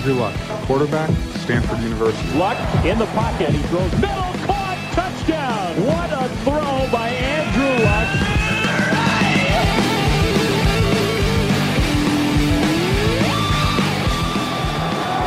[0.00, 0.34] Andrew Luck,
[0.64, 1.10] quarterback,
[1.44, 2.32] Stanford University.
[2.32, 2.56] Luck
[2.86, 3.50] in the pocket.
[3.50, 5.76] He throws middle, caught, touchdown.
[5.84, 8.08] What a throw by Andrew Luck.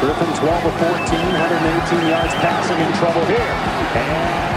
[0.02, 3.53] Griffin 12 of 14, 118 yards passing in trouble here.
[3.93, 4.52] And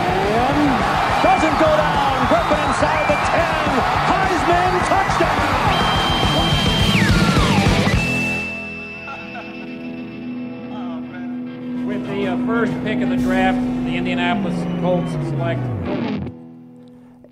[12.16, 15.60] the uh, first pick of the draft, the Indianapolis Colts select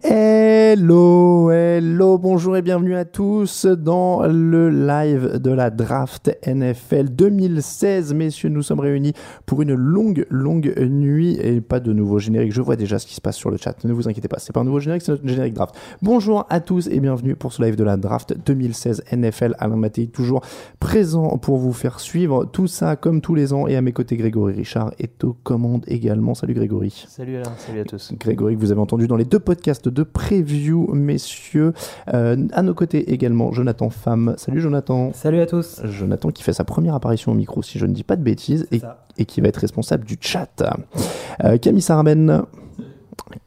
[0.06, 8.12] Hello, hello, bonjour et bienvenue à tous dans le live de la draft NFL 2016.
[8.12, 9.15] Messieurs, nous sommes réunis
[9.47, 12.53] pour une longue, longue nuit et pas de nouveau générique.
[12.53, 13.82] Je vois déjà ce qui se passe sur le chat.
[13.84, 15.75] Ne vous inquiétez pas, c'est pas un nouveau générique, c'est notre générique draft.
[16.03, 19.54] Bonjour à tous et bienvenue pour ce live de la draft 2016 NFL.
[19.59, 20.42] Alain Mattei toujours
[20.81, 24.19] présent pour vous faire suivre tout ça comme tous les ans et à mes côtés
[24.19, 26.34] Grégory Richard est aux commandes également.
[26.34, 27.06] Salut Grégory.
[27.09, 28.12] Salut Alain, salut à tous.
[28.21, 31.72] Grégory que vous avez entendu dans les deux podcasts de preview, messieurs.
[32.12, 34.34] Euh, à nos côtés également, Jonathan Femme.
[34.37, 35.12] Salut Jonathan.
[35.15, 35.81] Salut à tous.
[35.84, 38.66] Jonathan qui fait sa première apparition au micro, si je ne dis pas de bêtises,
[38.72, 40.62] et, qui va être responsable du chat.
[41.44, 42.44] Euh, Camille Saraben.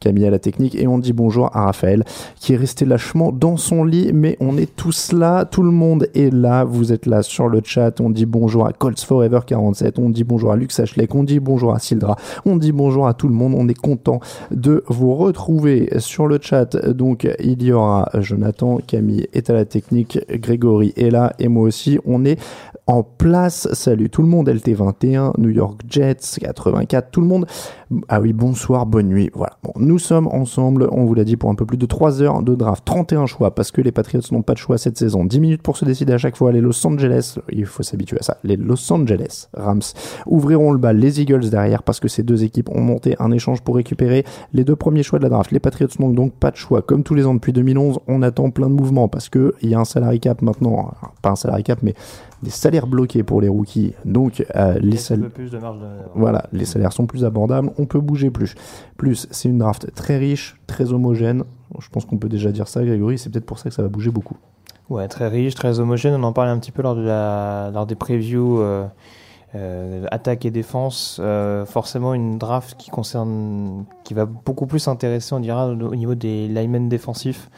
[0.00, 2.04] Camille à la technique et on dit bonjour à Raphaël
[2.36, 6.08] qui est resté lâchement dans son lit mais on est tous là, tout le monde
[6.14, 9.98] est là, vous êtes là sur le chat, on dit bonjour à Colts Forever 47,
[9.98, 13.14] on dit bonjour à Lux Ashlek, on dit bonjour à Sildra, on dit bonjour à
[13.14, 17.72] tout le monde, on est content de vous retrouver sur le chat, donc il y
[17.72, 22.38] aura Jonathan, Camille est à la technique, Grégory est là et moi aussi, on est
[22.86, 27.46] en place, salut tout le monde, LT21, New York Jets 84, tout le monde,
[28.08, 29.56] ah oui bonsoir, bonne nuit, voilà.
[29.78, 32.54] Nous sommes ensemble, on vous l'a dit, pour un peu plus de 3 heures de
[32.54, 32.84] draft.
[32.84, 35.24] 31 choix, parce que les Patriots n'ont pas de choix cette saison.
[35.24, 36.52] 10 minutes pour se décider à chaque fois.
[36.52, 39.82] Les Los Angeles, il faut s'habituer à ça, les Los Angeles Rams
[40.26, 40.98] ouvriront le bal.
[40.98, 44.64] Les Eagles derrière, parce que ces deux équipes ont monté un échange pour récupérer les
[44.64, 45.50] deux premiers choix de la draft.
[45.50, 46.82] Les Patriots n'ont donc pas de choix.
[46.82, 49.80] Comme tous les ans depuis 2011, on attend plein de mouvements, parce qu'il y a
[49.80, 51.94] un salary cap maintenant, pas un salary cap, mais
[52.42, 53.94] des salaires bloqués pour les rookies.
[54.04, 55.26] Donc, euh, les salaires...
[55.26, 56.10] peu plus de marge de manœuvre.
[56.14, 58.54] Voilà, les salaires sont plus abordables, on peut bouger plus.
[58.96, 61.44] Plus, c'est une draft très riche, très homogène.
[61.78, 63.88] Je pense qu'on peut déjà dire ça, Grégory, c'est peut-être pour ça que ça va
[63.88, 64.36] bouger beaucoup.
[64.88, 66.14] Ouais, très riche, très homogène.
[66.14, 68.86] On en parlait un petit peu lors, de la, lors des previews euh,
[69.54, 71.18] euh, attaque et défense.
[71.22, 75.94] Euh, forcément, une draft qui concerne, qui va beaucoup plus intéresser, on dira, au au
[75.94, 77.48] niveau des linemen défensifs.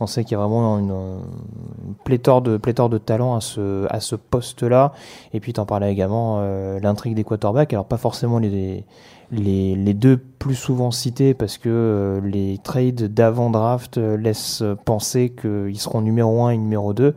[0.00, 3.86] On sait qu'il y a vraiment une, une pléthore de pléthore de talent à ce
[3.90, 4.92] à ce poste-là.
[5.32, 7.72] Et puis, tu en parlais également euh, l'intrigue des quarterbacks.
[7.72, 8.84] Alors pas forcément les
[9.30, 14.62] les, les deux plus souvent cités parce que euh, les trades d'avant draft euh, laissent
[14.84, 17.14] penser qu'ils seront numéro 1 et numéro 2.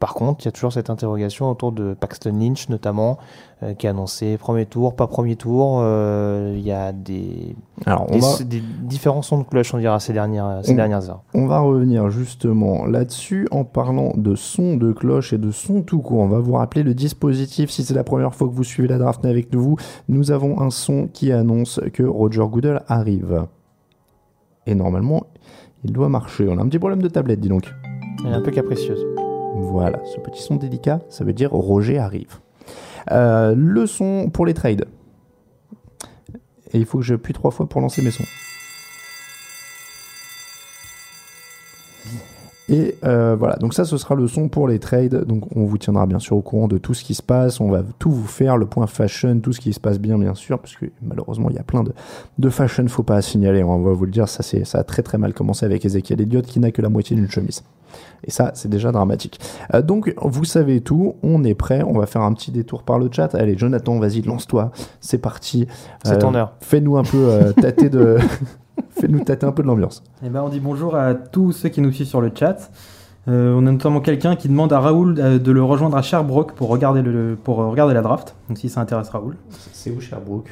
[0.00, 3.18] Par contre, il y a toujours cette interrogation autour de Paxton Lynch notamment,
[3.62, 5.80] euh, qui a annoncé premier tour, pas premier tour.
[5.82, 7.54] Euh, Il y a des,
[7.84, 10.76] Alors, on des, va, des différents sons de cloche, on dira, ces dernières, ces On-
[10.76, 11.22] dernières heures.
[11.34, 16.00] on va revenir justement là-dessus en parlant de son de cloche et de son tout
[16.00, 16.20] court.
[16.20, 17.68] On va vous rappeler le dispositif.
[17.70, 19.76] Si c'est la première fois que vous suivez la draft avec nous,
[20.08, 23.44] nous avons un son qui annonce que Roger Goodell arrive.
[24.66, 25.24] Et normalement,
[25.84, 26.48] il doit marcher.
[26.48, 27.70] On a un petit problème de tablette, dis donc.
[28.24, 29.04] Elle est un peu capricieuse.
[29.70, 32.40] Voilà, ce petit son délicat, ça veut dire Roger arrive.
[33.12, 34.86] Euh, le son pour les trades.
[36.72, 38.24] Et il faut que j'appuie trois fois pour lancer mes sons.
[42.68, 45.24] Et euh, voilà, donc ça ce sera le son pour les trades.
[45.24, 47.60] Donc on vous tiendra bien sûr au courant de tout ce qui se passe.
[47.60, 50.34] On va tout vous faire, le point fashion, tout ce qui se passe bien bien
[50.34, 51.92] sûr, parce que malheureusement il y a plein de,
[52.38, 53.62] de fashion, faut pas signaler.
[53.62, 56.44] On va vous le dire, ça, ça a très très mal commencé avec Ezekiel Elliott
[56.44, 57.62] qui n'a que la moitié d'une chemise.
[58.24, 59.40] Et ça, c'est déjà dramatique.
[59.74, 62.98] Euh, donc, vous savez tout, on est prêt, on va faire un petit détour par
[62.98, 63.34] le chat.
[63.34, 64.70] Allez, Jonathan, vas-y, lance-toi,
[65.00, 65.66] c'est parti.
[66.04, 66.52] C'est ton heure.
[66.60, 68.18] Fais-nous un peu euh, tâter de...
[68.90, 70.02] Fais-nous tâter un peu de l'ambiance.
[70.24, 72.70] Eh ben, on dit bonjour à tous ceux qui nous suivent sur le chat.
[73.28, 76.52] Euh, on a notamment quelqu'un qui demande à Raoul euh, de le rejoindre à Sherbrooke
[76.52, 78.34] pour regarder, le, pour euh, regarder la draft.
[78.48, 79.36] Donc si ça intéresse Raoul.
[79.72, 80.50] C'est où Sherbrooke?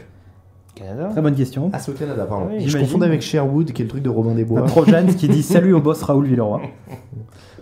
[0.79, 1.09] Canada.
[1.11, 1.71] Très bonne question.
[1.73, 2.47] Ah, c'est au Canada, pardon.
[2.51, 4.63] Oui, je confondais avec Sherwood, qui est le truc de Robin des Bois.
[4.63, 6.61] Projane qui dit salut au boss Raoul Villeroy.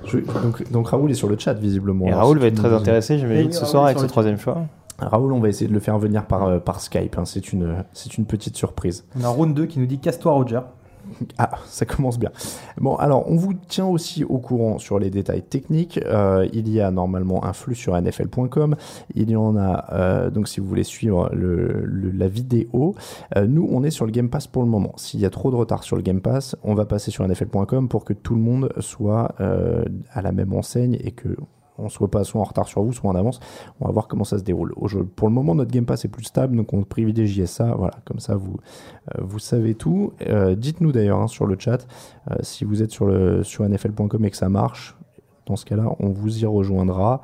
[0.04, 2.04] Je- donc, donc Raoul est sur le chat, visiblement.
[2.06, 4.58] Et Alors, Raoul va être très intéressé, j'imagine, ce Raoul soir avec ce troisième choix.
[4.98, 7.18] Raoul, on va essayer de le faire venir par, euh, par Skype.
[7.18, 7.24] hein.
[7.24, 9.04] C'est une, c'est une petite surprise.
[9.20, 10.60] On a Round 2 qui nous dit casse-toi Roger.
[11.38, 12.30] Ah, ça commence bien.
[12.78, 16.00] Bon, alors, on vous tient aussi au courant sur les détails techniques.
[16.04, 18.76] Euh, il y a normalement un flux sur nfl.com.
[19.14, 22.94] Il y en a, euh, donc si vous voulez suivre la vidéo,
[23.36, 24.92] euh, nous, on est sur le Game Pass pour le moment.
[24.96, 27.88] S'il y a trop de retard sur le Game Pass, on va passer sur nfl.com
[27.88, 29.34] pour que tout le monde soit
[30.12, 31.36] à la même enseigne et que
[31.78, 33.40] on soit pas soit en retard sur vous, soit en avance.
[33.80, 34.74] On va voir comment ça se déroule.
[35.16, 37.74] Pour le moment, notre Game Pass est plus stable, donc on privilégie ça.
[37.76, 38.56] Voilà, comme ça, vous,
[39.18, 40.12] euh, savez tout.
[40.26, 41.86] Euh, Dites-nous d'ailleurs hein, sur le chat
[42.30, 44.96] euh, si vous êtes sur, le, sur nfl.com et que ça marche.
[45.46, 47.22] Dans ce cas-là, on vous y rejoindra.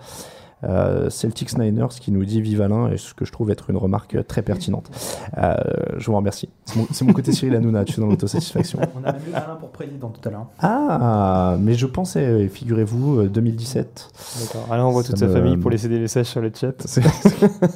[0.64, 3.76] Euh, Celtics Niners qui nous dit vive Alain, et ce que je trouve être une
[3.76, 4.90] remarque très pertinente.
[5.38, 5.54] Euh,
[5.96, 6.48] je vous remercie.
[6.92, 8.78] C'est mon, côté Cyril Hanouna, tu es dans l'autosatisfaction.
[9.02, 10.46] On a même eu Alain pour président tout à l'heure.
[10.60, 14.08] Ah, mais je pensais, euh, figurez-vous, euh, 2017.
[14.40, 14.72] D'accord.
[14.72, 16.72] Alain envoie toute sa me- famille pour laisser des messages sur le chat.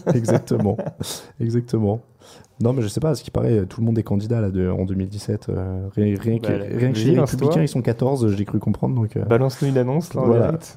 [0.15, 0.77] Exactement.
[1.41, 2.01] Exactement.
[2.59, 4.49] Non, mais je sais pas, à ce qui paraît, tout le monde est candidat là,
[4.49, 5.49] de, en 2017.
[5.51, 7.21] euh, rien, rien que, Bah, rien que chez les.
[7.21, 8.95] Républicains, ils sont 14, j'ai cru comprendre.
[8.95, 10.23] Donc, euh, Balance-nous une annonce là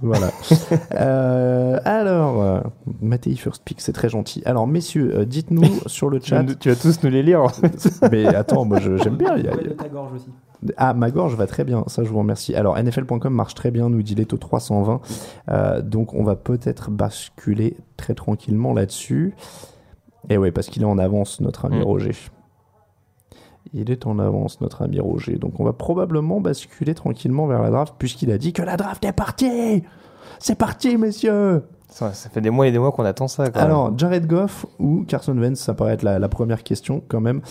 [0.02, 0.32] voilà.
[0.96, 2.60] Euh, alors, euh,
[3.02, 4.42] Mattei First Pick, c'est très gentil.
[4.46, 6.44] Alors, messieurs, euh, dites-nous sur le chat.
[6.60, 7.44] tu vas tous nous les lire.
[8.12, 9.36] mais attends, moi je- j'aime bien.
[9.38, 10.28] il y a- Ouais, de ta gorge aussi.
[10.76, 12.54] Ah, ma gorge va très bien, ça je vous remercie.
[12.56, 15.00] Alors, NFL.com marche très bien, nous dit Leto 320.
[15.50, 19.34] Euh, donc, on va peut-être basculer très tranquillement là-dessus.
[20.30, 21.84] Et ouais, parce qu'il est en avance, notre ami Mm.
[21.84, 22.12] Roger.
[23.74, 25.36] Il est en avance, notre ami Roger.
[25.38, 29.04] Donc, on va probablement basculer tranquillement vers la draft, puisqu'il a dit que la draft
[29.06, 29.84] est partie
[30.40, 33.50] C'est parti, messieurs Ça, ça fait des mois et des mois qu'on attend ça.
[33.50, 33.66] Quand même.
[33.70, 37.42] alors, Jared Goff ou Carson Wentz, ça paraît être la, la première question quand même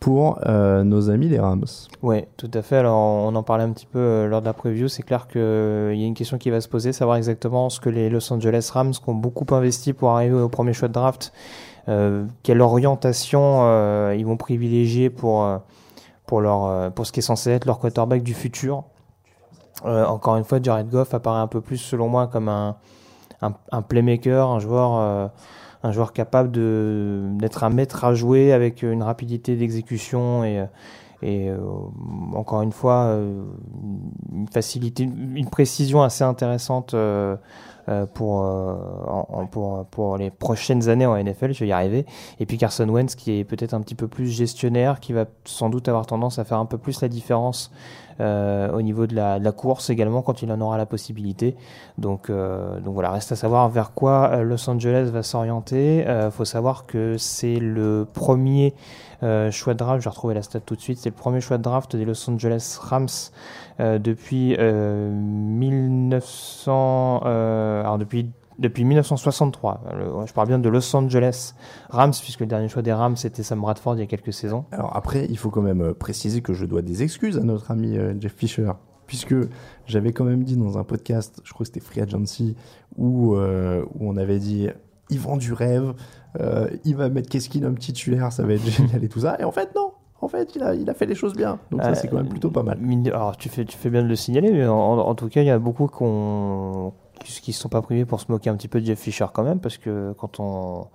[0.00, 1.64] pour euh, nos amis les Rams.
[2.02, 2.76] Ouais, tout à fait.
[2.76, 4.88] Alors, on en parlait un petit peu euh, lors de la preview.
[4.88, 7.90] C'est clair qu'il y a une question qui va se poser, savoir exactement ce que
[7.90, 11.32] les Los Angeles Rams, qui ont beaucoup investi pour arriver au premier choix de draft,
[11.32, 11.38] euh,
[12.42, 15.58] quelle orientation euh, ils vont privilégier pour, euh,
[16.26, 18.84] pour, leur, euh, pour ce qui est censé être leur quarterback du futur?
[19.84, 22.76] Euh, encore une fois, Jared Goff apparaît un peu plus, selon moi, comme un,
[23.40, 25.28] un, playmaker, un joueur, euh,
[25.82, 26.50] un joueur capable
[27.38, 30.66] d'être un maître à jouer avec une rapidité d'exécution et, euh,
[31.22, 31.58] et euh,
[32.34, 33.44] encore une fois euh,
[34.32, 37.36] une facilité, une précision assez intéressante euh, euh,
[38.06, 38.74] pour, euh,
[39.06, 42.04] en- en- pour, pour les prochaines années en NFL, je vais y arriver.
[42.40, 45.70] Et puis Carson Wentz qui est peut-être un petit peu plus gestionnaire, qui va sans
[45.70, 47.70] doute avoir tendance à faire un peu plus la différence
[48.20, 51.54] euh, au niveau de la, course également quand il en aura la possibilité.
[51.98, 56.04] Donc, euh, donc voilà, reste à savoir vers quoi euh, Los Angeles va s'orienter.
[56.08, 58.74] Il faut savoir que c'est le premier
[59.22, 61.40] euh, choix de draft, je vais retrouver la stat tout de suite, c'est le premier
[61.40, 63.06] choix de draft des Los Angeles Rams
[63.80, 69.82] euh, depuis euh, 1900, euh, alors depuis depuis 1963.
[69.94, 71.54] Le- je parle bien de Los Angeles
[71.90, 74.64] Rams puisque le dernier choix des Rams c'était Sam Bradford il y a quelques saisons.
[74.72, 77.70] Alors après, il faut quand même euh, préciser que je dois des excuses à notre
[77.70, 78.72] ami euh, Jeff Fisher,
[79.06, 79.34] puisque
[79.86, 82.56] j'avais quand même dit dans un podcast, je crois que c'était Free Agency,
[82.96, 84.68] où, euh, où on avait dit
[85.10, 85.94] il vend du rêve,
[86.40, 89.36] euh, il va mettre Keskin homme titulaire, ça va être génial et tout ça.
[89.40, 89.92] Et en fait, non.
[90.20, 91.60] En fait, il a, il a fait les choses bien.
[91.70, 92.80] Donc ça, Euh, c'est quand même plutôt pas mal.
[93.06, 95.46] Alors, tu fais, tu fais bien de le signaler, mais en, en tout cas, il
[95.46, 96.92] y a beaucoup qu'on-
[97.24, 99.42] qui ne sont pas privés pour se moquer un petit peu de Jeff Fisher quand
[99.42, 100.86] même, parce que quand on,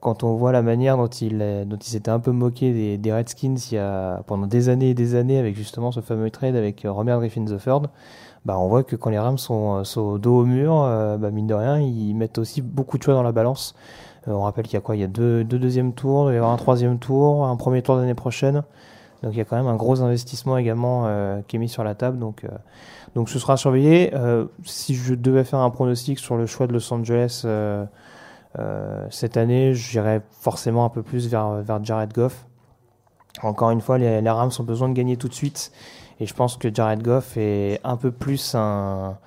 [0.00, 3.12] quand on voit la manière dont il, dont il s'était un peu moqué des, des
[3.12, 6.56] Redskins il y a, pendant des années et des années avec justement ce fameux trade
[6.56, 7.82] avec euh, Romeo Griffin III,
[8.44, 11.30] bah on voit que quand les Rams sont, euh, sont dos au mur, euh, bah
[11.30, 13.74] mine de rien, ils mettent aussi beaucoup de choix dans la balance.
[14.26, 14.96] On rappelle qu'il y a quoi?
[14.96, 17.56] Il y a deux, deux deuxièmes tours, il va y avoir un troisième tour, un
[17.56, 18.62] premier tour l'année prochaine.
[19.22, 21.84] Donc il y a quand même un gros investissement également euh, qui est mis sur
[21.84, 22.18] la table.
[22.18, 22.48] Donc, euh,
[23.14, 24.14] donc ce sera surveillé.
[24.14, 27.84] Euh, si je devais faire un pronostic sur le choix de Los Angeles euh,
[28.58, 32.46] Euh, cette année, j'irai forcément un peu plus vers, vers Jared Goff.
[33.42, 35.70] Encore une fois, les, les Rams ont besoin de gagner tout de suite.
[36.18, 39.18] Et je pense que Jared Goff est un peu plus un,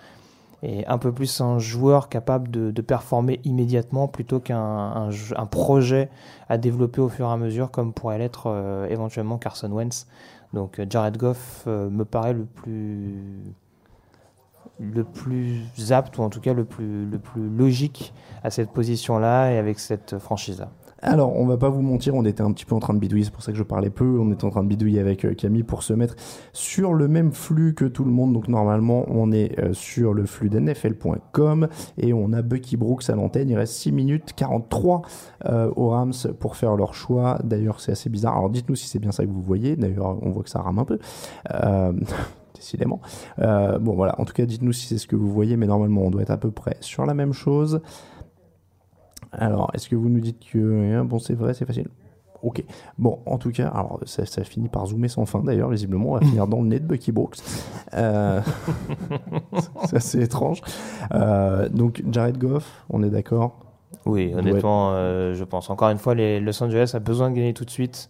[0.63, 6.09] est un peu plus un joueur capable de, performer immédiatement plutôt qu'un un, un projet
[6.49, 10.07] à développer au fur et à mesure comme pourrait l'être euh, éventuellement Carson Wentz.
[10.53, 13.15] Donc euh, Jared Goff euh, me paraît le plus
[14.79, 19.51] le plus apte ou en tout cas le plus, le plus logique à cette position-là
[19.51, 20.71] et avec cette franchise-là.
[21.05, 23.25] Alors, on va pas vous mentir, on était un petit peu en train de bidouiller,
[23.25, 24.17] c'est pour ça que je parlais peu.
[24.19, 26.15] On était en train de bidouiller avec euh, Camille pour se mettre
[26.53, 28.31] sur le même flux que tout le monde.
[28.31, 31.67] Donc, normalement, on est euh, sur le flux d'NFL.com
[31.97, 33.49] et on a Bucky Brooks à l'antenne.
[33.49, 35.01] Il reste 6 minutes 43
[35.45, 37.37] euh, aux Rams pour faire leur choix.
[37.43, 38.37] D'ailleurs, c'est assez bizarre.
[38.37, 39.75] Alors, dites-nous si c'est bien ça que vous voyez.
[39.75, 40.99] D'ailleurs, on voit que ça rame un peu.
[41.53, 41.91] Euh,
[42.55, 43.01] décidément.
[43.37, 44.15] Bon, voilà.
[44.21, 46.31] En tout cas, dites-nous si c'est ce que vous voyez, mais normalement, on doit être
[46.31, 47.81] à peu près sur la même chose.
[49.33, 51.87] Alors, est-ce que vous nous dites que bon, c'est vrai, c'est facile?
[52.43, 52.61] Ok.
[52.97, 56.11] Bon, en tout cas, alors ça, ça, finit par zoomer sans fin d'ailleurs, visiblement.
[56.11, 57.37] On va finir dans le nez de Bucky Brooks.
[57.93, 58.41] Euh,
[59.85, 60.61] c'est assez étrange.
[61.13, 63.59] Euh, donc, Jared Goff, on est d'accord?
[64.05, 65.69] Oui, honnêtement, euh, je pense.
[65.69, 68.09] Encore une fois, les Los Angeles a besoin de gagner tout de suite.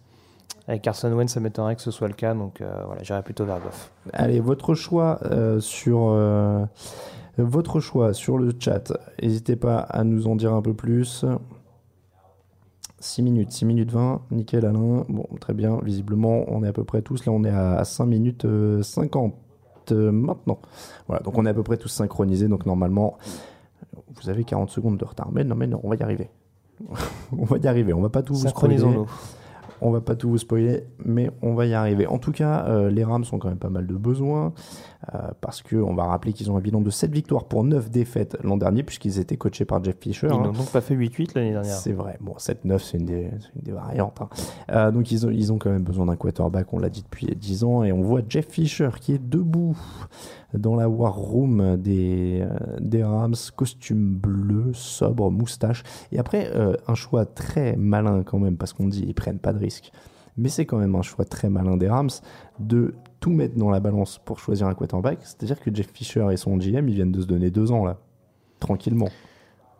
[0.66, 2.34] Avec Carson Wentz, ça m'étonnerait que ce soit le cas.
[2.34, 3.92] Donc, euh, voilà, j'irai plutôt vers Goff.
[4.12, 6.12] Allez, votre choix euh, sur
[7.42, 8.92] votre choix sur le chat.
[9.22, 11.24] N'hésitez pas à nous en dire un peu plus.
[13.00, 15.04] 6 minutes, 6 minutes 20, nickel Alain.
[15.08, 18.06] Bon, très bien, visiblement on est à peu près tous, là on est à 5
[18.06, 18.46] minutes
[18.82, 19.34] 50
[19.92, 20.58] euh, maintenant.
[21.06, 23.18] Voilà, donc on est à peu près tous synchronisés, donc normalement
[24.22, 25.30] vous avez 40 secondes de retard.
[25.32, 26.30] Mais non, mais non, on va y arriver.
[27.36, 28.78] on va y arriver, on va pas tout vous spoiler.
[29.80, 32.06] On va pas tout vous spoiler, mais on va y arriver.
[32.06, 34.54] En tout cas, euh, les Rams ont quand même pas mal de besoins.
[35.12, 38.38] Euh, parce qu'on va rappeler qu'ils ont un bilan de 7 victoires pour 9 défaites
[38.42, 40.28] l'an dernier, puisqu'ils étaient coachés par Jeff Fisher.
[40.30, 40.52] Ils n'ont hein.
[40.52, 41.74] donc pas fait 8-8 l'année dernière.
[41.74, 42.16] C'est vrai.
[42.20, 44.20] Bon, 7-9, c'est une, une, des variantes.
[44.20, 44.28] Hein.
[44.70, 47.26] Euh, donc, ils ont, ils ont quand même besoin d'un quarterback, on l'a dit depuis
[47.26, 49.76] 10 ans, et on voit Jeff Fisher qui est debout
[50.54, 55.82] dans la war room des, euh, des Rams, costume bleu, sobre, moustache.
[56.12, 59.52] Et après, euh, un choix très malin quand même, parce qu'on dit ils prennent pas
[59.52, 59.92] de risques.
[60.36, 62.10] Mais c'est quand même un choix très malin des Rams
[62.58, 62.94] de
[63.24, 65.16] tout mettre dans la balance pour choisir un quarterback.
[65.22, 67.96] C'est-à-dire que Jeff Fisher et son GM, ils viennent de se donner deux ans là,
[68.60, 69.08] tranquillement.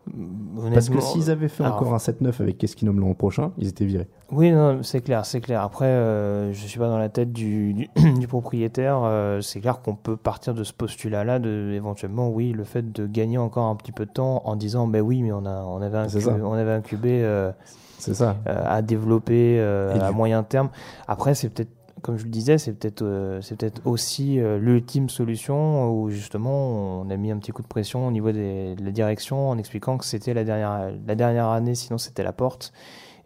[0.09, 3.69] Honnêtement, Parce que s'ils avaient fait alors, encore un 7-9 avec Keskinum l'an prochain, ils
[3.69, 4.09] étaient virés.
[4.33, 5.61] Oui, non, c'est clair, c'est clair.
[5.61, 9.03] Après, euh, je suis pas dans la tête du, du, du propriétaire.
[9.03, 13.07] Euh, c'est clair qu'on peut partir de ce postulat-là, de éventuellement, oui, le fait de
[13.07, 15.83] gagner encore un petit peu de temps en disant, ben oui, mais on a, on
[15.83, 17.53] avait un, QB, on avait un QB euh,
[17.99, 18.37] ça.
[18.47, 20.17] à développer à du...
[20.17, 20.71] moyen terme.
[21.07, 25.09] Après, c'est peut-être comme je le disais, c'est peut-être euh, c'est peut-être aussi euh, l'ultime
[25.09, 28.85] solution où justement on a mis un petit coup de pression au niveau des, de
[28.85, 32.75] la direction en expliquant que c'était la dernière la dernière année, sinon c'était la porte.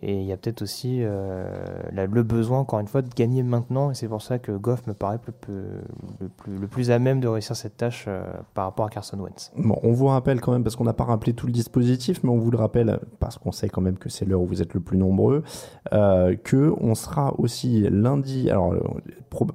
[0.02, 1.48] Et il y a peut-être aussi euh,
[1.92, 3.90] le besoin, encore une fois, de gagner maintenant.
[3.90, 7.28] Et c'est pour ça que Goff me paraît le plus, le plus, à même de
[7.28, 8.22] réussir cette tâche euh,
[8.54, 9.52] par rapport à Carson Wentz.
[9.56, 12.30] Bon, on vous rappelle quand même, parce qu'on n'a pas rappelé tout le dispositif, mais
[12.30, 14.74] on vous le rappelle, parce qu'on sait quand même que c'est l'heure où vous êtes
[14.74, 15.42] le plus nombreux,
[15.92, 18.74] euh, que sera aussi lundi, alors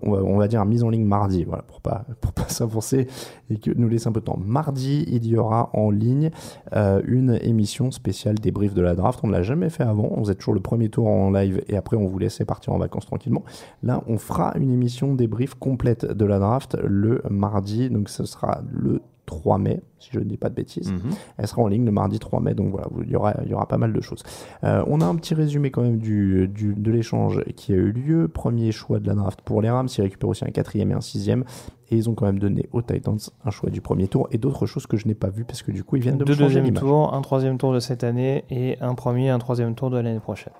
[0.02, 3.08] on va, on va dire mise en ligne mardi, voilà, pour pas, pour pas s'avancer
[3.50, 4.40] et que nous laisser un peu de temps.
[4.40, 6.32] Mardi, il y aura en ligne
[6.76, 9.20] euh, une émission spéciale débrief de la draft.
[9.24, 10.10] On ne l'a jamais fait avant.
[10.36, 13.44] Toujours le premier tour en live et après on vous laissait partir en vacances tranquillement.
[13.82, 17.90] Là, on fera une émission débrief complète de la draft le mardi.
[17.90, 20.92] Donc ce sera le 3 mai, si je ne dis pas de bêtises.
[20.92, 21.12] Mhm.
[21.38, 23.54] Elle sera en ligne le mardi 3 mai, donc voilà, il y aura, il y
[23.54, 24.24] aura pas mal de choses.
[24.64, 27.92] Euh, on a un petit résumé quand même du, du, de l'échange qui a eu
[27.92, 28.28] lieu.
[28.28, 31.02] Premier choix de la draft pour les Rams, ils récupèrent aussi un quatrième et un
[31.02, 31.46] sixième.
[31.90, 34.66] Et ils ont quand même donné aux Titans un choix du premier tour et d'autres
[34.66, 36.40] choses que je n'ai pas vues parce que du coup ils viennent de Deux me
[36.40, 39.76] changer deuxième tour, un troisième tour de cette année et un premier et un troisième
[39.76, 40.54] tour de l'année prochaine.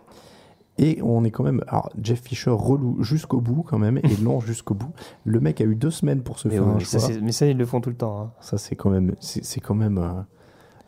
[0.78, 1.64] Et on est quand même.
[1.68, 4.92] Alors, Jeff Fisher relou jusqu'au bout, quand même, et lent jusqu'au bout.
[5.24, 7.10] Le mec a eu deux semaines pour se mais faire un ça, choix.
[7.22, 8.22] Mais ça, ils le font tout le temps.
[8.22, 8.32] Hein.
[8.40, 9.14] Ça, c'est quand même.
[9.20, 9.98] C'est quand même.
[10.00, 10.22] Euh,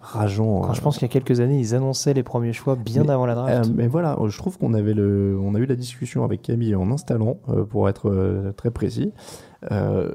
[0.06, 0.62] rageant.
[0.62, 3.12] Quand je pense qu'il y a quelques années, ils annonçaient les premiers choix bien mais,
[3.12, 3.68] avant la draft.
[3.68, 6.76] Euh, mais voilà, je trouve qu'on avait le, on a eu la discussion avec Camille
[6.76, 9.12] en installant, euh, pour être euh, très précis.
[9.72, 10.12] Euh,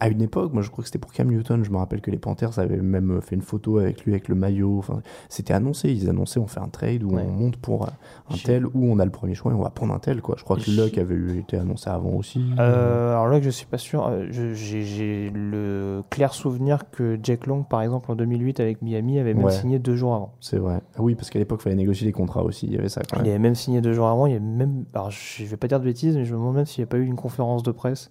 [0.00, 2.10] à une époque, moi je crois que c'était pour Cam Newton, je me rappelle que
[2.10, 4.78] les Panthers avaient même fait une photo avec lui, avec le maillot.
[4.78, 7.24] Enfin, c'était annoncé, ils annonçaient on fait un trade où Ouais.
[7.26, 9.92] on monte pour un tel, où on a le premier choix et on va prendre
[9.94, 10.22] un tel.
[10.22, 10.36] Quoi.
[10.38, 12.42] Je crois que Luck avait été annoncé avant aussi.
[12.58, 14.06] Euh, alors là, je suis pas sûr.
[14.06, 19.34] Euh, J'ai le clair souvenir que Jack Long, par exemple, en 2008 avec Miami, avait
[19.34, 19.50] même Ouais.
[19.52, 20.34] signé deux jours avant.
[20.40, 20.80] C'est vrai.
[20.96, 23.02] Ah oui, parce qu'à l'époque, il fallait négocier les contrats aussi, il y avait ça
[23.02, 23.30] quand Il même.
[23.30, 24.26] avait même signé deux jours avant.
[24.26, 24.84] Il y avait même.
[24.94, 26.90] Alors, je vais pas dire de bêtises, mais je me demande même s'il n'y a
[26.90, 28.10] pas eu une conférence de presse.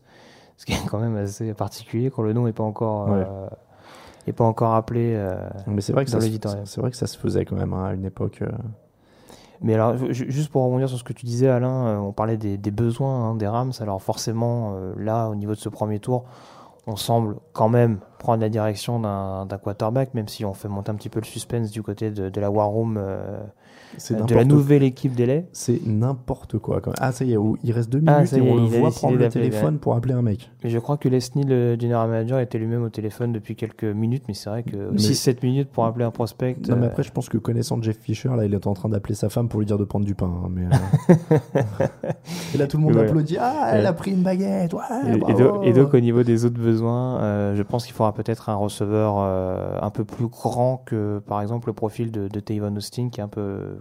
[0.57, 3.07] Ce qui est quand même assez particulier quand le nom n'est pas encore.
[3.09, 3.23] Ouais.
[3.25, 3.47] euh,
[4.25, 7.07] n'est pas encore appelé euh, Mais c'est vrai, que dans ça c'est vrai que ça
[7.07, 8.39] se faisait quand même hein, à une époque.
[8.41, 8.49] euh.
[9.61, 12.37] Mais alors, ju- juste pour rebondir sur ce que tu disais, Alain, euh, on parlait
[12.37, 13.71] des, des besoins hein, des Rams.
[13.79, 16.25] Alors forcément, là, au niveau de ce premier tour,
[16.87, 20.95] on semble quand même prendre la direction d'un quarterback, même si on fait monter un
[20.95, 22.99] petit peu le suspense du côté de, de la War Room,
[24.09, 25.41] de la nouvelle équipe d'LA.
[25.51, 26.81] C'est n'importe quoi.
[26.81, 26.95] Quand même.
[26.99, 28.91] Ah, ça y est, il reste deux Ah, minutes ça et est, on le voit
[28.91, 29.79] prendre le téléphone ouais.
[29.79, 30.51] pour appeler un mec.
[30.63, 34.23] Mais je crois que Leslie, le general manager, était lui-même au téléphone depuis quelques minutes,
[34.27, 36.57] mais c'est vrai que Mais- 6-7 minutes pour appeler un prospect.
[36.69, 38.89] Non, mais euh, après, je pense que connaissant Jeff Fisher, là, il est en train
[38.89, 40.27] d'appeler sa femme pour lui dire de prendre du pain.
[40.45, 41.57] hein, mais, euh,
[42.53, 43.37] et là, tout le monde applaudit.
[43.39, 43.85] Ah, elle Ouais.
[43.87, 44.73] a pris une baguette.
[45.07, 48.13] Et, et donc, et donc, au niveau des autres besoins, euh, je pense qu'il faudra
[48.13, 52.39] peut-être un receveur euh, un peu plus grand que par exemple le profil de, de
[52.39, 53.77] Tavon Austin qui est un peu,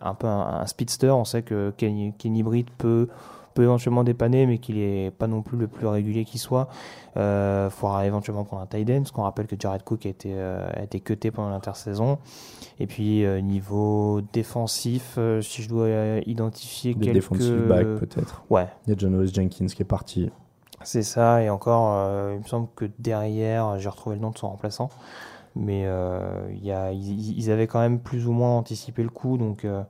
[0.00, 1.10] un, peu un, un speedster.
[1.10, 3.08] On sait que Kenny, Kenny Britt peut,
[3.54, 6.68] peut éventuellement dépanner, mais qu'il est pas non plus le plus régulier qui soit.
[7.16, 10.30] Il faudra éventuellement prendre un tight end, parce qu'on rappelle que Jared Cook a été,
[10.32, 12.18] euh, a été cuté pendant l'intersaison.
[12.78, 17.16] Et puis euh, niveau défensif, euh, si je dois euh, identifier Des quelques...
[17.16, 18.44] defensive backs, peut-être.
[18.50, 20.30] Ouais, Il y a John Hollis Jenkins qui est parti.
[20.84, 24.38] c'est ça, et encore, euh, il me semble que derrière, j'ai retrouvé le nom de
[24.38, 24.90] son remplaçant,
[25.56, 29.38] mais euh, y a, ils, ils avaient quand même plus ou moins anticipé le coup,
[29.38, 29.82] donc euh,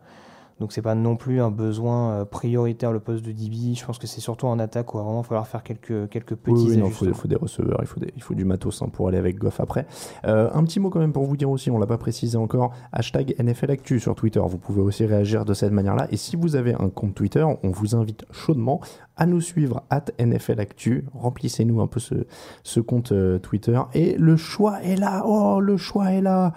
[0.60, 3.74] donc c'est pas non plus un besoin euh, prioritaire le poste de DB.
[3.74, 6.34] Je pense que c'est surtout en attaque où il va vraiment falloir faire quelques quelques
[6.34, 8.44] petits Oui, oui, non, il faut, faut des receveurs, il faut, des- il faut du
[8.44, 9.86] matos hein, pour aller avec Goff après.
[10.26, 12.72] Euh, un petit mot quand même pour vous dire aussi, on l'a pas précisé encore,
[12.92, 14.40] hashtag NFL Actu sur Twitter.
[14.44, 16.08] Vous pouvez aussi réagir de cette manière-là.
[16.10, 18.80] Et si vous avez un compte Twitter, on vous invite chaudement
[19.16, 21.06] à nous suivre at NFL Actu.
[21.12, 22.14] Remplissez-nous un peu ce,
[22.62, 23.80] ce compte euh, Twitter.
[23.94, 25.22] Et le choix est là.
[25.26, 26.52] Oh, le choix est là.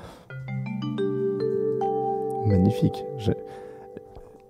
[2.47, 3.05] Magnifique.
[3.17, 3.31] Je-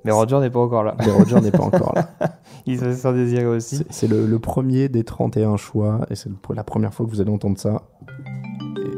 [0.03, 0.95] Mais Roger n'est pas encore là.
[0.99, 2.09] Mais Roger n'est pas encore là.
[2.65, 3.83] il se fait désirer aussi.
[3.89, 7.31] C'est- le, le premier des 31 choix, et c'est la première fois que vous allez
[7.31, 7.83] entendre ça.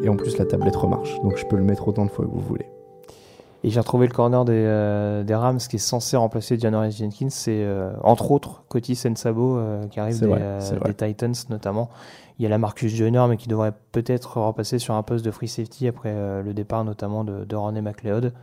[0.02, 2.26] Et, et en plus, la tablette remarche, donc je peux le mettre autant de fois
[2.26, 2.66] que vous voulez.
[3.66, 7.30] Et j'ai retrouvé le corner des, euh, des Rams qui est censé remplacer Janoris Jenkins.
[7.30, 10.94] C'est euh, entre autres Coty Sensabo euh, qui arrive des, vrai, euh, vrai.
[10.94, 11.90] des Titans notamment.
[12.40, 15.32] Il y a la Marcus Joyner mais qui devrait peut-être repasser sur un poste de
[15.32, 18.34] free safety après euh, le départ notamment de, de Ronnie McLeod.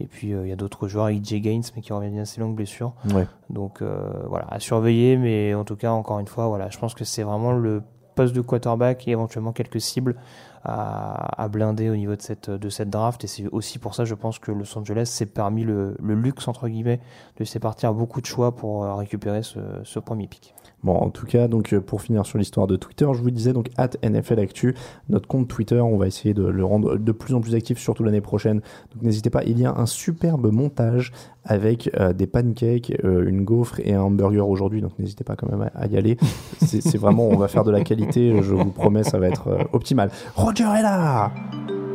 [0.00, 2.40] Et puis euh, il y a d'autres joueurs, EJ Gaines mais qui revient d'une assez
[2.40, 2.92] longue blessure.
[3.14, 3.26] Ouais.
[3.50, 5.16] Donc euh, voilà, à surveiller.
[5.16, 7.82] Mais en tout cas, encore une fois, voilà, je pense que c'est vraiment le
[8.14, 10.16] poste de quarterback et éventuellement quelques cibles
[10.64, 13.22] à, à blinder au niveau de cette, de cette draft.
[13.24, 16.48] Et c'est aussi pour ça, je pense que Los Angeles s'est permis le, le luxe,
[16.48, 17.00] entre guillemets,
[17.38, 20.54] de partir beaucoup de choix pour euh, récupérer ce, ce premier pick.
[20.84, 23.52] Bon, en tout cas, donc euh, pour finir sur l'histoire de Twitter, je vous disais
[23.52, 24.74] donc at NFL Actu,
[25.08, 28.04] notre compte Twitter, on va essayer de le rendre de plus en plus actif, surtout
[28.04, 28.60] l'année prochaine.
[28.92, 31.12] Donc n'hésitez pas, il y a un superbe montage
[31.46, 35.48] avec euh, des pancakes, euh, une gaufre et un hamburger aujourd'hui, donc n'hésitez pas quand
[35.48, 36.16] même à, à y aller.
[36.60, 39.48] C'est c'est vraiment, on va faire de la qualité, je vous promets, ça va être
[39.48, 40.10] euh, optimal.
[40.34, 41.30] Roger est là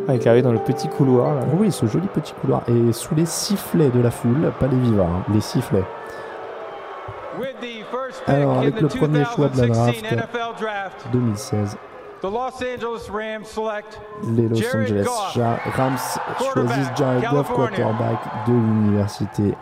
[0.08, 1.36] Avec arrivé dans le petit couloir.
[1.36, 1.42] Là.
[1.60, 5.10] Oui, ce joli petit couloir, et sous les sifflets de la foule, pas les vivants,
[5.10, 5.84] hein, les sifflets.
[8.28, 10.06] Alors, avec le premier choix de la draft,
[11.12, 11.78] 2016,
[12.22, 12.30] The Los
[12.62, 14.00] Angeles Rams select
[14.36, 15.08] les Los Angeles
[15.76, 15.98] Rams
[16.54, 19.56] choisissent Jared Goff, quarterback de l'université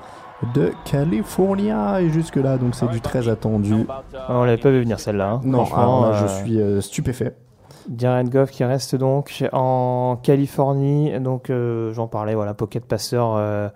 [0.54, 2.02] de California.
[2.02, 3.86] Et jusque-là, donc c'est du très attendu.
[4.28, 5.30] On l'avait pas vu venir celle-là.
[5.32, 5.42] hein.
[5.44, 7.36] Non, Franchement, alors là, je euh, suis euh, stupéfait.
[7.98, 11.18] Jared Goff qui reste donc en Californie.
[11.20, 13.70] Donc euh, j'en parlais, voilà, pocket passeur euh,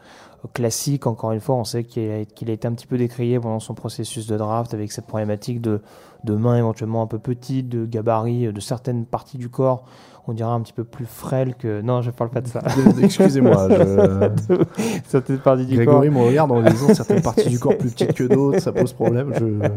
[0.54, 1.08] classique.
[1.08, 3.60] Encore une fois, on sait qu'il a, qu'il a été un petit peu décrié pendant
[3.60, 5.82] son processus de draft avec cette problématique de,
[6.24, 9.86] de mains éventuellement un peu petites, de gabarit, de certaines parties du corps.
[10.26, 11.82] On dirait un petit peu plus frêle que.
[11.82, 12.62] Non, je parle pas de ça.
[13.02, 14.66] Excusez-moi, je- De
[15.06, 16.18] certaines parties du Grégory corps.
[16.22, 19.34] me regarde en disant certaines parties du corps plus petites que d'autres, ça pose problème.
[19.38, 19.70] Je...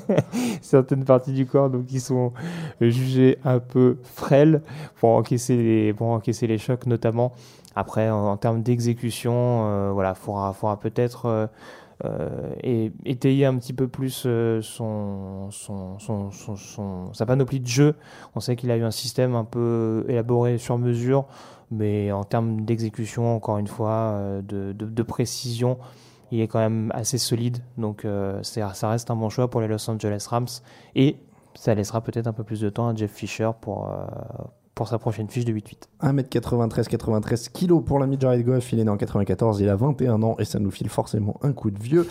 [0.62, 2.32] certaines parties du corps donc qui sont
[2.80, 4.62] jugées un peu frêles
[5.00, 7.32] pour encaisser les pour encaisser les chocs notamment
[7.78, 9.32] après en, termes d'exécution
[9.68, 11.46] euh, voilà faudra faudra peut-être euh,
[12.04, 14.26] euh, étayer un petit peu plus
[14.62, 17.96] son, son, son, son, sa panoplie de jeu.
[18.36, 21.26] On sait qu'il a eu un système un peu élaboré sur mesure,
[21.72, 25.76] mais en termes d'exécution, encore une fois, de, précision,
[26.30, 27.58] il est quand même assez solide.
[27.78, 28.06] Donc
[28.42, 30.46] ça reste un bon choix pour les Los Angeles Rams.
[30.94, 31.16] Et
[31.56, 33.90] ça laissera peut-être un peu plus de temps à Jeff Fisher pour,
[34.78, 35.88] pour sa prochaine fiche de 8-8.
[36.04, 38.72] 1m93, 93 kg pour l'ami Jared Goff.
[38.72, 41.52] Il est né en 94, il a 21 ans et ça nous file forcément un
[41.52, 42.06] coup de vieux.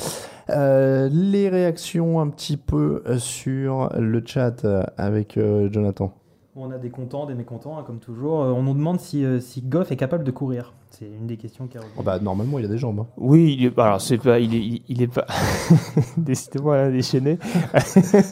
[0.50, 6.12] Euh, les réactions un petit peu euh, sur le chat euh, avec euh, Jonathan?
[6.60, 8.42] On a des contents, des mécontents, hein, comme toujours.
[8.42, 10.74] Euh, on nous demande si, euh, si Goff est capable de courir.
[10.90, 13.02] C'est une des questions qui a Oh bah, normalement, il a des jambes.
[13.02, 13.08] hein.
[13.16, 15.28] Oui, il est, alors c'est pas, il est, il, il est pas.
[16.18, 17.38] Décidément, là, déchaîné.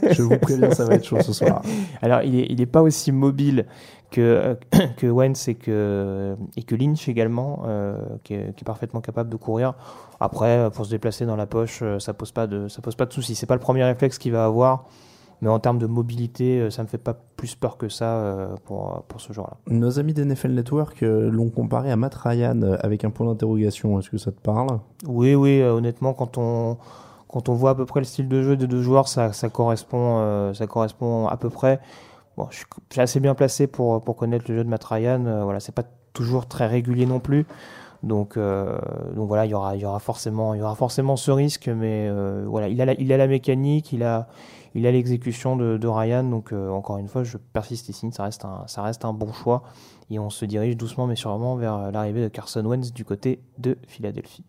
[0.09, 1.61] Je vous préviens, ça va être chaud ce soir.
[2.01, 3.67] Alors, il est, il est pas aussi mobile
[4.15, 4.57] que
[4.97, 9.29] que Wentz et que et que Lynch également, euh, qui, est, qui est parfaitement capable
[9.29, 9.73] de courir.
[10.19, 13.05] Après, pour se déplacer dans la poche, euh, ça pose pas de, ça pose pas
[13.05, 13.35] de soucis.
[13.35, 14.85] C'est pas le premier réflexe qu'il va avoir,
[15.41, 18.55] mais en termes de mobilité, euh, ça me fait pas plus peur que ça euh,
[18.63, 19.57] pour pour ce joueur-là.
[19.67, 23.99] Nos amis d'NFL Network euh, l'ont comparé à Matt Ryan euh, avec un point d'interrogation.
[23.99, 24.79] Est-ce que ça te parle?
[25.05, 26.77] Oui, oui, euh, honnêtement, quand on,
[27.27, 29.49] quand on voit à peu près le style de jeu des deux joueurs, ça, ça,
[29.49, 31.81] correspond, euh, ça correspond à peu près.
[32.49, 32.57] Je
[32.91, 35.25] suis assez bien placé pour, connaître le jeu de Matt Ryan.
[35.25, 37.45] euh, voilà, c'est pas toujours très régulier non plus.
[38.05, 38.77] Donc, euh,
[39.15, 44.03] voilà, il y aura, forcément, ce risque, mais euh, voilà, il a, la, mécanique, il
[44.03, 44.27] a,
[44.75, 46.23] l'exécution de, Ryan.
[46.23, 48.23] Donc euh, encore une fois, je persiste ici, ça
[48.83, 49.63] reste un, bon choix,
[50.11, 53.75] et on se dirige doucement mais sûrement vers l'arrivée de Carson Wentz du côté de
[53.87, 54.43] Philadelphie.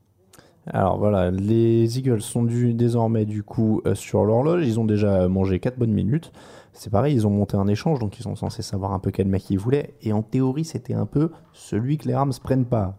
[0.66, 4.66] Alors voilà, les Eagles sont du, désormais du coup sur l'horloge.
[4.66, 6.30] Ils ont déjà mangé 4 bonnes minutes.
[6.78, 9.26] C'est pareil, ils ont monté un échange, donc ils sont censés savoir un peu quel
[9.26, 9.94] mec ils voulaient.
[10.02, 12.98] Et en théorie, c'était un peu celui que les Rams prennent pas.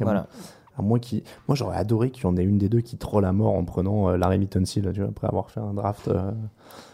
[0.00, 0.26] Voilà.
[0.78, 3.24] À moins qu'il- Moi, j'aurais adoré qu'il y en ait une des deux qui troll
[3.24, 4.38] à mort en prenant euh, Larry
[5.00, 6.08] vois, après avoir fait un draft.
[6.08, 6.32] euh.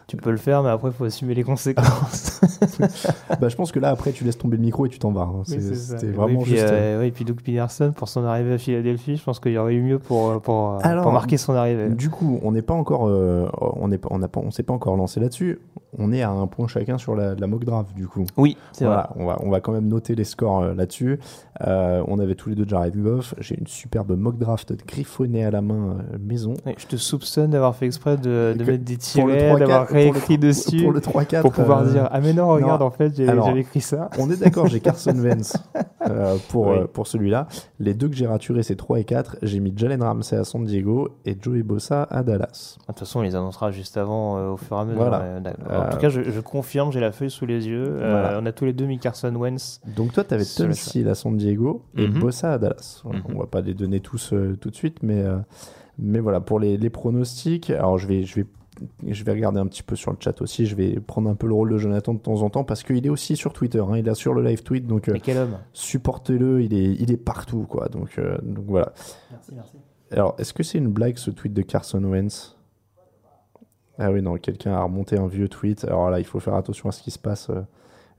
[0.06, 2.40] Tu peux le faire, mais après, il faut assumer les conséquences.
[3.40, 5.22] bah, je pense que là, après, tu laisses tomber le micro et tu t'en vas.
[5.22, 5.42] hein.
[5.44, 5.76] C'est- Oui.
[5.76, 6.64] C'était Oui, vraiment puis, juste.
[6.68, 9.74] euh, oui, puis Doug Peterson, pour son arrivée à Philadelphie, je pense qu'il y aurait
[9.74, 11.88] eu mieux pour, euh, pour, euh, Alors, pour marquer son arrivée.
[11.88, 14.96] Du coup, on n'est pas encore, euh, on n'est on pas, on s'est pas encore
[14.96, 15.58] lancé là-dessus.
[15.96, 18.24] On est à un point chacun sur la, la mock draft, du coup.
[18.36, 21.20] Oui, c'est voilà, On va, on va quand même noter les scores euh, là-dessus.
[21.64, 23.34] Euh, on avait tous les deux Jared Goff.
[23.38, 26.54] J'ai une superbe mock draft griffonnée à la main euh, maison.
[26.66, 30.18] Oui, je te soupçonne d'avoir fait exprès de, mettre des tirets, 3-4, d'avoir pour le
[30.18, 30.83] réécrit 3- dessus.
[30.83, 32.87] pour le 3-4, Pour pouvoir euh, dire Ah, mais non, regarde, non.
[32.87, 34.11] en fait, j'avais écrit ça.
[34.18, 35.57] On est d'accord, j'ai Carson Wentz
[36.09, 36.78] euh, pour, Oui.
[36.78, 37.46] euh, pour celui-là.
[37.78, 39.37] Les deux que j'ai raturés, c'est 3 et 4.
[39.42, 42.76] J'ai mis Jalen Ramsey à San Diego et Joey Bossa à Dallas.
[42.80, 45.00] De toute façon, on les annoncera juste avant, euh, au fur et à mesure.
[45.00, 45.20] Voilà.
[45.20, 45.40] euh.
[45.70, 47.85] Euh, En tout cas, je, je confirme, j'ai la feuille sous les yeux.
[47.88, 48.38] Euh, Voilà.
[48.42, 49.80] on a tous les deux mis Carson Wentz.
[49.96, 50.44] Donc toi, tu avais.
[50.44, 52.20] Tunsil à San Diego et Mhm.
[52.20, 53.00] Bossa à Dallas.
[53.04, 53.24] Voilà, Mhm.
[53.37, 55.37] On va pas les donner tous euh, tout de suite, mais, euh,
[55.98, 58.46] mais voilà, pour les, les pronostics, alors je vais, je, vais,
[59.07, 61.47] je vais regarder un petit peu sur le chat aussi, je vais prendre un peu
[61.47, 63.97] le rôle de Jonathan de temps en temps, parce qu'il est aussi sur Twitter, hein,
[63.97, 67.11] il est sur le live tweet, donc euh, Mais quel homme supportez-le, il est, il
[67.12, 67.88] est partout, quoi.
[67.88, 68.92] Donc, euh, donc voilà.
[69.31, 69.77] Merci, merci.
[70.11, 72.57] Alors, est-ce que c'est une blague ce tweet de Carson Wentz?
[73.99, 75.85] Ah oui, non, quelqu'un a remonté un vieux tweet.
[75.85, 77.49] Alors là, il faut faire attention à ce qui se passe.
[77.51, 77.62] euh.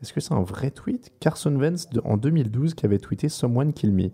[0.01, 1.11] Est-ce que c'est un vrai tweet?
[1.19, 4.09] Carson Wentz de- en 2012 qui avait tweeté Someone Kill Me.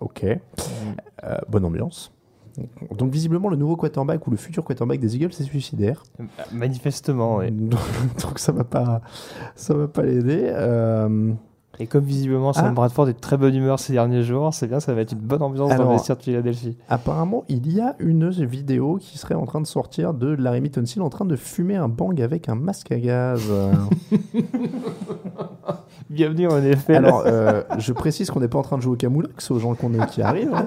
[0.00, 0.24] Ok.
[0.24, 2.12] Euh, bonne ambiance.
[2.96, 6.02] Donc visiblement, le nouveau quarterback ou le futur quarterback des Eagles est suicidaire.
[6.52, 7.50] Manifestement, oui.
[8.22, 9.00] Donc ça va pas,
[9.54, 10.40] ça va pas l'aider.
[10.44, 11.32] Euh,
[11.80, 12.72] Et comme visiblement Sam Ah.
[12.72, 15.18] Bradford est de très bonne humeur ces derniers jours, c'est bien, ça va être une
[15.20, 16.76] bonne ambiance dans Alors- le vestiaire de Philadelphie.
[16.88, 21.02] Apparemment, il y a une vidéo qui serait en train de sortir de Larry Tunsil
[21.02, 23.42] en train de fumer un bang avec un masque à gaz.
[26.10, 26.96] Bienvenue en effet.
[26.96, 29.74] Alors, euh, je précise qu'on n'est pas en train de jouer au Camoulox aux gens
[29.74, 30.54] qu'on est, qui arrivent.
[30.54, 30.66] hein.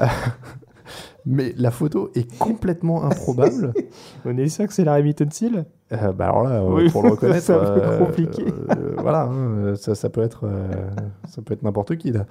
[0.00, 0.06] Euh,
[1.26, 3.74] Mais la photo est complètement improbable.
[4.24, 5.66] On est sûr que c'est Larry Tunsil?
[5.92, 8.44] Euh, bah alors là, euh, Oui, pour le reconnaître, c'est un peu euh, compliqué.
[8.70, 10.68] euh, voilà, hein, ça, ça peut être, euh,
[11.28, 12.24] ça peut être n'importe qui là.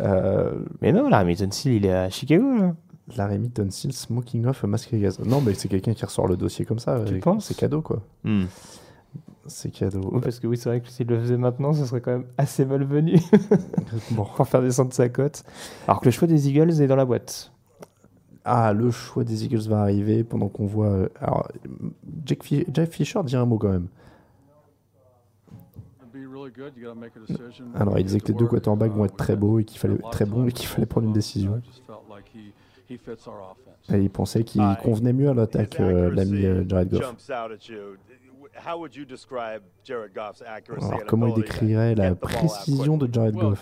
[0.00, 2.56] Euh, Mais non, Larry Tunsil, il est à Chicago.
[2.56, 2.74] Là.
[3.16, 5.20] Larry Tunsil smoking off a masque à gaz.
[5.20, 6.98] Non, mais c'est quelqu'un qui ressort le dossier comme ça.
[7.06, 7.44] Tu et penses?
[7.46, 8.00] C'est cadeau quoi.
[9.46, 10.00] C'est cadeau.
[10.12, 12.26] Oui, parce que oui, c'est vrai que s'il le faisait maintenant, ce serait quand même
[12.38, 13.18] assez malvenu
[14.12, 14.24] Bon.
[14.36, 15.42] pour faire descendre sa cote.
[15.86, 17.52] Alors que le choix des Eagles est dans la boîte.
[18.44, 20.86] Ah, le choix des Eagles va arriver pendant qu'on voit.
[20.88, 21.48] euh, Alors,
[22.26, 23.88] Jack Fi- Jeff Fisher dit un mot quand même.
[27.74, 30.24] Alors, il disait que les deux quarterbacks vont être très beaux et qu'il fallait très
[30.26, 31.60] bons et qu'il fallait prendre une décision.
[33.92, 37.00] Et il pensait qu'il convenait mieux à l'attaque, euh, l'ami euh, Jared Goff.
[38.54, 38.70] Jumps out at you.
[38.70, 43.34] How would you describe Jared Goff's accuracy Alors, comment il décrirait la précision de Jared
[43.34, 43.60] Goff?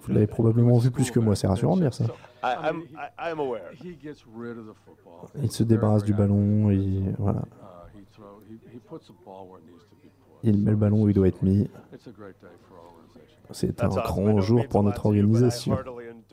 [0.00, 2.04] Vous l'avez probablement vu plus que moi, c'est rassurant de dire ça.
[2.42, 3.72] I, I'm, I, I'm aware.
[3.74, 5.28] He gets rid of the football.
[5.42, 7.40] Il se débarrasse du ballon, et voilà.
[7.40, 10.38] Uh, he throw, he, he puts the ball where it needs to be put.
[10.44, 11.68] Il met le ballon où il doit être mis.
[11.92, 13.38] It's a great day for our organization.
[13.50, 15.76] C'est un grand jour pour notre organisation.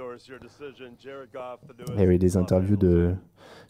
[0.02, 3.14] Newest Et oui, des interviews de,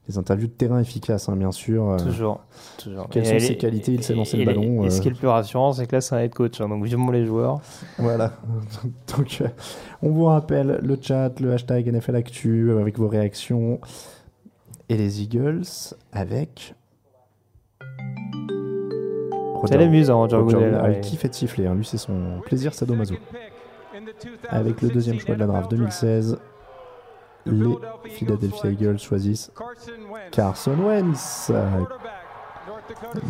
[0.08, 1.89] des interviews de terrain efficaces, hein, bien sûr.
[1.89, 2.41] euh, Toujours.
[2.78, 3.08] toujours.
[3.10, 3.94] Quelles Et sont ses qualités?
[3.94, 4.84] Il sait lancer le ballon.
[4.84, 6.60] Et, ce euh, qui est le plus rassurant, c'est que là, c'est un head coach.
[6.62, 7.62] hein, donc, vivement les joueurs.
[7.98, 8.34] Voilà.
[9.17, 9.48] Donc, euh,
[10.02, 13.80] on vous rappelle le chat, le hashtag NFL Actu euh, avec vos réactions.
[14.89, 15.63] Et les Eagles
[16.12, 16.76] avec
[19.65, 21.02] Ça l'amuse, hein, Roger Goodell.
[21.13, 21.76] Il être sifflé, hein.
[21.76, 23.15] lui c'est son plaisir sadomaso.
[24.50, 26.38] Avec le deuxième choix de la draft 2016,
[27.46, 27.76] les
[28.10, 29.52] Philadelphia Eagles choisissent
[30.32, 31.52] Carson Wentz,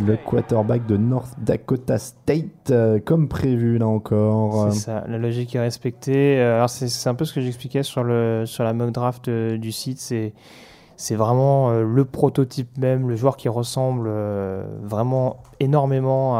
[0.06, 4.72] le quarterback de North Dakota State, euh, comme prévu là encore.
[4.72, 6.40] C'est ça, la logique est respectée.
[6.40, 9.58] Euh, Alors c'est un peu ce que j'expliquais sur, le, sur la mock draft euh,
[9.58, 10.00] du site.
[10.00, 10.34] C'est
[11.02, 16.38] c'est vraiment euh, le prototype même, le joueur qui ressemble euh, vraiment énormément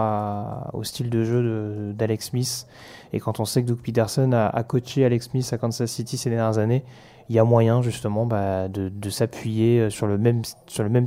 [0.74, 2.68] au style de jeu d'Alex Smith.
[3.12, 6.30] Et quand on sait que Doug Peterson a, coaché Alex Smith à Kansas City ces
[6.30, 6.84] dernières années,
[7.28, 10.44] il y a moyen justement bah, de, s'appuyer euh, sur le, même,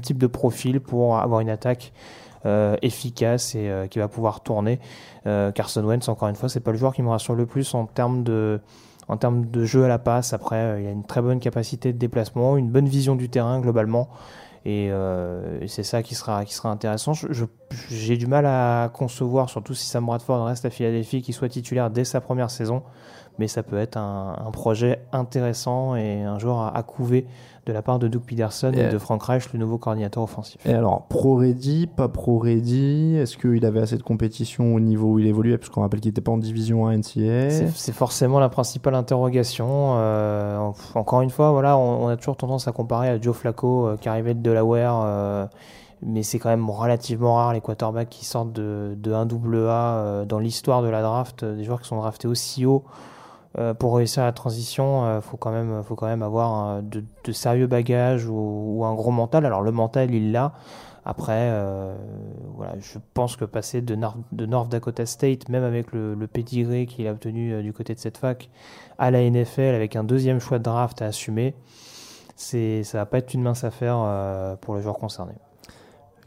[0.01, 1.93] type de profil pour avoir une attaque
[2.83, 4.79] efficace et qui va pouvoir tourner.
[5.25, 7.87] Carson Wentz, encore une fois, c'est pas le joueur qui me rassure le plus en
[7.87, 8.61] termes de,
[9.09, 10.33] en termes de jeu à la passe.
[10.33, 13.61] Après, euh, il a une très bonne capacité de déplacement, une bonne vision du terrain
[13.61, 14.09] globalement.
[14.65, 17.13] Et, euh, c'est ça qui sera, qui sera intéressant.
[17.91, 21.91] J'ai du mal à concevoir, surtout si Sam Bradford reste à Philadelphie, qu'il soit titulaire
[21.91, 22.83] dès sa première saison.
[23.39, 27.27] Mais ça peut être un, projet intéressant et un joueur à couver
[27.67, 30.59] de la part de Doug Peterson et, Et- de Frank Reich, le nouveau coordinateur offensif.
[30.67, 35.27] Et alors, pro-ready, pas pro-ready Est-ce qu'il avait assez de compétition au niveau où il
[35.27, 35.57] évoluait?
[35.59, 37.51] Parce qu'on rappelle qu'il n'était pas en division 1 NCAA.
[37.75, 39.95] C'est forcément la principale interrogation.
[39.97, 43.35] Euh, en- encore une fois, voilà, on, on a toujours tendance à comparer à Joe
[43.35, 45.47] Flacco euh, qui arrivait de Delaware, euh,
[46.03, 50.39] mais c'est quand même relativement rare les quarterbacks qui sortent de, de 1 AA dans
[50.39, 52.85] l'histoire de la draft, des joueurs qui sont draftés aussi haut.
[53.57, 57.69] Euh, pour réussir la transition, euh, faut quand même, faut quand même avoir de, sérieux
[57.69, 59.47] bagages ou, un gros mental.
[59.47, 60.55] Alors le mental, il l'a.
[61.05, 61.95] Après, euh,
[62.57, 66.27] voilà, je pense que passer de, Nor- de North Dakota State, même avec le, le
[66.27, 68.49] pedigree qu'il a obtenu euh, du côté de cette fac,
[68.99, 71.55] à la NFL avec un deuxième choix de draft à assumer,
[72.37, 75.35] c'est, ça va pas être une mince affaire pour le joueur concerné.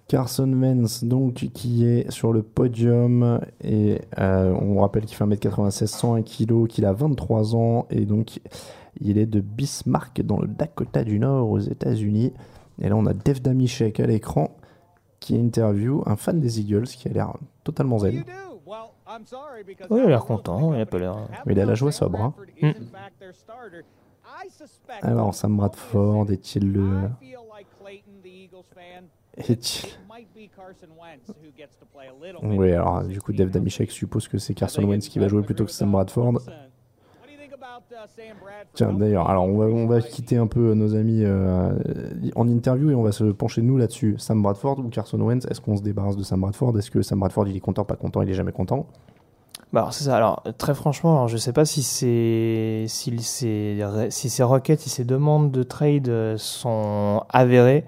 [0.08, 3.42] Carson Wentz, donc, qui est sur le podium.
[3.64, 7.86] Et euh, on rappelle qu'il fait 1m96, 101 kg, qu'il a 23 ans.
[7.90, 8.40] Et donc,
[9.02, 12.34] il est de Bismarck, dans le Dakota du Nord, aux États-Unis.
[12.82, 14.56] Et là, on a Dev Damishek à l'écran
[15.20, 18.24] qui interview un fan des Eagles qui a l'air totalement zen.
[19.90, 21.16] Oui, il a l'air content, il a pas l'air.
[21.46, 22.22] Mais il a la joie sobre.
[22.22, 22.34] hein.
[22.62, 22.72] Mm.
[25.02, 27.10] Alors, Sam Bradford, est-il le.
[29.38, 29.90] Est-il.
[32.44, 35.66] Oui, alors du coup, Dev Damishek suppose que c'est Carson Wentz qui va jouer plutôt
[35.66, 36.40] que Sam Bradford.
[38.74, 41.72] Tiens, d'ailleurs, alors on va, on va quitter un peu nos amis euh,
[42.36, 44.16] en interview et on va se pencher nous là-dessus.
[44.18, 46.78] Sam Bradford ou Carson Wentz Est-ce qu'on se débarrasse de Sam Bradford?
[46.78, 48.88] Est-ce que Sam Bradford il est content, pas content Il est jamais content?
[49.74, 50.16] Bah alors c'est ça.
[50.16, 54.90] Alors très franchement, alors, je sais pas si c'est si ces si ces requêtes, si
[54.90, 57.84] ces demandes de trade euh, sont avérées,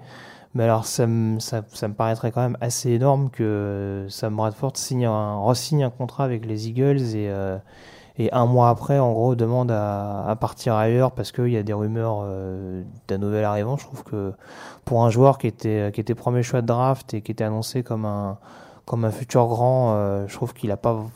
[0.54, 5.06] mais alors ça me ça, me paraîtrait quand même assez énorme que Sam Bradford signe
[5.06, 7.58] un re-signe un contrat avec les Eagles et euh,
[8.20, 11.72] et un mois après, en gros, demande à, partir ailleurs parce qu'il y a des
[11.72, 13.78] rumeurs euh, d'un nouvel arrivant.
[13.78, 14.34] Je trouve que
[14.84, 17.82] pour un joueur qui était qui était premier choix de draft et qui était annoncé
[17.82, 18.38] comme un
[18.84, 21.06] comme un futur grand, euh, je trouve qu'il a pas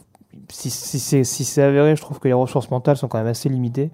[0.51, 3.27] si, si c'est si c'est avéré, je trouve que les ressources mentales sont quand même
[3.27, 3.91] assez limitées.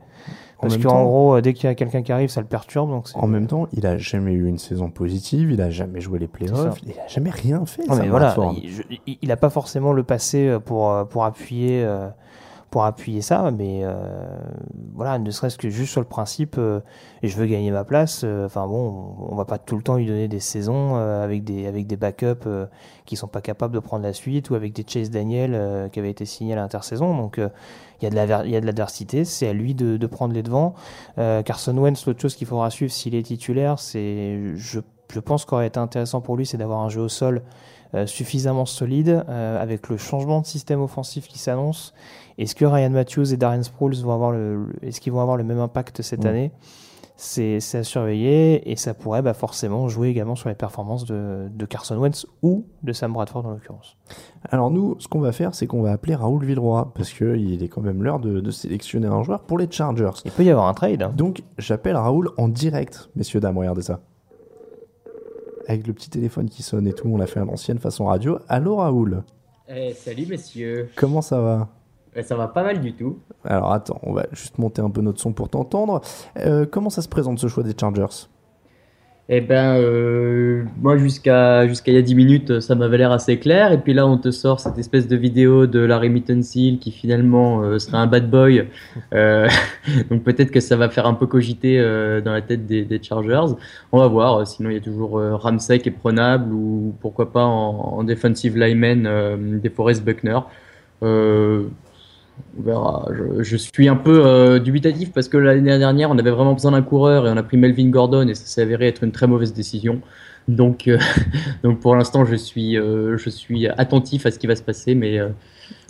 [0.60, 2.90] Parce qu'en gros, euh, dès qu'il y a quelqu'un qui arrive, ça le perturbe.
[2.90, 6.18] Donc En même temps, il a jamais eu une saison positive, il a jamais joué
[6.18, 7.86] les playoffs, il a jamais rien fait.
[7.88, 8.82] Non, mais voilà, il, je-
[9.22, 12.08] il- a pas forcément le passé euh, pour euh, pour appuyer euh,
[12.70, 13.94] pour appuyer ça, mais euh,
[14.94, 16.80] voilà, ne serait-ce que juste sur le principe, euh,
[17.22, 18.22] je veux gagner ma place.
[18.22, 21.42] euh, Enfin bon, on, va pas tout le temps lui donner des saisons euh, avec
[21.42, 22.66] des avec des backups euh,
[23.06, 26.10] qui sont pas capables de prendre la suite ou avec des Chase Daniel qui avaient
[26.10, 27.16] été signés à l'intersaison.
[27.16, 30.32] Donc il y a de la a de l'adversité, c'est à lui de, de prendre
[30.32, 30.74] les devants.
[31.16, 34.80] Carson Wentz, l'autre chose qu'il faudra suivre s'il est titulaire, c'est je
[35.12, 37.42] je pense qu'aurait été intéressant pour lui, c'est d'avoir un jeu au sol
[37.94, 41.92] euh, suffisamment solide euh, avec le changement de système offensif qui s'annonce.
[42.40, 45.44] Est-ce que Ryan Matthews et Darren Sproles vont avoir le, est-ce qu'ils vont avoir le
[45.44, 46.28] même impact cette Mm.
[46.28, 46.52] année?
[47.22, 51.48] C'est c'est à surveiller et ça pourrait bah, forcément jouer également sur les performances de,
[51.54, 53.98] de Carson Wentz ou de Sam Bradford en l'occurrence.
[54.50, 57.68] Alors nous, ce qu'on va faire, c'est qu'on va appeler Raoul Villeroy, parce qu'il est
[57.68, 60.08] quand même l'heure de, de sélectionner un joueur pour les Chargers.
[60.24, 61.02] Il peut y avoir un trade.
[61.02, 61.12] hein.
[61.14, 64.00] Donc j'appelle Raoul en direct, messieurs, dames, regardez ça.
[65.68, 68.38] Avec le petit téléphone qui sonne et tout, on l'a fait à l'ancienne façon radio.
[68.48, 69.24] Allô Raoul,
[69.68, 70.88] Eh, salut messieurs.
[70.96, 71.68] comment ça va?
[72.22, 73.18] Ça va pas mal du tout.
[73.44, 76.00] Alors attends, on va juste monter un peu notre son pour t'entendre.
[76.38, 78.26] Euh, comment ça se présente ce choix des Chargers?
[79.32, 83.38] Eh ben, euh, moi jusqu'à jusqu'à il y a 10 minutes, ça m'avait l'air assez
[83.38, 83.70] clair.
[83.70, 87.62] Et puis là, on te sort cette espèce de vidéo de Larry Mittensil qui finalement
[87.62, 88.66] euh, serait un bad boy.
[89.14, 89.48] Euh,
[90.10, 91.78] donc peut-être que ça va faire un peu cogiter
[92.24, 93.54] dans la tête des, des Chargers.
[93.92, 94.44] On va voir.
[94.48, 98.58] Sinon, il y a toujours Ramsey qui est prenable ou pourquoi pas en, en defensive
[98.58, 100.40] lineman des Forest Buckner.
[101.02, 101.68] Euh,
[102.58, 103.08] on verra.
[103.12, 106.72] Je, je suis un peu euh, dubitatif parce que l'année dernière, on avait vraiment besoin
[106.72, 109.26] d'un coureur et on a pris Melvin Gordon et ça s'est avéré être une très
[109.26, 110.00] mauvaise décision.
[110.48, 110.98] Donc, euh,
[111.62, 114.94] donc pour l'instant, je suis, euh, je suis attentif à ce qui va se passer,
[114.94, 115.18] mais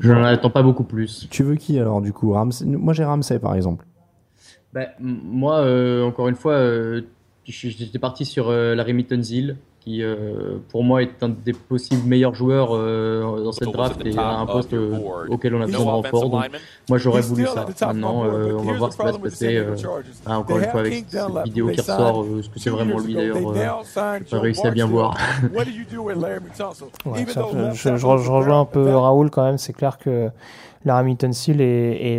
[0.01, 1.29] je n'en attends pas beaucoup plus.
[1.31, 2.35] Tu veux qui alors du coup?
[2.65, 3.87] Moi j'ai Ramsey par exemple.
[4.73, 5.67] Bah, moi,
[6.05, 6.63] encore une fois,
[7.51, 12.35] j'étais parti sur euh, Larry Mittenzill, qui euh, pour moi est un des possibles meilleurs
[12.35, 14.91] joueurs euh, dans cette draft et à un poste euh,
[15.31, 16.21] auquel on a besoin de renfort.
[16.31, 16.41] Donc,
[16.89, 17.65] moi j'aurais voulu ça.
[17.87, 19.47] Maintenant, euh, on va voir ce qui va se passer.
[19.57, 19.77] euh,
[20.27, 23.15] ah, encore une fois, avec cette vidéo qui ressort, euh, est-ce que c'est vraiment lui
[23.15, 23.55] d'ailleurs euh,
[24.19, 25.17] J'ai pas réussi à bien voir.
[27.07, 29.57] Ouais, ça, je, je- je re- je rejoins un peu Raoul quand même.
[29.59, 30.29] C'est clair que
[30.85, 31.67] Larry Mittensil est,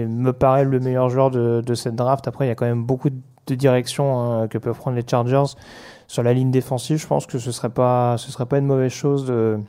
[0.02, 2.28] est- me paraît le meilleur joueur de, de cette draft.
[2.28, 5.56] Après, il y a quand même beaucoup de directions hein, que peuvent prendre les Chargers
[6.12, 7.00] sur la ligne défensive.
[7.00, 9.60] Je pense que ce serait pas, ce serait pas une mauvaise chose de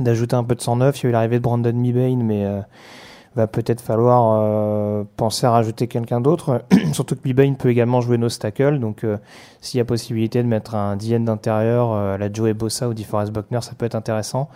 [0.00, 1.00] d'ajouter un peu de 109.
[1.00, 2.60] Il y a eu l'arrivée de Brandon Mebane, mais euh,
[3.34, 6.64] va peut-être falloir euh, penser à rajouter quelqu'un d'autre.
[6.92, 9.16] Surtout que Mebane peut également jouer nos tackles, donc euh,
[9.60, 13.32] s'il y a possibilité de mettre un DN d'intérieur, euh, la Joey Bossa ou DeForest
[13.32, 14.48] Buckner, ça peut être intéressant.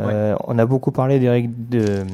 [0.00, 2.04] On a beaucoup parlé d'Eric de,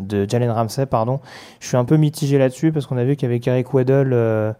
[0.00, 1.18] de Jalen Ramsey, pardon.
[1.58, 4.54] Je suis un peu mitigé là-dessus parce qu'on a vu qu'avec Eric Weddle,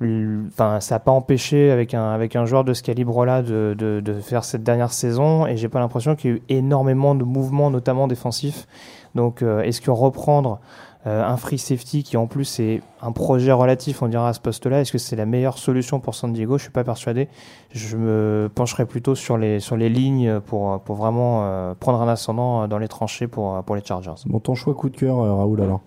[0.00, 4.00] enfin, ça n'a pas empêché avec un avec un joueur de ce calibre-là de, de,
[4.00, 5.46] de faire cette dernière saison.
[5.46, 8.66] Et j'ai pas l'impression qu'il y a eu énormément de mouvements, notamment défensifs.
[9.14, 10.60] Donc, euh, est-ce que reprendre
[11.06, 14.40] euh, un free safety qui en plus est un projet relatif, on dira à ce
[14.40, 16.58] poste-là, est-ce que c'est la meilleure solution pour San Diego?
[16.58, 17.28] Je suis pas persuadé.
[17.70, 22.08] Je me pencherai plutôt sur les sur les lignes pour pour vraiment euh, prendre un
[22.08, 24.22] ascendant dans les tranchées pour pour les Chargers.
[24.26, 25.80] Bon, ton choix coup de cœur, Raoul alors?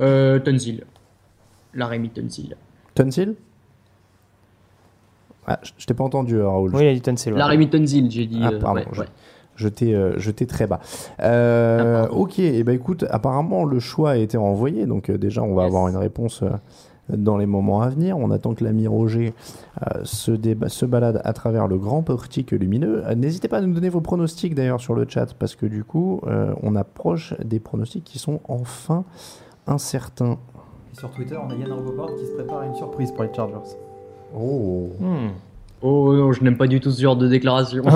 [0.00, 0.84] Euh, Tunsil.
[1.74, 2.56] Larry Mittensil.
[2.96, 3.34] Tunsil?
[5.46, 6.74] Ah, Je je t'ai pas entendu, euh, Raoul.
[6.74, 7.32] Oui, il a dit Tunsil.
[7.32, 7.38] ouais.
[7.38, 8.40] Larry Mittensil, j'ai dit.
[8.42, 9.06] Ah, euh, pardon, ouais, je, ouais.
[9.54, 10.80] je t'ai, euh, je t'ai très bas.
[11.20, 15.54] Ah, ok, et ben écoute, apparemment le choix a été envoyé, donc euh, déjà on
[15.54, 15.68] va Yes.
[15.68, 16.48] avoir une réponse euh,
[17.08, 18.18] dans les moments à venir.
[18.18, 19.34] On attend que l'ami Roger
[19.82, 23.04] euh, se, déba- se balade à travers le grand portique lumineux.
[23.06, 25.84] Euh, N'hésitez pas à nous donner vos pronostics d'ailleurs sur le chat, parce que du
[25.84, 29.04] coup euh, on approche des pronostics qui sont enfin
[29.68, 30.38] incertains.
[30.96, 33.32] Et sur Twitter, on a Yann Roboport qui se prépare à une surprise pour les
[33.34, 33.76] Chargers.
[34.34, 34.88] Oh.
[34.98, 35.28] Hmm.
[35.82, 37.84] Oh non, je n'aime pas du tout ce genre de déclaration.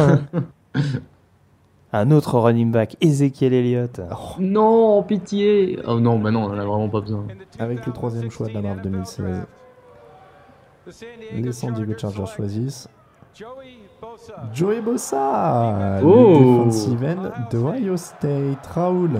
[1.92, 4.00] Un autre running back, Ezekiel Elliott.
[4.38, 5.78] non, pitié.
[5.88, 7.26] Oh non, bah non, on en a vraiment pas besoin.
[7.58, 9.46] Avec le troisième choix de la draft 2016,
[11.32, 12.88] les San Diego Chargers choisissent
[14.54, 16.04] Joey Bossa, Oh.
[16.04, 18.66] le defensive end de Ohio State.
[18.72, 19.10] Raoul.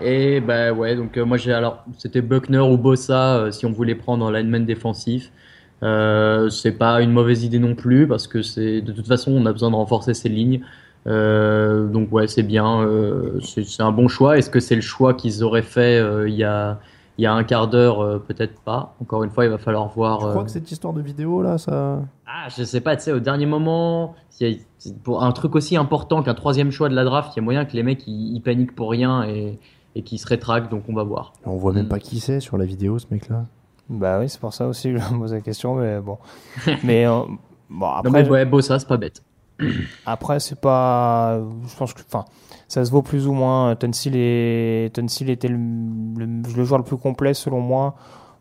[0.00, 3.72] Et bah ouais, donc euh, moi j'ai alors c'était Buckner ou Bossa euh, si on
[3.72, 5.32] voulait prendre un lineman défensif.
[5.82, 9.46] Euh, c'est pas une mauvaise idée non plus parce que c'est de toute façon on
[9.46, 10.60] a besoin de renforcer ces lignes.
[11.06, 12.86] Donc ouais c'est bien,
[13.42, 14.38] c'est un bon choix.
[14.38, 16.78] Est-ce que c'est le choix qu'ils auraient fait il y a
[17.18, 18.94] il y a un quart d'heure Peut-être pas.
[19.00, 20.20] Encore une fois il va falloir voir.
[20.20, 22.00] Je crois que cette histoire de vidéo là, ça.
[22.26, 24.46] Ah, je sais pas, tu sais, au dernier moment, a-
[25.04, 27.64] pour un truc aussi important qu'un troisième choix de la draft, il y a moyen
[27.64, 29.58] que les mecs ils, ils paniquent pour rien et,
[29.96, 31.32] et qu'ils se rétractent, donc on va voir.
[31.44, 31.88] On voit même Mm.
[31.88, 33.46] pas qui c'est sur la vidéo, ce mec-là.
[33.88, 36.18] Bah oui, c'est pour ça aussi que je me pose la question, mais bon.
[36.84, 37.20] mais euh,
[37.70, 39.22] bon, Non, après, mais ouais, Bossa, c'est pas bête.
[40.06, 41.40] après c'est pas.
[41.68, 42.02] Je pense que.
[42.06, 42.24] Enfin,
[42.68, 43.74] ça se vaut plus ou moins.
[43.76, 44.94] Tunsil, est...
[44.94, 47.94] Tunsil était le, le, le joueur le plus complet selon moi.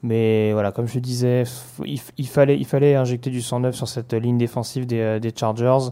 [0.04, 3.74] Mais voilà, comme je le disais, f- il, il fallait, il fallait injecter du 109
[3.76, 5.90] sur cette ligne défensive des, euh, des Chargers.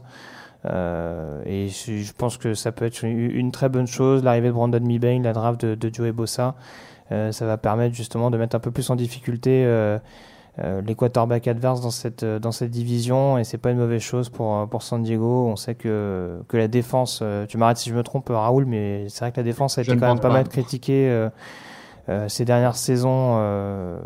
[0.66, 4.24] Euh, et je, je pense que ça peut être une, une très bonne chose.
[4.24, 6.56] L'arrivée de Brandon Mebane, la draft de, de Joey Bossa,
[7.12, 10.00] euh, ça va permettre justement de mettre un peu plus en difficulté euh,
[10.60, 13.38] euh, les quarterbacks adverses dans cette, dans cette division.
[13.38, 15.48] Et c'est pas une mauvaise chose pour, pour San Diego.
[15.48, 19.20] On sait que, que la défense, tu m'arrêtes si je me trompe, Raoul, mais c'est
[19.20, 20.30] vrai que la défense a été quand même pas.
[20.30, 21.28] mal critiquée.
[22.10, 24.00] Euh, ces dernières saisons euh,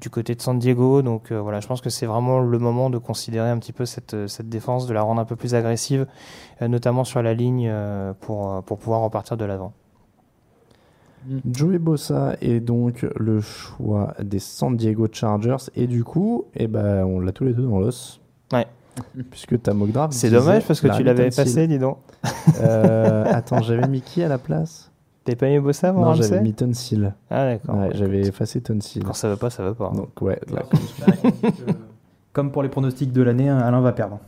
[0.00, 1.02] du côté de San Diego.
[1.02, 3.86] Donc euh, voilà, je pense que c'est vraiment le moment de considérer un petit peu
[3.86, 6.06] cette, cette défense, de la rendre un peu plus agressive,
[6.60, 7.72] notamment sur la ligne
[8.20, 9.72] pour, pour pouvoir repartir de l'avant.
[11.50, 15.70] Joey Bossa est donc le choix des San Diego Chargers.
[15.76, 18.20] Et du coup, eh ben, on l'a tous les deux dans l'os.
[18.52, 18.66] Ouais.
[19.30, 20.12] Puisque ta mock draft.
[20.12, 21.98] C'est dommage parce que tu l'avais effacé, dis donc.
[22.60, 24.91] Euh, attends, j'avais mis qui à la place?
[25.24, 27.14] T'es pas mis Bossa avant Non, j'avais mis Tonsil.
[27.30, 27.76] Ah d'accord.
[27.76, 29.04] Ouais, j'avais effacé Tonsil.
[29.04, 29.86] Quand ça veut pas, ça veut pas.
[29.92, 29.96] hein.
[29.96, 30.62] Donc ouais, là,
[32.32, 34.18] comme pour les pronostics de l'année, Alain va perdre.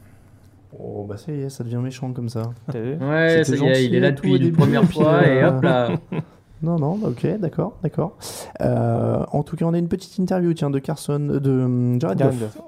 [0.79, 2.53] Oh bah ça y est, ça devient méchant comme ça.
[2.71, 5.63] T'as vu Ouais, ça y est, il est là depuis une première fois et hop
[5.63, 5.91] là.
[6.63, 8.17] Non, non, bah, ok, d'accord, d'accord.
[8.63, 12.17] Euh, en tout cas, on a une petite interview tiens, de Carson, de hum, Jared
[12.19, 12.59] Goff.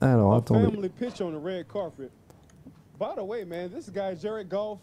[0.00, 0.66] Alors, attendez.
[2.98, 4.78] By the way, man, this guy Jared Goff,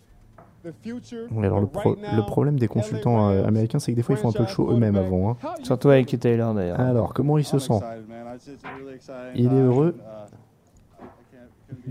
[1.43, 4.34] alors le, pro- problème des consultants euh, américains, c'est que des fois ils font un
[4.34, 5.32] peu le show eux-mêmes avant.
[5.32, 5.38] hein.
[5.64, 6.80] Surtout avec Taylor d'ailleurs.
[6.80, 7.80] Alors, comment il se sent
[9.36, 9.95] Il est heureux?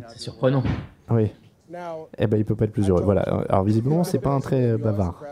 [0.08, 0.62] C'est surprenant.
[1.10, 1.32] Oui.
[2.18, 3.02] Eh ben, il peut pas être plus heureux.
[3.02, 3.22] Voilà.
[3.22, 5.22] Alors, visiblement, c'est pas un très euh, bavard.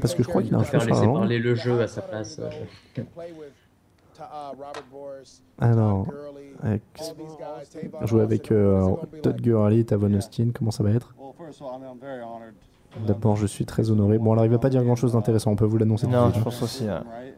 [0.00, 1.16] Parce que je crois qu'il a un cheveu sur laisser la langue.
[1.16, 2.38] parler le jeu à sa place.
[4.20, 5.24] Euh.
[5.58, 6.06] Alors,
[6.64, 6.78] euh,
[8.06, 11.14] jouer avec euh, Todd Gurley, Tavon Austin, comment ça va être?
[13.06, 14.18] D'abord, je suis très honoré.
[14.18, 16.06] Bon, alors il va pas dire grand chose d'intéressant, on peut vous l'annoncer.
[16.06, 16.42] tout de Non, je hein.
[16.42, 16.84] pense aussi.
[16.84, 17.34] ouais.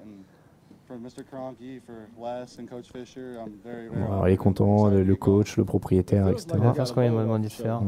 [4.06, 6.46] Alors, il est content, le, le coach, le propriétaire, etc.
[6.54, 7.80] Il va faire ce qu'on lui a demandé de faire.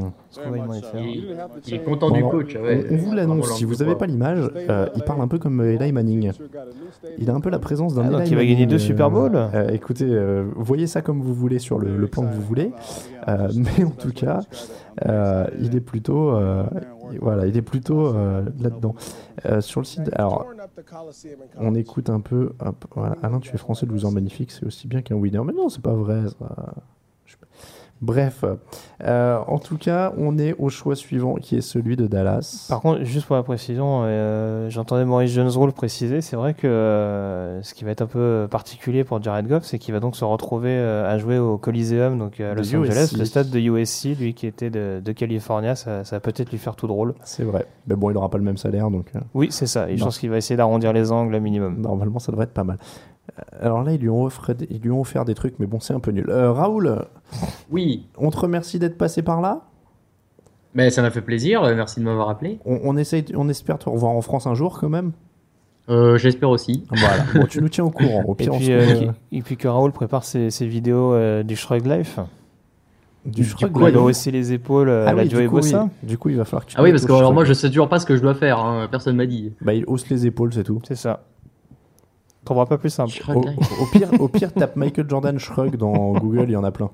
[1.67, 2.55] Il, est content Bon, du coach.
[2.57, 2.87] ouais.
[2.91, 5.61] on, on vous l'annonce, si vous n'avez pas l'image, euh, il parle un peu comme
[5.63, 6.33] Eli Manning.
[7.19, 8.79] Il a un peu la présence d'un Ah, donc Eli il va gagner Manning, deux
[8.79, 12.35] Super Bowls euh, Écoutez, euh, voyez ça comme vous voulez sur le, le plan que
[12.35, 12.73] vous voulez,
[13.29, 14.41] euh, mais en tout cas,
[15.07, 16.65] euh, il est plutôt, euh,
[17.21, 18.95] voilà, il est plutôt euh, là-dedans.
[19.47, 20.47] Euh, sur le site, alors,
[21.57, 22.53] on écoute un peu.
[23.23, 25.41] Alain, tu es français de vous en magnifique, c'est aussi bien qu'un winner.
[25.45, 26.23] Mais non, c'est pas vrai.
[28.05, 28.45] Bref,
[29.03, 32.67] euh, en tout cas, on est au choix suivant qui est celui de Dallas.
[32.69, 37.63] Par contre, juste pour la précision, euh, j'entendais Maurice Jones-Roll préciser, c'est vrai que euh,
[37.63, 40.25] ce qui va être un peu particulier pour Jared Goff, c'est qu'il va donc se
[40.25, 43.17] retrouver à jouer au Coliseum, donc à Los Angeles, USC.
[43.17, 46.59] le stade de USC, lui qui était de, de California, ça, ça va peut-être lui
[46.59, 47.15] faire tout drôle.
[47.25, 47.65] C'est vrai.
[47.87, 50.19] Mais bon, il n'aura pas le même salaire, donc Oui, c'est ça, et je pense
[50.19, 51.81] qu'il va essayer d'arrondir les angles un minimum.
[51.81, 52.77] normalement, ça devrait être pas mal.
[53.61, 55.95] Alors là, ils lui ont offert, ils lui ont offert des trucs, mais bon, c'est
[55.95, 56.27] un peu nul.
[56.29, 57.05] Euh, Raoul,
[57.71, 59.63] Oui, on te remercie d'être passé par là.
[60.75, 61.63] mais ça m'a fait plaisir.
[61.65, 62.59] euh, Merci de m'avoir appelé.
[62.65, 65.13] On, on essaye, on espère te revoir en France un jour quand même.
[65.89, 66.85] Euh, J'espère aussi.
[66.91, 67.25] Voilà.
[67.35, 68.25] Bon, tu nous tiens au courant.
[68.27, 71.57] Au Et pire, puis, euh, et puis que Raoul prépare ses, ses vidéos euh, du
[71.57, 72.19] Shrug Life.
[73.27, 75.61] du shrug coup, il hausser les épaules Ah à la oui, Joey du coup, oui.
[75.63, 75.89] Bossa.
[76.03, 77.69] Du coup, il va falloir que tu Ah oui, parce que alors, moi je sais
[77.69, 78.59] toujours pas ce que je dois faire.
[78.59, 79.53] hein, Personne m'a dit.
[79.61, 80.81] Bah, il hausse les épaules, c'est tout.
[80.87, 81.25] C'est ça.
[82.45, 83.11] Tu trouveras pas plus simple.
[83.11, 83.39] Shrug
[83.81, 86.91] Au, pire, au pire, tape Michael Jordan Shrug dans Google, il y en a plein.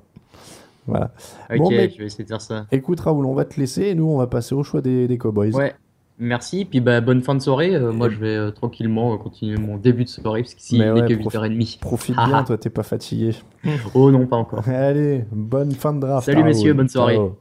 [0.86, 1.10] Voilà.
[1.50, 2.66] Ok, Bon, mais- je vais essayer de faire ça.
[2.70, 5.18] Écoute Raoul, on va te laisser et nous on va passer au choix des, des
[5.18, 5.52] Cowboys.
[5.56, 5.74] Ouais.
[6.20, 7.74] Merci, puis bah, bonne fin de soirée.
[7.74, 10.82] Euh, moi, je vais euh, tranquillement euh, continuer mon début de soirée, parce qu'ici, il
[10.82, 11.80] ouais, n'est que profi- 8h30.
[11.80, 12.44] Profite Ah, bien, ah.
[12.44, 13.34] toi t'es pas fatigué.
[13.94, 14.68] Oh non, pas encore.
[14.68, 16.26] Allez, bonne fin de draft.
[16.26, 17.16] Salut, messieurs, bonne soirée.
[17.16, 17.36] Ciao.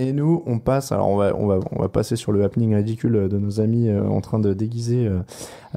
[0.00, 0.92] Et nous, on passe.
[0.92, 3.88] Alors, on va, on va, on va passer sur le happening ridicule de nos amis
[3.88, 5.18] euh, en train de déguiser euh,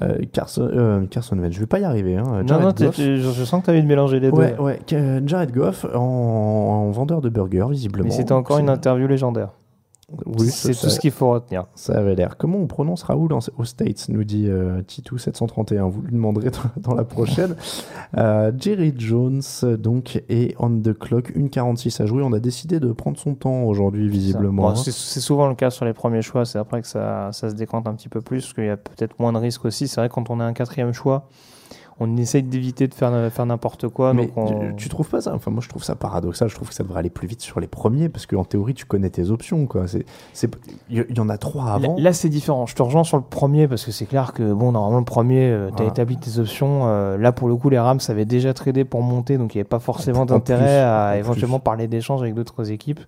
[0.03, 1.53] euh, Carson, euh, Carson Wentz.
[1.55, 2.17] Je vais pas y arriver.
[2.17, 2.23] Hein.
[2.41, 2.95] Non, Jared non, Goff.
[2.97, 4.63] je, je sens que tu as envie de mélanger les Ouais, deux.
[4.63, 4.79] ouais.
[5.25, 8.05] Jared Goff en, en vendeur de burgers, visiblement.
[8.07, 9.49] Mais c'était encore une interview légendaire.
[10.25, 11.65] Oui, c'est tout ce qu'il faut retenir.
[11.75, 12.37] Ça avait l'air.
[12.37, 15.89] Comment on prononce Raoul en- aux States nous dit euh, Titou731.
[15.89, 17.55] Vous lui demanderez dans, la prochaine.
[18.17, 19.41] Euh, Jerry Jones,
[19.79, 21.31] donc, est on the clock.
[21.35, 22.23] Une 46 à jouer.
[22.23, 24.69] On a décidé de prendre son temps aujourd'hui, visiblement.
[24.69, 26.45] Bon, c'est souvent le cas sur les premiers choix.
[26.45, 28.77] C'est après que ça, ça se décante un petit peu plus, parce qu'il y a
[28.77, 29.87] peut-être moins de risques aussi.
[29.87, 31.27] C'est vrai quand on a un quatrième choix,
[32.03, 34.13] on essaye d'éviter de faire, faire n'importe quoi.
[34.13, 35.33] Mais donc on- tu, tu trouves pas ça?
[35.35, 36.49] Enfin, moi, je trouve ça paradoxal.
[36.49, 38.85] Je trouve que ça devrait aller plus vite sur les premiers parce qu'en théorie, tu
[38.85, 39.67] connais tes options.
[39.67, 39.87] Quoi.
[39.87, 40.49] C'est, c'est,
[40.89, 41.95] il y, en a trois avant.
[41.97, 42.65] Là, là, c'est différent.
[42.65, 45.55] Je te rejoins sur le premier parce que c'est clair que, bon, normalement, le premier,
[45.77, 46.87] tu as établi tes options.
[46.87, 49.61] euh, là, pour le coup, les Rams avaient déjà tradé pour monter, donc il n'y
[49.61, 52.99] avait pas forcément En d'intérêt à en éventuellement parler d'échanges avec d'autres équipes.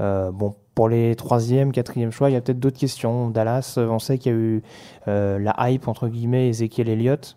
[0.00, 3.30] Euh, bon, pour les troisième, quatrième choix, il y a peut-être d'autres questions.
[3.30, 4.62] Dallas, euh, on sait qu'il y a eu
[5.08, 7.36] euh, la hype, entre guillemets, Ezekiel Elliott.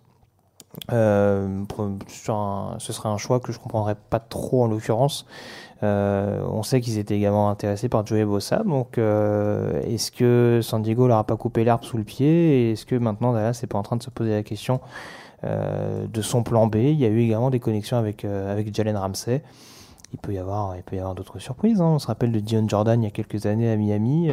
[0.91, 1.63] Euh,
[2.07, 5.25] ce serait un choix que je comprendrais pas trop en l'occurrence.
[5.83, 10.81] Euh, on sait qu'ils étaient également intéressés par Joey Bossa, donc euh, est-ce que San
[10.81, 12.71] Diego leur a pas coupé l'herbe sous le pied?
[12.71, 14.79] Est-ce que maintenant Dallas n'est pas en train de se poser la question
[15.43, 16.75] de son plan B?
[16.75, 19.41] Il y a eu également des connexions avec avec Jalen Ramsey.
[20.13, 21.81] Il peut y avoir avoir d'autres surprises.
[21.81, 21.93] hein.
[21.95, 24.29] On se rappelle de Dion Jordan il y a quelques années à Miami.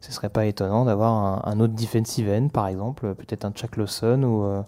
[0.00, 4.22] Ce serait pas étonnant d'avoir un, autre defensive end par exemple, peut-être un Chuck Lawson
[4.24, 4.64] ou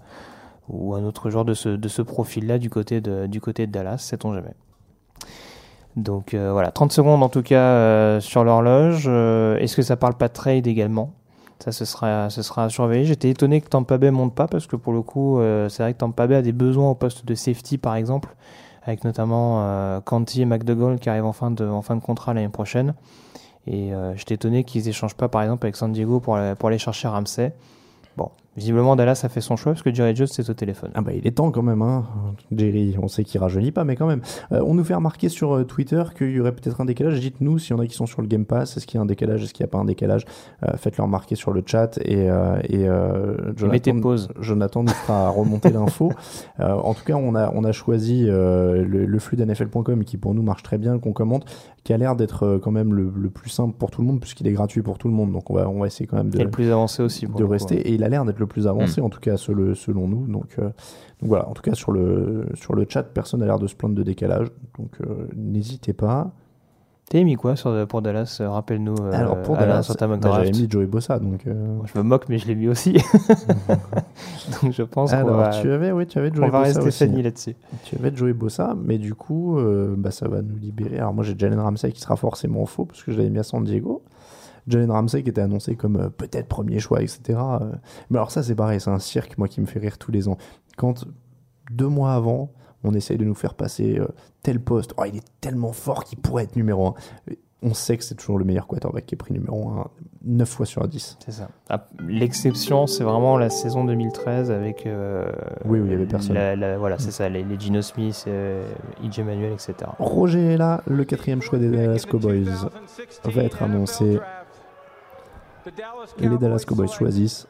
[0.68, 4.34] ou un autre joueur de ce, profil-là du côté de, du côté de Dallas, sait-on
[4.34, 4.54] jamais.
[5.98, 9.04] Donc euh, voilà, 30 secondes en tout cas euh, sur l'horloge.
[9.08, 11.12] Euh, Est-ce que ça parle pas de trade également?
[11.58, 13.02] Ça, ce sera, ce.
[13.02, 15.98] J'étais étonné que Tampa Bay monte pas parce que pour le coup, c'est vrai que
[15.98, 18.36] Tampa Bay a des besoins au poste de safety par exemple,
[18.84, 22.94] avec notamment Canty et McDougall qui arrivent en fin de, en fin contrat l'année prochaine.
[23.66, 27.08] Et j'étais étonné qu'ils échangent pas par exemple avec San Diego pour, pour aller chercher
[27.08, 27.52] Ramsey.
[28.16, 30.90] Bon, Visiblement, Dallas a fait son choix parce que Jerry Jones est au téléphone.
[30.94, 32.04] Ah bah il est temps quand même, hein.
[32.50, 32.96] Jerry.
[33.00, 34.20] On sait qu'il rajeunit pas, mais quand même.
[34.50, 37.20] Euh, on nous fait remarquer sur euh, Twitter qu'il y aurait peut-être un décalage.
[37.20, 38.76] Dites-nous s'il y en a qui sont sur le Game Pass.
[38.76, 39.44] Est-ce qu'il y a un décalage?
[39.44, 40.24] Est-ce qu'il n'y a pas un décalage?
[40.66, 42.88] Euh, Faites-le remarquer sur le chat et, euh, et
[43.68, 44.28] mettez Jonathan, pause.
[44.40, 46.12] Jonathan nous fera remonter l'info.
[46.58, 50.42] En tout cas, on a, on a choisi le, le flux d'NFL.com qui pour nous
[50.42, 51.44] marche très bien, qu'on commente,
[51.84, 54.46] qui a l'air d'être quand même le, le plus simple pour tout le monde puisqu'il
[54.48, 55.32] est gratuit pour tout le monde.
[55.32, 57.26] Donc on va, on va essayer quand même de Et le plus avancé aussi.
[57.26, 57.82] pour de le coup, rester ouais.
[57.82, 59.04] et il a l'air d'être le plus avancé Mm.
[59.04, 60.64] en tout cas selon, selon nous donc, euh,
[61.20, 63.74] donc voilà en tout cas sur le sur le chat personne n'a l'air de se
[63.74, 66.30] plaindre de décalage donc euh, n'hésitez pas
[67.10, 68.94] T'as mis quoi sur, pour Dallas euh, Rappelle-nous.
[69.12, 72.54] alors pour Dallas bah, j'avais mis Joey Bossa donc Je me moque, mais je l'ai
[72.54, 72.92] mis aussi.
[74.62, 77.06] Donc je pense alors va, tu avais oui tu avais Joey on va Bossa rester.
[77.06, 77.56] Fanny là-dessus.
[77.84, 79.58] tu avais Joey Bossa mais du coup
[79.96, 83.02] bah, ça va nous libérer alors moi j'ai Jalen Ramsey qui sera forcément faux parce
[83.02, 84.02] que je l'avais mis à San Diego
[84.68, 87.20] Jalen Ramsey qui était annoncé comme euh, peut-être premier choix, etc.
[87.38, 87.72] Euh,
[88.10, 90.28] Mais alors ça c'est pareil, c'est un cirque moi qui me fait rire tous les
[90.28, 90.36] ans.
[90.76, 91.04] Quand
[91.70, 92.50] deux mois avant,
[92.84, 94.06] on essaye de nous faire passer euh,
[94.42, 96.94] tel poste, oh il est tellement fort qu'il pourrait être numéro 1.
[97.60, 99.88] On sait que c'est toujours le meilleur quarterback qui est pris numéro 1,
[100.26, 101.18] 9 fois sur 10.
[101.24, 101.48] C'est ça.
[101.68, 104.86] Ah, L'exception, c'est vraiment la saison 2013 avec.
[104.86, 105.28] euh,
[105.64, 106.34] Oui, où il y avait personne.
[106.36, 108.70] la- la- voilà, c'est ça, les, les Gino Smith, euh,
[109.04, 109.74] EJ Manuel, etc.
[109.98, 112.44] Roger est là, le quatrième choix des Dallas Cowboys
[113.24, 114.20] va être annoncé.
[116.18, 117.46] Les Dallas Cowboys choisissent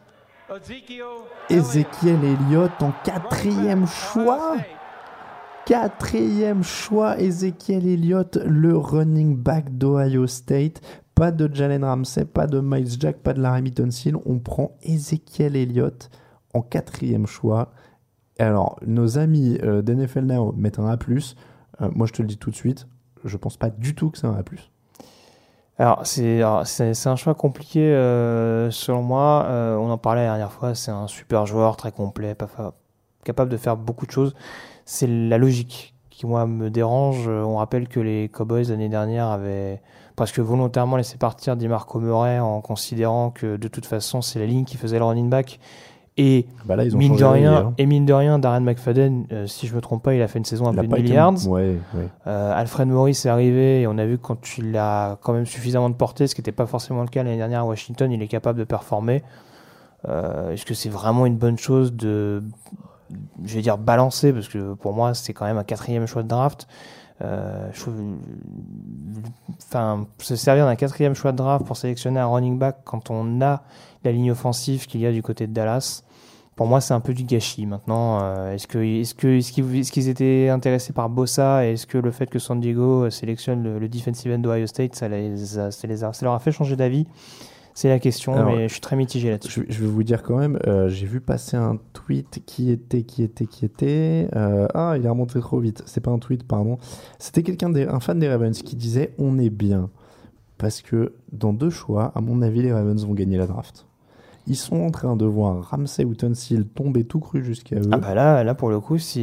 [1.51, 4.57] Ezekiel Elliott en quatrième choix.
[5.67, 10.81] Quatrième choix, Ezekiel Elliott, le running back d'Ohio State.
[11.15, 14.17] Pas de Jalen Ramsey, pas de Miles Jack, pas de Larry Tunsil.
[14.25, 16.09] On prend Ezekiel Elliott
[16.55, 17.73] en quatrième choix.
[18.39, 20.97] Alors, nos amis euh, d'NFL Now mettent un A+.
[20.97, 22.87] Euh, moi, je te le dis tout de suite,
[23.25, 24.45] je pense pas du tout que c'est un A+.
[25.81, 29.47] Alors, c'est un choix compliqué euh, selon moi.
[29.49, 30.75] Euh, on en parlait la dernière fois.
[30.75, 32.37] C'est un super joueur, très complet,
[33.25, 34.35] capable de faire beaucoup de choses.
[34.85, 37.29] C'est la logique qui moi me dérange.
[37.29, 39.81] Euh, On rappelle que les Cowboys l'année dernière avaient
[40.17, 44.65] presque volontairement laissé partir DiMarco Murray en considérant que de toute façon c'est la ligne
[44.65, 45.61] qui faisait le running back.
[46.21, 47.75] Et Bah là, ils ont mine de rien, hein.
[47.79, 50.41] et mine de rien, Darren McFadden, euh, si je me trompe pas, il a fait
[50.41, 51.35] une saison à plus de été- milliards.
[51.47, 52.09] Ouais, ouais.
[52.27, 55.47] Euh, Alfred Morris est arrivé et on a vu que quand il a quand même
[55.47, 58.21] suffisamment de portée, ce qui n'était pas forcément le cas l'année dernière à Washington, il
[58.21, 59.23] est capable de performer.
[60.09, 62.43] Euh, Est-ce que c'est vraiment une bonne chose de,
[63.45, 66.29] je vais dire balancer, parce que pour moi c'est quand même un quatrième choix de
[66.29, 66.67] draft.
[67.21, 67.95] Je trouve,
[69.69, 73.41] enfin, se servir d'un quatrième choix de draft pour sélectionner un running back quand on
[73.41, 73.63] a
[74.05, 76.03] la ligne offensive qu'il y a du côté de Dallas,
[76.59, 77.65] pour moi, c'est un peu du gâchis.
[77.67, 81.97] Maintenant, euh, est-ce que est-ce que est-ce qu'ils étaient intéressés par Bossa et est-ce que
[81.97, 85.57] le fait que San Diego euh, sélectionne le, le defensive end d'Ohio State, ça les
[85.59, 87.07] a, ça les a- ça leur a fait changer d'avis?
[87.75, 89.65] C'est la question, Alors, mais je suis très mitigé là-dessus.
[89.69, 93.03] Je, je vais vous dire quand même, euh, j'ai vu passer un tweet qui était,
[93.05, 94.29] qui était, qui était.
[94.35, 95.85] euh, ah, il est remonté trop vite.
[95.87, 96.79] C'est pas un tweet, pardon.
[97.21, 99.91] C'était quelqu'un, des- un fan des Ravens qui disait on est bien.
[100.59, 103.87] Parce que dans deux choix, à mon avis, les Ravens vont gagner la draft.
[104.51, 107.83] Ils sont en train de voir Ramsey ou Tunsil tomber tout cru jusqu'à eux.
[107.93, 109.21] Ah bah là, là pour le coup, si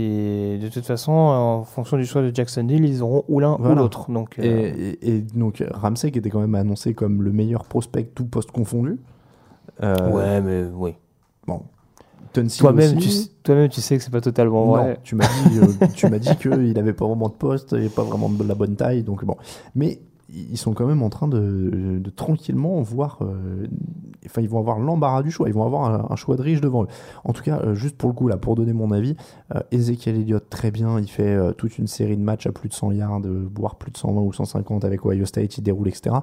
[0.62, 4.12] de toute façon, en fonction du choix de Jacksonville, ils auront ou l'un ou l'autre.
[4.12, 7.66] Donc, euh, Et, et- et donc Ramsey qui était quand même annoncé comme le meilleur
[7.66, 9.00] prospect tout poste confondu.
[9.84, 10.94] Euh, ouais, mais oui.
[11.48, 11.64] Bon.
[12.34, 13.08] Toi-même, aussi.
[13.08, 15.00] tu, sais- toi-même, tu sais que c'est pas totalement Non, vrai.
[15.04, 18.04] tu m'as dit, euh, tu m'as dit qu'il avait pas vraiment de poste et pas
[18.04, 19.38] vraiment de la bonne taille, donc bon.
[19.74, 20.00] Mais
[20.30, 23.20] ils sont quand même en train de, tranquillement voir.
[23.22, 23.68] euh,
[24.26, 25.48] Enfin, ils vont avoir l'embarras du choix.
[25.48, 26.88] Ils vont avoir un, choix de riche devant eux.
[27.24, 29.16] En tout cas, euh, juste pour le coup, là, pour donner mon avis,
[29.54, 31.00] euh, Ezekiel Elliott très bien.
[31.00, 33.22] Il fait toute une série de matchs à plus de 100 yards,
[33.56, 35.60] voire plus de 120 ou 150 avec Ohio State.
[35.60, 36.16] Il déroule, etc.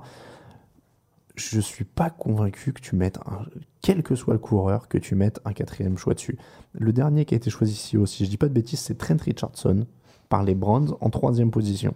[1.36, 3.46] Je suis pas convaincu que tu mettes un,
[3.82, 6.38] quel que soit le coureur, que tu mettes un quatrième choix dessus.
[6.72, 8.98] Le dernier qui a été choisi ici aussi, si je dis pas de bêtises, c'est
[8.98, 9.86] Trent Richardson
[10.28, 11.94] par les Browns en troisième position.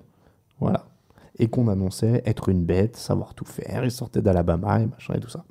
[0.61, 0.87] Voilà.
[1.39, 3.85] Et qu'on annonçait être une bête, savoir tout faire.
[3.85, 5.45] Il sortait d'Alabama et machin et tout ça.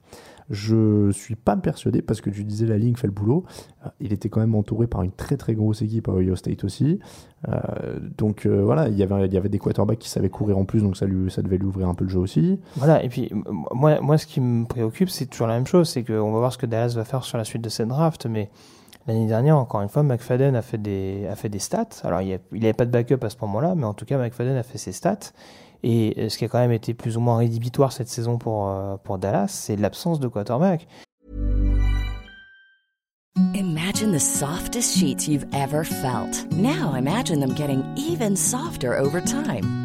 [0.49, 3.45] Je suis pas persuadé parce que tu disais la ligne fait le boulot.
[3.83, 6.63] Euh, Il était quand même entouré par une très très grosse équipe à Ohio State
[6.63, 6.99] aussi.
[7.47, 10.57] Euh, donc euh, voilà, il y avait il y avait des quarterbacks qui savaient courir
[10.57, 12.59] en plus, donc ça lui ça devait lui ouvrir un peu le jeu aussi.
[12.75, 13.31] Voilà, et puis
[13.71, 16.53] moi, moi ce qui me préoccupe, c'est toujours la même chose, c'est qu'on va voir
[16.53, 18.49] ce que Dallas va faire sur la suite de cette draft, mais
[19.07, 21.87] l'année dernière, encore une fois, McFadden a fait des, a fait des stats.
[22.03, 24.63] Alors, il n'avait pas de backup à ce moment-là, mais en tout cas, McFadden a
[24.63, 25.31] fait ses stats.
[25.83, 28.69] Et euh, ce qui a quand même été plus ou moins rédhibitoire cette saison pour,
[28.69, 30.87] euh, pour Dallas, c'est l'absence de quarterback.
[33.53, 36.45] Imagine the softest sheets you've ever felt.
[36.51, 39.84] Now imagine them getting even softer over time.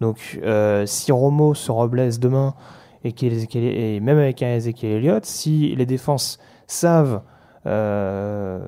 [0.00, 2.54] Donc, euh, si Romo se reblesse demain,
[3.04, 7.22] et, même avec un Ezekiel Elliott, si les défenses savent,
[7.66, 8.60] euh,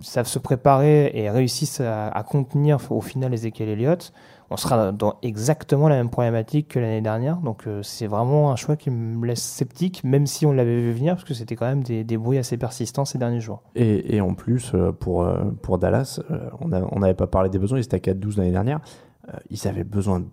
[0.00, 4.12] savent se préparer et réussissent à, contenir au final Ezekiel Elliott,
[4.50, 7.38] on sera dans exactement la même problématique que l'année dernière.
[7.38, 10.92] Donc, euh, c'est vraiment un choix qui me laisse sceptique, même si on l'avait vu
[10.92, 13.62] venir, parce que c'était quand même des, bruits assez persistants ces derniers jours.
[13.74, 15.26] Et, en plus, pour,
[15.62, 16.20] pour Dallas,
[16.60, 18.80] on n'avait pas parlé des besoins, ils étaient à 4-12 l'année dernière.
[19.28, 20.24] Euh, ils avaient besoin,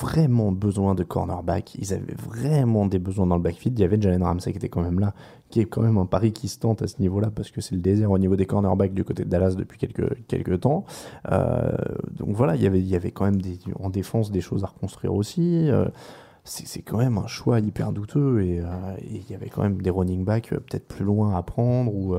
[0.00, 1.74] vraiment besoin de cornerback.
[1.74, 3.76] Ils avaient vraiment des besoins dans le backfield.
[3.76, 5.14] Il y avait Jalen Ramsey qui était quand même là,
[5.50, 7.74] qui est quand même un pari qui se tente à ce niveau-là parce que c'est
[7.74, 10.84] le désert au niveau des cornerbacks du côté de Dallas depuis quelques, temps.
[11.32, 11.72] Euh,
[12.16, 13.40] donc voilà, il y avait, quand même
[13.80, 15.68] en défense des choses à reconstruire aussi.
[15.68, 15.86] Euh,
[16.44, 18.62] c'est quand même un choix hyper douteux et,
[19.02, 22.14] il y avait quand même des running backs peut-être plus loin à prendre ou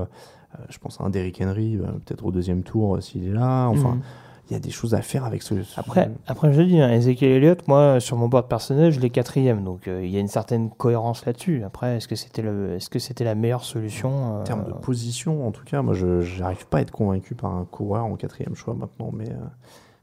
[0.67, 3.67] je pense à un Derrick Henry peut-être au deuxième tour s'il est là.
[3.67, 4.01] Enfin, Mhm.
[4.49, 5.61] Il y a des choses à faire avec ce.
[5.63, 9.09] ce- Après, après je dis, hein, Ezekiel Elliott, moi, sur mon board personnel, je l'ai
[9.09, 9.63] quatrième.
[9.63, 11.63] Donc, euh, il y a une certaine cohérence là-dessus.
[11.65, 14.71] Après, est-ce que c'était le, est-ce que c'était la meilleure solution euh, En termes de
[14.73, 18.15] position, en tout cas, moi, je n'arrive pas à être convaincu par un coureur en
[18.15, 19.35] quatrième choix maintenant, mais euh,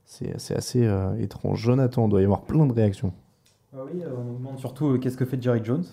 [0.04, 1.60] c'est c'est assez euh, étrange.
[1.60, 3.12] Jonathan, il doit y avoir plein de réactions.
[3.74, 5.84] Ah oui, euh, on nous demande surtout euh, qu'est-ce que fait Jerry Jones?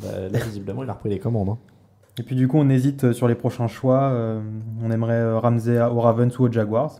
[0.00, 1.48] Bah, là, visiblement, il a repris les commandes.
[1.50, 1.58] hein.
[2.20, 4.02] Et puis du coup, on hésite euh, sur les prochains choix.
[4.10, 4.40] euh,
[4.82, 6.96] on aimerait euh, Ramsey aux Ravens ou aux Jaguars.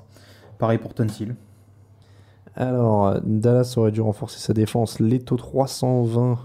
[0.58, 1.36] Pareil pour Tunsil.
[2.56, 4.98] Alors, Dallas aurait dû renforcer sa défense.
[4.98, 6.38] Leto 320.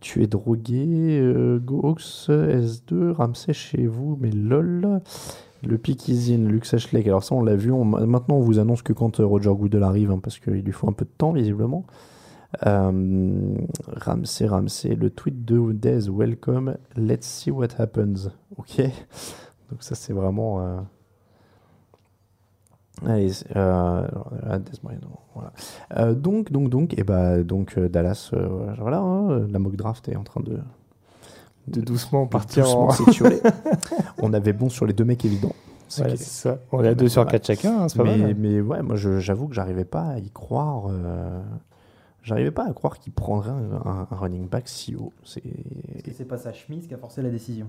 [0.00, 1.20] Tu es drogué.
[1.20, 3.12] Euh, Gox S2.
[3.12, 4.16] Ramsey chez vous.
[4.20, 5.02] Mais lol.
[5.62, 6.34] Le pick is.
[6.38, 6.66] Luke.
[7.06, 7.72] Alors, ça, on l'a vu.
[7.72, 10.88] Maintenant, on vous annonce que quand euh, Roger Goodell arrive, hein, parce qu'il lui faut
[10.88, 11.84] un peu de temps, visiblement.
[12.64, 13.54] Euh,
[13.96, 14.94] Ramsey, Ramsey.
[14.94, 16.08] Le tweet de Dez.
[16.08, 16.78] Welcome.
[16.96, 18.30] Let's see what happens.
[18.56, 18.78] Ok.
[18.78, 20.86] Donc, ça, c'est vraiment.
[23.06, 24.06] Allez, c'est- euh,
[24.46, 24.78] euh, Des
[25.34, 25.52] voilà.
[25.96, 30.08] Euh, donc, donc, donc, et bah, donc euh, Dallas, euh, voilà, hein, la mock draft
[30.08, 30.58] est en train de
[31.68, 33.40] De doucement partir doucement en- s'étioler.
[34.22, 35.52] On avait bon sur les deux mecs évidents.
[35.88, 36.58] Ce Voilà, c'est ça.
[36.72, 38.34] On est à deux sur quatre chacun, hein, c'est pas mais, mal.
[38.36, 40.88] Mais ouais, moi, j'avoue que j'arrivais pas à y croire.
[42.22, 45.12] J'arrivais pas à croire qu'il prendrait un, un- un running back si haut.
[45.24, 45.42] C'est
[46.12, 47.66] c'est pas sa chemise qui a forcé la décision.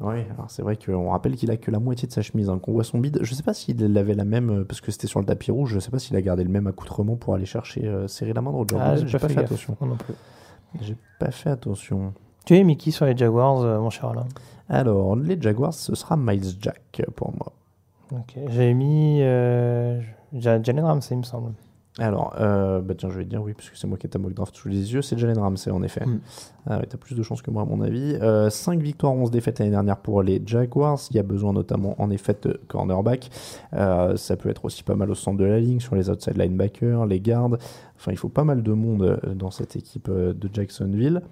[0.00, 2.58] Oui, alors c'est vrai qu'on rappelle qu'il a que la moitié de sa chemise, hein,
[2.58, 3.18] qu'on voit son bide.
[3.22, 5.74] Je sais pas s'il avait la même, euh, parce que c'était sur le tapis rouge,
[5.74, 8.40] je sais pas s'il a gardé le même accoutrement pour aller chercher, euh, serrer la
[8.40, 9.76] main de Roger Ah, j'ai pas fait gaffe, attention.
[9.80, 10.14] moi non plus.
[10.80, 12.14] J'ai pas fait attention.
[12.46, 14.26] Tu es Mickey sur les Jaguars, euh, mon cher Alain?
[14.68, 17.52] Alors, les Jaguars, ce sera Miles Jack pour moi.
[18.12, 18.38] Ok.
[18.48, 20.00] J'avais mis euh,
[20.32, 21.52] Ja- Jalen Ramsey, il me semble.
[21.98, 24.10] Alors, euh, bah tiens, je vais te dire oui, parce que c'est moi qui ai
[24.10, 26.04] ta mock draft sous les yeux, c'est Jalen Ramsey en effet.
[26.04, 26.20] Mm.
[26.68, 28.18] Ah ouais, t'as plus de chance que moi à mon avis.
[28.50, 30.98] 5 victoires, 11 défaites l'année dernière pour les Jaguars.
[31.10, 33.30] Il y a besoin notamment en effet de cornerback.
[33.74, 36.36] Euh, ça peut être aussi pas mal au centre de la ligne, sur les outside
[36.36, 37.58] linebackers, les gardes.
[37.96, 41.22] Enfin, il faut pas mal de monde euh, dans cette équipe euh, de Jacksonville.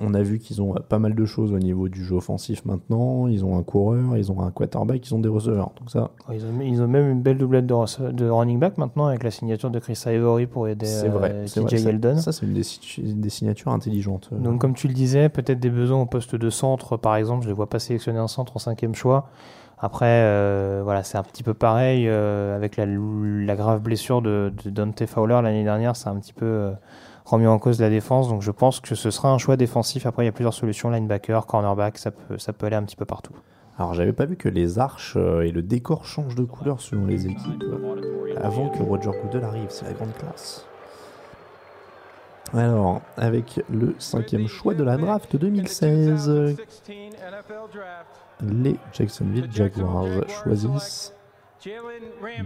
[0.00, 2.64] On a vu qu'ils ont euh, pas mal de choses au niveau du jeu offensif
[2.64, 3.26] maintenant.
[3.26, 5.70] Ils ont un coureur, ils ont un quarterback, ils ont des receveurs.
[5.78, 9.22] Donc ça, Ils ont, ils ont même une belle doublette de, running back maintenant avec
[9.22, 11.44] la signature de Chris Ivory pour aider euh, vrai.
[11.44, 11.76] TJ vrai.
[11.78, 12.16] Ça- Yeldon.
[12.18, 12.54] Ça, c'est une,
[13.20, 14.30] des signatures intelligentes.
[14.32, 14.38] euh.
[14.38, 17.42] Donc, comme tu le disais, peut-être des besoins au poste de centre, par exemple.
[17.42, 19.28] Je ne les vois pas sélectionner un centre en cinquième choix.
[19.84, 24.52] Après, euh, voilà, c'est un petit peu pareil euh, avec la, la grave blessure de,
[24.64, 25.96] de Dante Fowler l'année dernière.
[25.96, 26.72] C'est un petit peu euh,
[27.32, 28.28] remis en cause la défense.
[28.28, 30.06] Donc, je pense que ce sera un choix défensif.
[30.06, 32.96] Après, il y a plusieurs solutions linebacker, cornerback, ça peut, ça peut aller un petit
[32.96, 33.34] peu partout.
[33.78, 37.06] Alors, j'avais pas vu que les arches euh, et le décor changent de couleur selon
[37.06, 39.66] les équipes euh, avant que Roger Goodell arrive.
[39.70, 40.66] C'est la grande classe.
[42.54, 46.54] Alors, avec le cinquième choix de la draft 2016, euh,
[48.42, 51.14] les Jacksonville Jaguars choisissent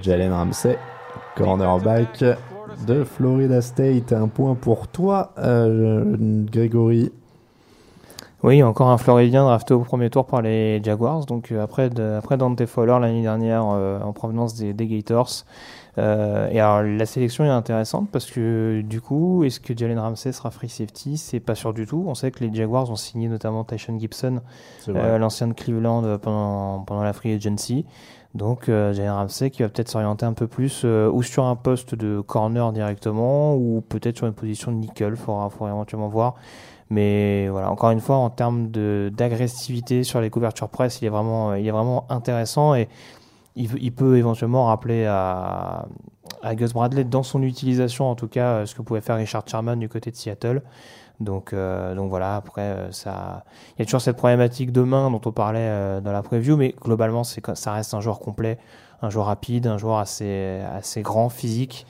[0.00, 0.78] Jalen Ramsey,
[1.34, 2.22] cornerback
[2.86, 4.12] de Florida State.
[4.12, 6.16] Un point pour toi, euh,
[6.50, 7.10] Grégory.
[8.42, 11.24] Oui, encore un Floridien drafté au premier tour par les Jaguars.
[11.26, 15.44] Donc euh, après, de, après Dante Fowler l'année dernière euh, en provenance des, des Gators.
[15.98, 20.32] Euh, et alors la sélection est intéressante parce que du coup, est-ce que Jalen Ramsey
[20.32, 21.16] sera free safety?
[21.16, 22.04] C'est pas sûr du tout.
[22.06, 24.40] On sait que les Jaguars ont signé notamment Tyson Gibson,
[24.88, 27.86] euh, l'ancien de Cleveland pendant, pendant la free agency.
[28.36, 31.56] Donc euh, Jalen Ramsey qui va peut-être s'orienter un peu plus euh, ou sur un
[31.56, 35.16] poste de corner directement ou peut-être sur une position de nickel.
[35.16, 36.34] Faudra, faudra éventuellement voir.
[36.88, 41.54] Mais voilà, encore une fois, en termes d'agressivité sur les couvertures presse, il est vraiment,
[41.54, 42.88] il est vraiment intéressant et
[43.56, 45.86] il, il peut éventuellement rappeler à,
[46.42, 49.44] à Gus Bradley dans son utilisation, en tout cas, euh, ce que pouvait faire Richard
[49.46, 50.62] Sherman du côté de Seattle.
[51.20, 53.44] Donc, euh, donc voilà, après, euh, ça,
[53.76, 56.56] il y a toujours cette problématique de main dont on parlait euh, dans la preview,
[56.56, 58.58] mais globalement, ça reste un joueur complet,
[59.02, 61.86] un joueur rapide, un joueur assez, assez grand, physique,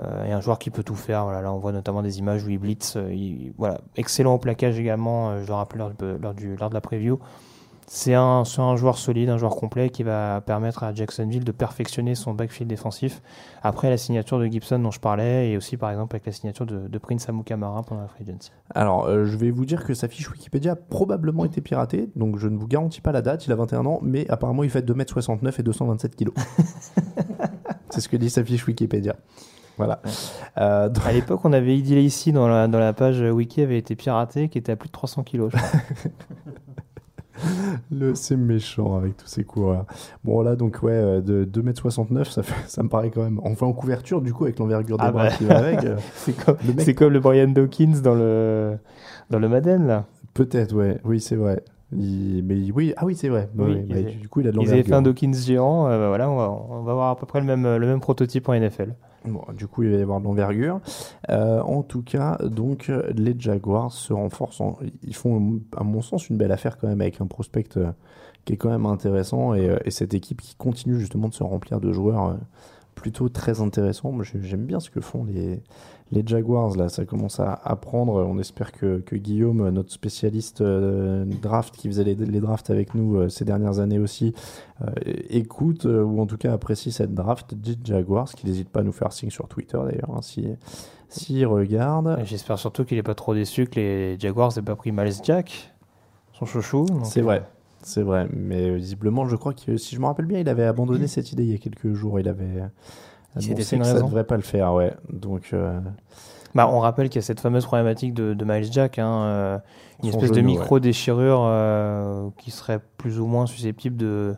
[0.00, 1.24] euh, et un joueur qui peut tout faire.
[1.24, 2.94] Voilà, là, on voit notamment des images où il blitz.
[2.96, 5.40] euh, il- voilà, excellent au plaquage également.
[5.42, 7.18] je le rappelle lors, lors, du, lors de la preview.
[7.90, 8.44] C'est un,
[8.76, 13.22] joueur solide, un joueur complet qui va permettre à Jacksonville de perfectionner son backfield défensif
[13.62, 16.66] après la signature de Gibson dont je parlais et aussi par exemple avec la signature
[16.66, 18.52] de, de Prince Amukamara pendant la free agency.
[18.74, 22.36] Alors, euh, je vais vous dire que sa fiche Wikipédia a probablement été piratée, donc
[22.36, 24.86] je ne vous garantis pas la date, il a 21 ans, mais apparemment il fait
[24.86, 26.28] 2m69 et 227 kg.
[27.88, 29.16] C'est ce que dit sa fiche Wikipédia.
[29.78, 30.00] Voilà.
[30.58, 33.78] Euh, donc- À l'époque, on avait Eddie Lacy dans la, dans la page wiki avait
[33.78, 35.52] été piraté qui était à plus de 300 kilos.
[37.90, 39.86] Le, c'est méchant avec tous ces coureurs.
[40.24, 43.40] Bon, là, donc, ouais, euh, de 2m69, ça, fait, ça me paraît quand même.
[43.44, 45.30] Enfin, en couverture, du coup, avec l'envergure des Ah bras bah.
[45.36, 45.84] qui va avec.
[45.84, 48.76] euh, c'est comme, le mec- comme le Brian Dawkins dans le,
[49.30, 50.06] dans le Madden là.
[50.34, 50.98] Peut-être, ouais.
[51.04, 51.62] Oui, c'est vrai.
[51.92, 53.48] Il- Mais oui, ah oui, c'est vrai.
[53.56, 55.02] Oui, Ouais, ils bah, avaient- du coup, il a de Ils avaient fait un.
[55.02, 55.86] Dawkins géant.
[55.88, 58.00] euh, bah voilà, on va, on va avoir à peu près le même, le même
[58.00, 58.94] prototype en NFL.
[59.24, 60.80] Bon, du coup, il va y avoir de l'envergure.
[61.30, 64.60] Euh, en tout cas, donc, les Jaguars se renforcent.
[64.60, 67.90] en- Ils font, à mon sens, une belle affaire quand même avec un prospect euh,
[68.44, 71.80] qui est quand même intéressant et, et cette équipe qui continue justement de se remplir
[71.80, 72.36] de joueurs
[72.94, 74.12] plutôt très intéressants.
[74.12, 75.62] Moi, j'ai- j'aime bien ce que font les,
[76.10, 76.76] les Jaguars.
[76.76, 78.24] Là, ça commence à, à prendre.
[78.26, 82.94] On espère que, que Guillaume, notre spécialiste euh, draft qui faisait les, les drafts avec
[82.94, 84.34] nous euh, ces dernières années aussi,
[84.82, 84.86] euh,
[85.28, 88.82] écoute euh, ou en tout cas apprécie cette draft des Jaguars, qui n'hésite pas à
[88.82, 90.46] nous faire signe sur Twitter d'ailleurs, hein, si,
[91.08, 92.18] s'il regarde.
[92.24, 95.74] J'espère surtout qu'il n'est pas trop déçu que les Jaguars n'aient pas pris Miles Jack,
[96.32, 96.86] son chouchou.
[97.04, 97.42] C'est vrai,
[97.82, 98.28] c'est vrai.
[98.32, 101.44] Mais visiblement, je crois que si je me rappelle bien, il avait abandonné cette idée
[101.44, 102.20] il y a quelques jours.
[102.20, 102.62] Il avait
[103.36, 104.94] Il une que ça devrait pas le faire, ouais.
[105.10, 105.80] Donc, euh,
[106.54, 109.58] Bah, on rappelle qu'il y a cette fameuse problématique de, de Miles Jack, hein, euh,
[110.02, 114.36] une espèce de micro-déchirure euh, qui serait plus ou moins susceptible de.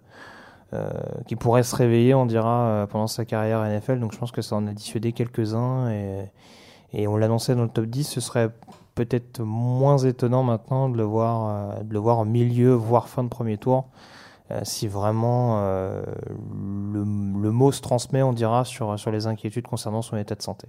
[0.74, 0.91] euh,
[1.26, 4.01] qui pourrait se réveiller, on dira, pendant sa carrière NFL.
[4.01, 5.91] Donc je pense que ça en a dissuadé quelques-uns.
[5.91, 6.30] Et,
[6.93, 8.05] et on l'annonçait dans le top 10.
[8.05, 8.51] Ce serait
[8.95, 13.28] peut-être moins étonnant maintenant de le voir, de le voir en milieu, voire fin de
[13.28, 13.88] premier tour.
[14.51, 16.03] Euh, si vraiment euh,
[16.92, 20.42] le, le mot se transmet, on dira, sur, sur les inquiétudes concernant son état de
[20.42, 20.66] santé.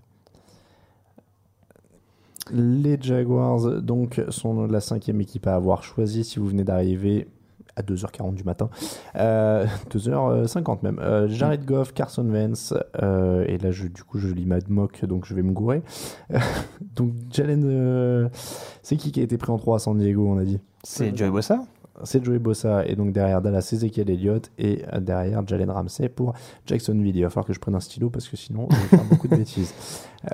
[2.51, 6.23] les Jaguars donc sont la cinquième équipe à avoir choisi.
[6.23, 7.27] Si vous venez d'arriver
[7.75, 8.69] à 2h40 du matin,
[9.15, 10.99] euh, 2h50 même.
[10.99, 12.27] Euh, Jared Goff, Carson
[13.01, 15.81] euh, et là je, du coup je lis Mad Mock, donc je vais me gourer.
[16.95, 18.29] donc Jalen,
[18.83, 20.59] c'est qui qui a été pris en 3 à San Diego, on a dit?
[20.83, 21.63] C'est Joey Bossa
[22.03, 26.33] c'est Joey Bossa et donc derrière Dallas Ezekiel Elliott et euh, derrière Jalen Ramsey pour
[26.65, 27.15] Jacksonville.
[27.15, 29.27] Il va falloir que je prenne un stylo parce que sinon je vais faire beaucoup
[29.27, 29.73] de bêtises.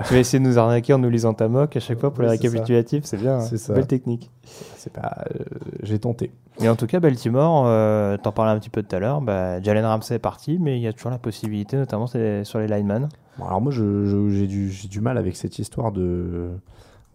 [0.06, 2.22] Tu vas essayer de nous arnaquer en nous lisant ta mock à chaque fois pour
[2.26, 3.38] Oui, les c'est récapitulatifs, c'est bien.
[3.38, 3.40] hein.
[3.40, 3.74] C'est ça.
[3.74, 4.30] Belle technique.
[4.76, 5.44] C'est pas, euh,
[5.82, 6.30] j'ai tenté.
[6.60, 9.62] Et en tout cas, Baltimore, euh, t'en parlais un petit peu tout à l'heure, bah,
[9.62, 12.68] Jalen Ramsey est parti, mais il y a toujours la possibilité, notamment c'est sur les
[12.68, 13.08] linemen.
[13.40, 16.50] Bon, alors moi j'ai du, j'ai du mal avec cette histoire de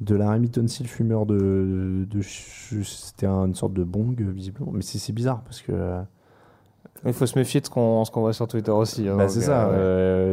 [0.03, 0.38] de la
[0.68, 5.72] Seal fumeur de, de c'était une sorte de bong visiblement mais c'est bizarre parce que
[5.72, 6.03] euh,
[7.05, 9.09] Il faut se méfier de ce qu'on qu'on voit sur Twitter aussi.
[9.09, 9.70] hein, bah, c'est ça euh,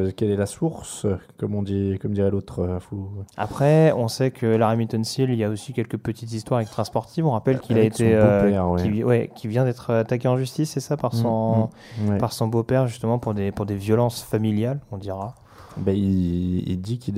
[0.06, 0.08] ouais.
[0.10, 1.06] euh, quelle est la source
[1.38, 5.30] comme on dit comme dirait l'autre euh, faut- Après, on sait que la Remington Seal,
[5.32, 7.26] il y a aussi quelques petites histoires extrasportives.
[7.26, 8.82] On rappelle qu'il a été, euh, ouais.
[8.82, 11.70] qui, ouais, qui vient d'être attaqué en justice, c'est ça, par Mm, son,
[12.08, 15.36] mm, par son beau-père justement pour des pour des violences familiales, on dira.
[15.78, 17.16] Bah, il, il dit qu'il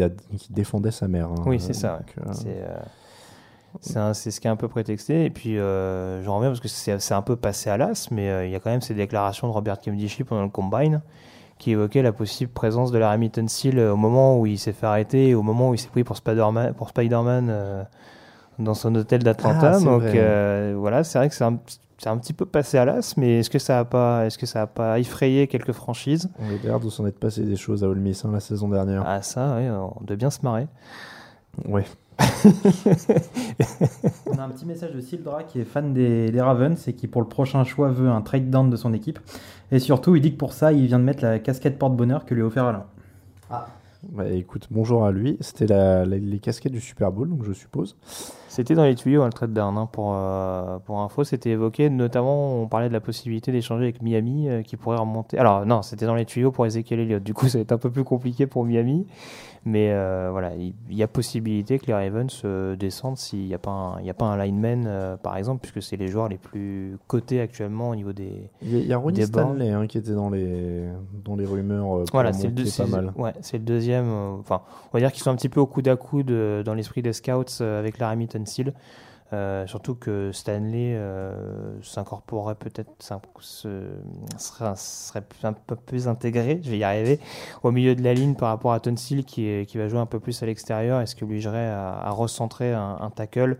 [0.49, 1.43] défendait sa mère hein.
[1.45, 2.01] Oui, c'est ça.
[2.19, 5.25] Euh, C'est euh, c'est ce qui est un peu prétexté.
[5.25, 8.45] Et puis, euh, j'en reviens parce que c'est un peu passé à l'as, mais euh,
[8.45, 11.01] il y a quand même ces déclarations de Robert Kemdishi pendant le combine
[11.57, 14.87] qui évoquait la possible présence de la Remington Seal au moment où il s'est fait
[14.87, 17.83] arrêter et au moment où il s'est pris pour Spider-Man euh,
[18.57, 19.73] dans son hôtel d'Atlanta.
[19.75, 20.01] Ah, donc
[20.79, 21.59] voilà, c'est vrai que c'est un,
[22.01, 24.45] c'est un petit peu passé à l'as, mais est-ce que ça a pas, est-ce que
[24.47, 26.29] ça a pas effrayé quelques franchises?
[26.39, 28.67] On a l'air de s'en être passé des choses à Ole Miss hein, la saison
[28.69, 29.03] dernière.
[29.05, 30.67] Ah ça, oui, on doit bien se marrer.
[31.67, 31.85] Ouais.
[34.27, 37.07] On a un petit message de Sildra qui est fan des, des Ravens et qui
[37.07, 39.19] pour le prochain choix veut un trade down de son équipe.
[39.71, 42.33] Et surtout, il dit que pour ça, il vient de mettre la casquette porte-bonheur que
[42.33, 42.85] lui a offert Alain.
[44.11, 45.37] Bah, écoute, bonjour à lui.
[45.41, 47.95] C'était la- la- les casquettes du Super Bowl, donc je suppose.
[48.51, 49.77] C'était dans les tuyaux, hein, le trade down.
[49.77, 51.89] hein, pour, euh, pour info, c'était évoqué.
[51.89, 55.37] Notamment, on parlait de la possibilité d'échanger avec Miami euh, qui pourrait remonter.
[55.37, 57.23] Alors, non, c'était dans les tuyaux pour Ezekiel Elliott.
[57.23, 59.07] Du coup, ça va être un peu plus compliqué pour Miami.
[59.63, 62.43] Mais euh, voilà, il y, a possibilité que les Ravens
[62.79, 65.97] descendent s'il n'y a, pas un- y a pas un lineman, par exemple, puisque c'est
[65.97, 68.49] les joueurs les plus cotés actuellement au niveau des.
[68.63, 69.21] Il y y a Ronnie.
[69.21, 70.87] Stanley hein, qui était dans les,
[71.23, 72.03] dans les rumeurs.
[72.11, 73.13] Voilà, c'est le, monter deux- pas c'est- mal.
[73.15, 74.11] ouais, c'est le deuxième.
[74.39, 76.33] Enfin, on va dire qu'ils sont un petit peu au coude à coude
[76.65, 78.40] dans l'esprit des scouts avec la Remington
[79.33, 82.91] Euh, surtout que Stanley euh, s'incorporerait peut-être,
[83.39, 87.17] serait, serait un peu plus intégré, je vais y arriver,
[87.63, 90.43] au milieu de la ligne par rapport à Tonsil qui, va jouer un peu plus
[90.43, 93.57] à l'extérieur et ce qui obligerait à, à recentrer un, tackle,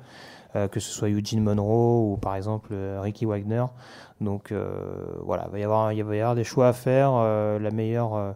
[0.58, 3.64] euh, que ce soit Eugene Monroe ou par exemple Ricky Wagner?
[4.20, 4.54] Donc
[5.24, 7.14] voilà, il va, y avoir, des choix à faire.
[7.14, 8.36] la meilleure,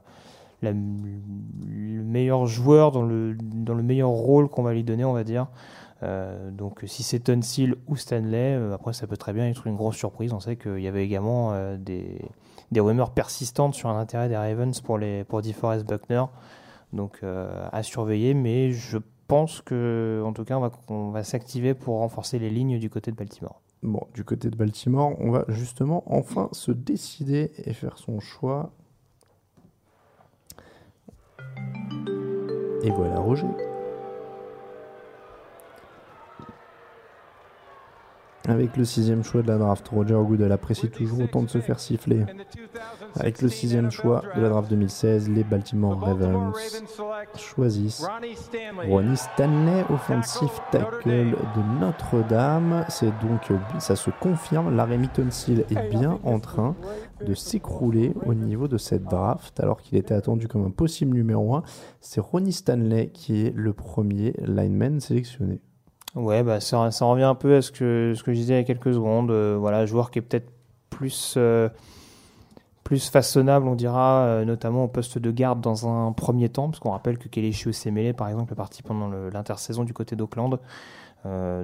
[0.63, 5.47] le meilleur joueur dans le meilleur rôle qu'on va lui donner, on va dire.
[6.05, 9.75] Euh, donc si c'est Tonsil ou Stanley, euh, après ça peut très bien être une
[9.75, 10.33] grosse surprise.
[10.33, 12.21] On sait qu'il y avait également euh, des,
[12.71, 16.23] des rumeurs persistantes sur un intérêt des Ravens pour, les, pour DeForest Buckner.
[16.93, 21.73] Donc à surveiller, mais je pense que en tout cas on va, on va s'activer
[21.73, 23.59] pour renforcer les lignes du côté de Baltimore.
[23.83, 28.71] Bon, du côté de Baltimore, on va justement enfin se décider et faire son choix.
[32.83, 33.74] Et voilà Roger.
[38.47, 41.79] Avec le sixième choix de la draft, Roger Goodell apprécie toujours autant de se faire
[41.79, 42.25] siffler.
[43.15, 46.53] Avec le sixième choix de la draft 2016, les Baltimore Ravens
[47.35, 48.05] choisissent
[48.87, 52.85] Ronnie Stanley, offensive tackle de Notre-Dame.
[52.89, 56.75] C'est donc, ça se confirme, Larry Tunsil est bien en train
[57.25, 61.55] de s'écrouler au niveau de cette draft, alors qu'il était attendu comme un possible numéro
[61.55, 61.63] 1.
[61.99, 65.61] C'est Ronnie Stanley qui est le premier lineman sélectionné.
[66.15, 68.57] Ouais, bah, ça, ça revient un peu à ce que, ce que je disais il
[68.57, 69.31] y a quelques secondes.
[69.31, 70.49] Euh, voilà, joueur qui est peut-être
[70.89, 71.67] plus, euh,
[72.85, 76.79] plus façonnable, on dira, euh, notamment au poste de garde dans un premier temps, parce
[76.79, 80.59] qu'on rappelle que Kelechi Osemele, par exemple, est parti pendant l'intersaison du côté d'Auckland.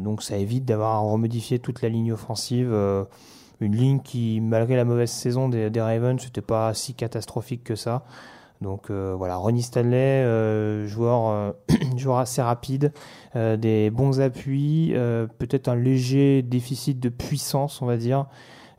[0.02, 2.74] Donc ça évite d'avoir à remodifier toute la ligne offensive.
[3.60, 7.76] une ligne qui, malgré la mauvaise saison des, des Ravens, n'était pas si catastrophique que
[7.76, 8.04] ça.
[8.62, 11.52] Donc euh, voilà, Ronnie Stanley, euh, joueur, euh,
[11.98, 12.94] joueur assez rapide,
[13.34, 14.94] des bons appuis,
[15.38, 18.28] peut-être un léger déficit de puissance, on va dire.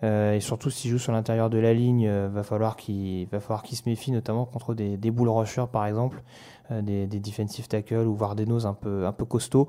[0.02, 3.62] Et surtout, s'il joue sur l'intérieur de la ligne, euh, va falloir qu'il va falloir
[3.62, 6.24] qu'il se méfie, notamment contre des, des bull rushers, par exemple,
[6.70, 9.68] des, des defensive tackles ou voire des noses un peu un peu costauds.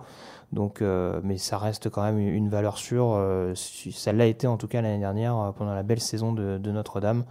[0.52, 0.82] Donc,
[1.24, 3.18] mais ça reste quand même une valeur sûre.
[3.56, 7.24] ça l'a été en tout cas l'année dernière pendant la belle saison de Notre-Dame.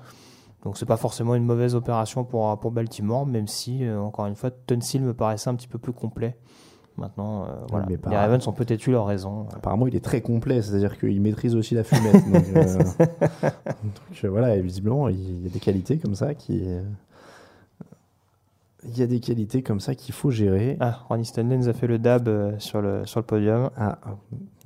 [0.63, 4.37] Donc c'est pas forcément une mauvaise opération pour, pour Baltimore, même si, euh, encore une
[4.37, 6.37] fois, Tunsil me paraissait un petit peu plus complet.
[6.99, 7.87] Maintenant, euh, voilà.
[7.89, 9.47] mais les Ravens ont peut-être eu leur raison.
[9.55, 12.31] Apparemment, il est très complet, c'est-à-dire qu'il maîtrise aussi la fumette.
[12.31, 12.79] donc, euh,
[13.65, 16.65] donc, euh, voilà, visiblement, il y a des qualités comme ça qui.
[18.85, 20.77] Euh, Il y a des qualités comme ça qu'il faut gérer.
[20.81, 23.71] Ah, Ronnie Stanley nous a fait le dab euh, sur, le, sur le podium.
[23.77, 23.99] Ah,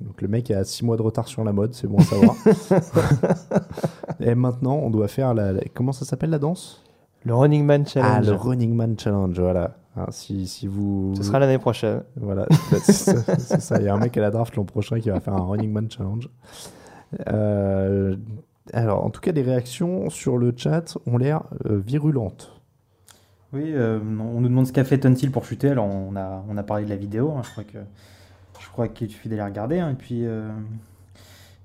[0.01, 2.35] donc le mec a 6 mois de retard sur la mode, c'est bon à savoir.
[4.19, 5.53] et maintenant, on doit faire la.
[5.53, 6.83] la- comment ça s'appelle la danse?
[7.23, 8.27] Le Running Man Ah, Challenge.
[8.27, 9.75] le Running Man Challenge, voilà.
[9.95, 11.13] Ah, si, si vous.
[11.17, 12.03] Ce sera l'année prochaine.
[12.15, 12.45] Voilà,
[12.83, 13.77] c'est ça, c'est ça.
[13.79, 15.71] Il y a un mec à la draft l'an prochain qui va faire un Running
[15.71, 16.29] Man Challenge.
[17.29, 18.15] Euh,
[18.73, 22.56] alors, en tout cas, les réactions sur le chat ont l'air euh, virulentes.
[23.53, 25.69] Oui, euh, on nous demande ce qu'a fait Tunsil pour chuter.
[25.69, 27.31] Alors, on a, on a parlé de la vidéo.
[27.31, 27.77] hein, je crois que
[28.59, 29.79] je crois qu'il suffit d'aller regarder.
[29.79, 30.49] hein, et puis, euh,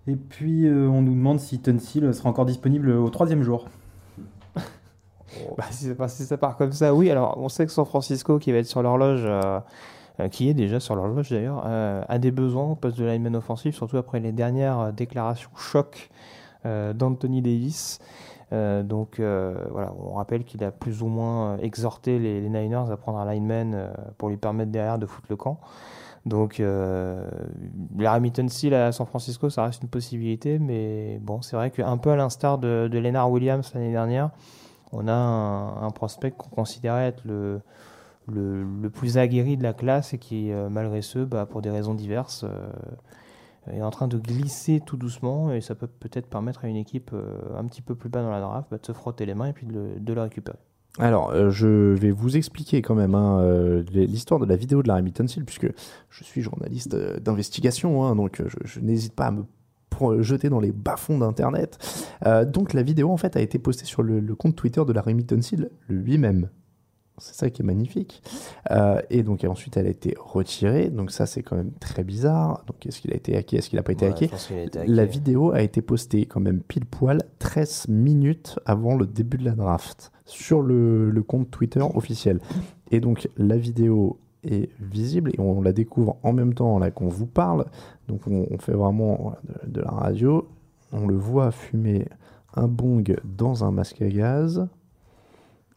[0.07, 3.69] et puis euh, on nous demande si Tunsil sera encore disponible au troisième jour.
[5.57, 7.11] Bah, si, ça part, comme ça, oui.
[7.11, 9.27] Alors, on sait que San Francisco, qui va être sur l'horloge,
[10.31, 13.97] qui est déjà sur l'horloge d'ailleurs, a des besoins au poste de lineman offensif, surtout
[13.97, 16.11] après les dernières déclarations choc
[16.65, 17.99] d'Anthony Davis.
[18.53, 22.91] Euh, donc euh, voilà, on rappelle qu'il a plus ou moins euh, exhorté les, Niners
[22.91, 25.59] à prendre un lineman euh, pour lui permettre derrière de foutre le camp.
[26.27, 27.27] Donc euh,
[27.99, 31.97] la Hamilton Seal à San Francisco, ça reste une possibilité, mais bon, c'est vrai qu'un
[31.97, 34.31] peu à l'instar de, de Williams l'année dernière,
[34.93, 37.61] on a un, prospect qu'on considérait être le,
[38.29, 41.95] le, plus aguerri de la classe et qui, euh, malgré ce, bah, pour des raisons
[41.95, 42.71] diverses, euh,
[43.71, 47.11] est en train de glisser tout doucement et ça peut peut-être permettre à une équipe
[47.13, 49.47] euh, un petit peu plus bas dans la draft bah, de se frotter les mains
[49.47, 50.59] et puis de le, de le récupérer.
[50.99, 54.89] Alors, euh, je vais vous expliquer quand même hein, euh, l'histoire de la vidéo de
[54.89, 55.69] la Remittance Hill, puisque
[56.11, 59.45] je suis journaliste d'investigation, hein, donc je, n'hésite pas à me
[60.21, 61.79] jeter dans les bas-fonds d'Internet.
[62.49, 65.53] Donc, la vidéo, en fait, a été postée sur le, compte Twitter de la Remittance
[65.53, 66.49] Hill lui-même.
[67.19, 68.23] C'est ça qui est magnifique.
[68.71, 70.89] Euh, et donc, ensuite, elle a été retirée.
[70.89, 72.65] Donc, ça, c'est quand même très bizarre.
[72.67, 73.59] Donc, est-ce qu'il a été hacké?
[73.59, 74.31] Est-ce qu'il n'a pas été Ouais, hacké?
[74.33, 79.07] a été La vidéo a été postée quand même pile poil 13 minutes avant le
[79.07, 82.41] début de la draft sur le, le compte Twitter officiel.
[82.91, 87.09] Et donc la vidéo est visible et on la découvre en même temps là qu'on
[87.09, 87.67] vous parle.
[88.09, 89.35] Donc on, on fait vraiment
[89.67, 90.49] de, de la radio.
[90.93, 92.07] On le voit fumer
[92.55, 94.67] un bong dans un masque à gaz.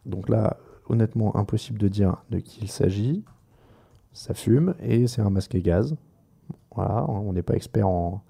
[0.06, 0.56] Donc là,
[0.88, 3.24] honnêtement, impossible de dire de qui il s'agit.
[4.12, 5.96] Ça fume et c'est un masque à gaz.
[6.74, 8.22] Voilà, on n'est pas expert en,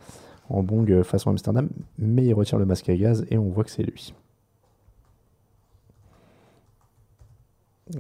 [0.49, 3.71] en bong façon Amsterdam, mais il retire le masque à gaz et on voit que
[3.71, 4.15] c'est lui.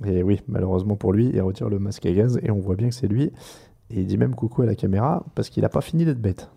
[0.04, 2.88] Et oui, malheureusement pour lui, il retire le masque à gaz et on voit bien
[2.88, 3.32] que c'est lui.
[3.90, 6.50] Et il dit même coucou à la caméra parce qu'il n'a pas fini d'être bête.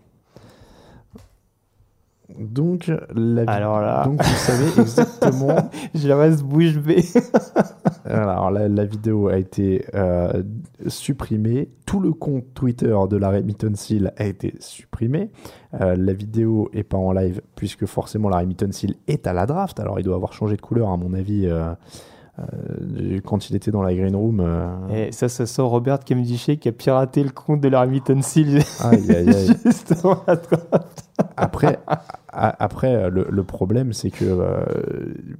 [2.38, 4.04] Donc, la Alors là.
[4.04, 5.70] donc vous savez exactement.
[5.94, 7.04] Je reste bouche bée.
[8.04, 10.42] Alors la, la vidéo a été euh,
[10.86, 11.68] supprimée.
[11.86, 15.30] Tout le compte Twitter de la Remittance Hill a été supprimé.
[15.80, 19.46] Euh, la vidéo est pas en live puisque forcément la Remittance Hill est à la
[19.46, 19.78] draft.
[19.80, 21.72] Alors il doit avoir changé de couleur à mon avis euh,
[23.24, 24.40] quand il était dans la green room.
[24.40, 24.66] euh.
[24.94, 28.60] Et ça, ça sent Robert Kemdichet qui a piraté le compte de la Remittance Hill.
[28.80, 29.50] Aïe, aïe, aïe.
[31.36, 31.78] Après,
[32.32, 34.64] a- après le, le problème c'est que euh,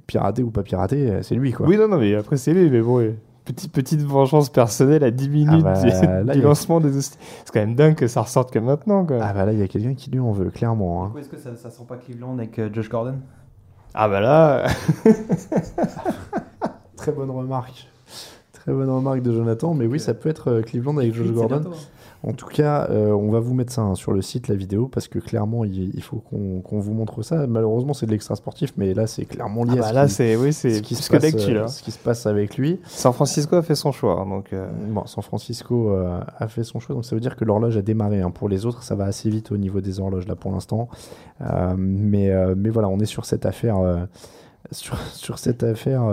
[0.07, 1.65] pirater ou pas pirater, c'est lui quoi.
[1.67, 3.13] Oui, non, non, mais après, c'est lui, mais bon.
[3.45, 6.79] Petite, petite vengeance personnelle à 10 minutes bah, du, là, du il y a- lancement
[6.79, 7.17] des C'est
[7.51, 9.17] quand même dingue que ça ressorte que maintenant, quoi.
[9.21, 11.05] Ah bah là il y a quelqu'un qui lui en veut clairement.
[11.05, 11.11] hein.
[11.17, 13.15] Est-ce que ça, ça sent pas Cleveland avec euh, Josh Gordon?
[13.95, 14.67] Ah bah là.
[17.01, 17.87] Très bonne remarque.
[18.53, 21.55] Très bonne remarque de Jonathan, mais oui, ça peut être euh, Cleveland avec Josh Gordon.
[21.65, 21.75] hein.
[22.23, 24.87] En tout cas, euh, on va vous mettre ça hein, sur le site, la vidéo,
[24.87, 27.47] parce que clairement, il, il faut qu'on vous montre ça.
[27.47, 30.35] Malheureusement, c'est de l'extra sportif, mais là, c'est clairement lié Ah à bah ce là,
[30.35, 32.79] qui- oui, ce qui se passe, euh, ce qui se passe avec lui.
[32.85, 34.53] San Francisco a fait son choix, donc.
[34.53, 37.81] euh, Bon, San Francisco a fait son choix, donc ça veut dire que l'horloge a
[37.81, 38.21] démarré.
[38.21, 38.29] hein.
[38.29, 40.87] Pour les autres, ça va assez vite au niveau des horloges là pour l'instant.
[41.75, 43.77] Mais, mais voilà, on est sur cette affaire,
[44.71, 46.03] sur, sur cette affaire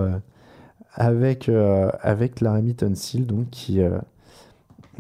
[0.99, 3.99] avec, euh, avec la Remittance Hill, donc qui, euh,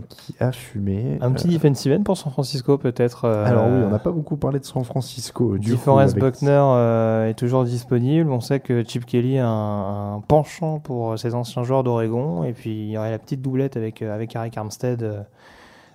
[0.08, 1.18] qui a fumé.
[1.20, 3.24] Un petit Euh, defensive end pour San Francisco, peut-être.
[3.24, 5.58] euh, alors oui, on n'a pas beaucoup parlé de San Francisco.
[5.58, 8.30] Du avec- Buckner est toujours disponible.
[8.30, 12.44] On sait que Chip Kelly a un, un penchant pour ses anciens joueurs d'Oregon.
[12.44, 15.26] Et puis il y aurait la petite doublette avec, avec Eric Armstead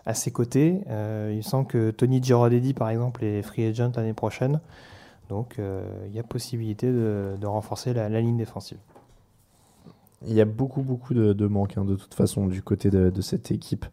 [0.05, 0.81] à ses côtés.
[0.89, 4.59] Euh, il semble que Tony Girardelli, par exemple, est free agent l'année prochaine.
[5.29, 8.77] Donc euh, il y a possibilité de, de renforcer la, la ligne défensive.
[10.27, 13.09] Il y a beaucoup, beaucoup de, de manques, hein, de toute façon, du côté de,
[13.09, 13.85] de cette équipe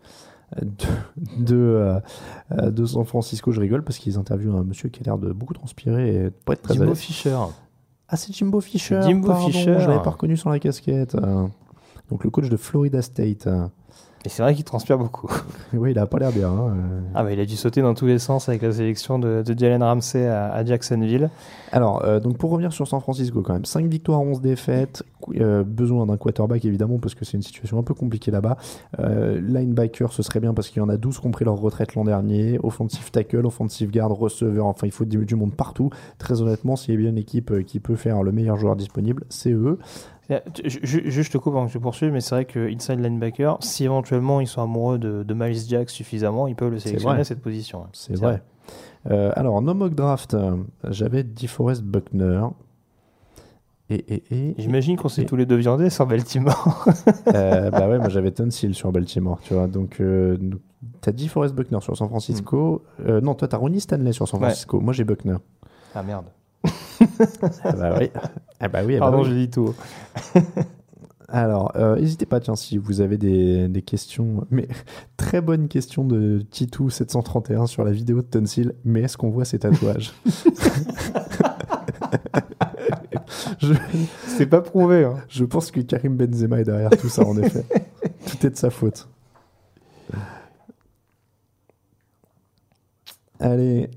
[0.57, 2.01] euh, de, de, euh,
[2.53, 3.53] euh, de San Francisco.
[3.53, 6.28] Je rigole parce qu'ils interviewent un monsieur qui a l'air de beaucoup transpirer et de
[6.31, 6.95] pas être très Jimbo.
[6.95, 7.37] Fisher.
[8.09, 9.01] Ah, c'est Jimbo Fisher.
[9.03, 9.76] Jimbo pardon, Fisher.
[9.78, 11.16] Je l'avais pas reconnu sur la casquette.
[12.11, 13.49] Donc, le coach de Florida State.
[14.25, 15.31] Et c'est vrai qu'il transpire beaucoup.
[15.73, 16.49] Oui, il a pas l'air bien.
[16.49, 17.01] hein, euh.
[17.14, 19.59] Ah bah il a dû sauter dans tous les sens avec la sélection de, de
[19.59, 21.31] Jalen Ramsey à, à Jacksonville.
[21.73, 25.05] Alors, euh, donc pour revenir sur San Francisco, quand même, 5 victoires, 11 défaites.
[25.37, 28.57] Euh, besoin d'un quarterback, évidemment, parce que c'est une situation un peu compliquée là-bas.
[28.99, 31.57] Euh, linebacker, ce serait bien parce qu'il y en a 12 qui ont pris leur
[31.57, 32.59] retraite l'an dernier.
[32.62, 35.91] Offensive tackle, offensive guard, receveur, enfin, il faut du, monde partout.
[36.18, 39.25] Très honnêtement, s'il y a bien une équipe qui peut faire le meilleur joueur disponible,
[39.29, 39.79] c'est eux.
[40.64, 43.85] Je, je- te coupe avant que je poursuive, mais c'est vrai que inside linebacker, si
[43.85, 47.41] éventuellement ils sont amoureux de, de Miles Jack suffisamment, ils peuvent le sélectionner à cette
[47.43, 47.83] position.
[47.85, 47.89] hein.
[47.93, 48.43] C'est vrai.
[49.11, 50.57] Euh, alors, no mock draft, euh,
[50.89, 52.43] j'avais DeForest Buckner.
[53.93, 56.85] Et, et, et, J'imagine qu'on s'est tous les deux viandés sur Baltimore.
[57.35, 59.66] Euh, bah ouais, moi j'avais Tunsil sur Baltimore, tu vois.
[59.66, 60.37] Donc, euh,
[61.01, 62.83] t'as dit Forrest Buckner sur San Francisco.
[63.07, 64.47] Euh, non, toi t'as Ronnie Stanley sur San Ouais.
[64.49, 64.81] Francisco.
[64.81, 65.37] Moi j'ai Buckner.
[65.95, 66.26] ah merde.
[67.65, 68.11] Ah bah oui.
[68.61, 68.97] Ah bah oui.
[68.97, 69.29] ah bah Pardon, oui.
[69.29, 69.75] j'ai dit tout.
[71.33, 74.47] Alors, euh, n'hésitez pas, tiens, si vous avez des, des questions.
[74.51, 74.67] Mais
[75.17, 78.75] très bonne question de Titou731 sur la vidéo de Tunsil.
[78.85, 80.13] Mais est-ce qu'on voit ses tatouages?
[83.61, 83.75] Je,
[84.27, 85.05] C'est pas prouvé.
[85.05, 85.17] hein.
[85.29, 87.65] je pense que Karim Benzema est derrière tout ça, en effet.
[88.27, 89.09] Tout est de sa faute.
[93.39, 93.89] Allez,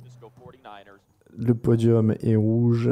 [1.37, 2.91] le podium est rouge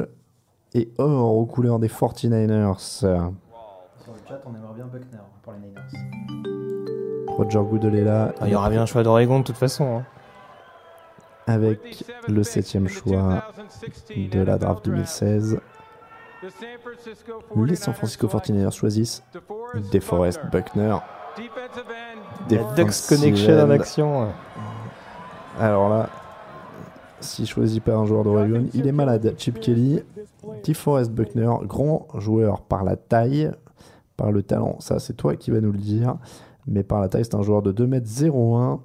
[0.74, 2.80] et or aux couleurs des 49ers.
[2.80, 5.82] chat, on aimerait bien Buckner pour les Niners.
[7.28, 8.34] Roger Goodell est là.
[8.40, 9.98] Ah, il y aura bien un choix d'Oregon de toute façon.
[10.00, 10.06] hein.
[11.48, 13.44] Avec le septième choix
[14.16, 15.60] de la draft 2016.
[16.44, 19.24] Les San Francisco 49ers choisissent
[19.92, 20.96] DeForest Buckner.
[22.50, 24.28] La Ducks Connection en action.
[25.60, 26.10] Alors là,
[27.22, 29.34] s'il choisit pas un joueur d'Oregon, il est malade.
[29.38, 30.02] Chip Kelly,
[30.64, 33.52] DeForest Buckner, grand joueur par la taille,
[34.18, 34.78] par le talent.
[34.80, 36.16] Ça, c'est toi qui vas nous le dire.
[36.68, 38.80] Mais par la taille, c'est un joueur de 2m01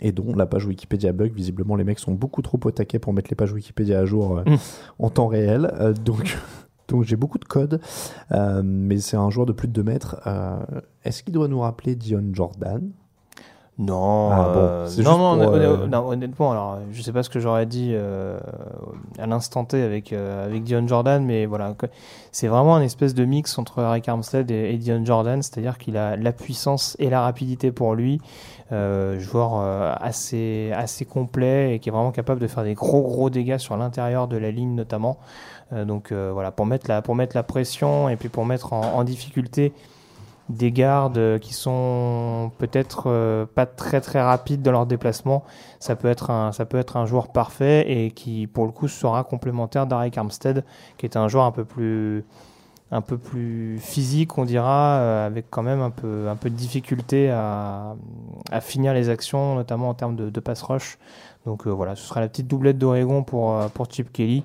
[0.00, 1.32] et dont la page Wikipédia bug.
[1.34, 4.38] Visiblement, les mecs sont beaucoup trop au taquet pour mettre les pages Wikipédia à jour
[4.38, 4.56] euh, Mm.
[4.98, 5.70] en temps réel.
[5.80, 6.38] Euh, donc,
[6.88, 7.80] donc j'ai beaucoup de code.
[8.32, 10.20] Euh, mais c'est un joueur de plus de 2 mètres.
[11.04, 12.90] Est-ce qu'il doit nous rappeler Dion Jordan?
[13.78, 17.22] Non, Ah, bon, euh, c'est non, non, pour, euh, non, honnêtement, alors je sais pas
[17.22, 18.38] ce que j'aurais dit euh,
[19.18, 21.74] à l'instant T avec euh, avec Dion Jordan, mais voilà,
[22.32, 25.96] c'est vraiment un espèce de mix entre Eric Armstead et, et Dion Jordan, c'est-à-dire qu'il
[25.96, 28.20] a la puissance et la rapidité pour lui,
[28.72, 33.00] euh, joueur euh, assez assez complet et qui est vraiment capable de faire des gros
[33.00, 35.16] gros dégâts sur l'intérieur de la ligne notamment.
[35.72, 38.74] Euh, donc euh, voilà, pour mettre la pour mettre la pression et puis pour mettre
[38.74, 39.72] en, en difficulté
[40.52, 45.44] des gardes euh, qui sont peut-être euh, pas très très rapides dans leur déplacement,
[45.80, 50.64] ça peut être un joueur parfait et qui pour le coup sera complémentaire d'Arik Armstead
[50.98, 52.24] qui est un joueur un peu plus
[53.78, 57.94] physique on dira euh, avec quand même un peu de difficulté à,
[58.60, 60.98] finir les actions notamment en termes de, pass rush.
[61.46, 64.44] Donc voilà, ce sera la petite doublette d'Oregon pour Chip Kelly.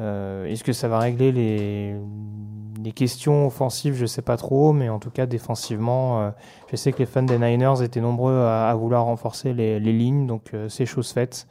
[0.00, 3.94] Euh, Est-ce que ça va régler les, questions offensives?
[3.94, 6.30] Je sais pas trop, mais en tout cas défensivement, euh,
[6.70, 10.50] je sais que les fans des Niners étaient nombreux à, vouloir renforcer les, lignes, donc
[10.52, 11.46] euh, c'est chose faite.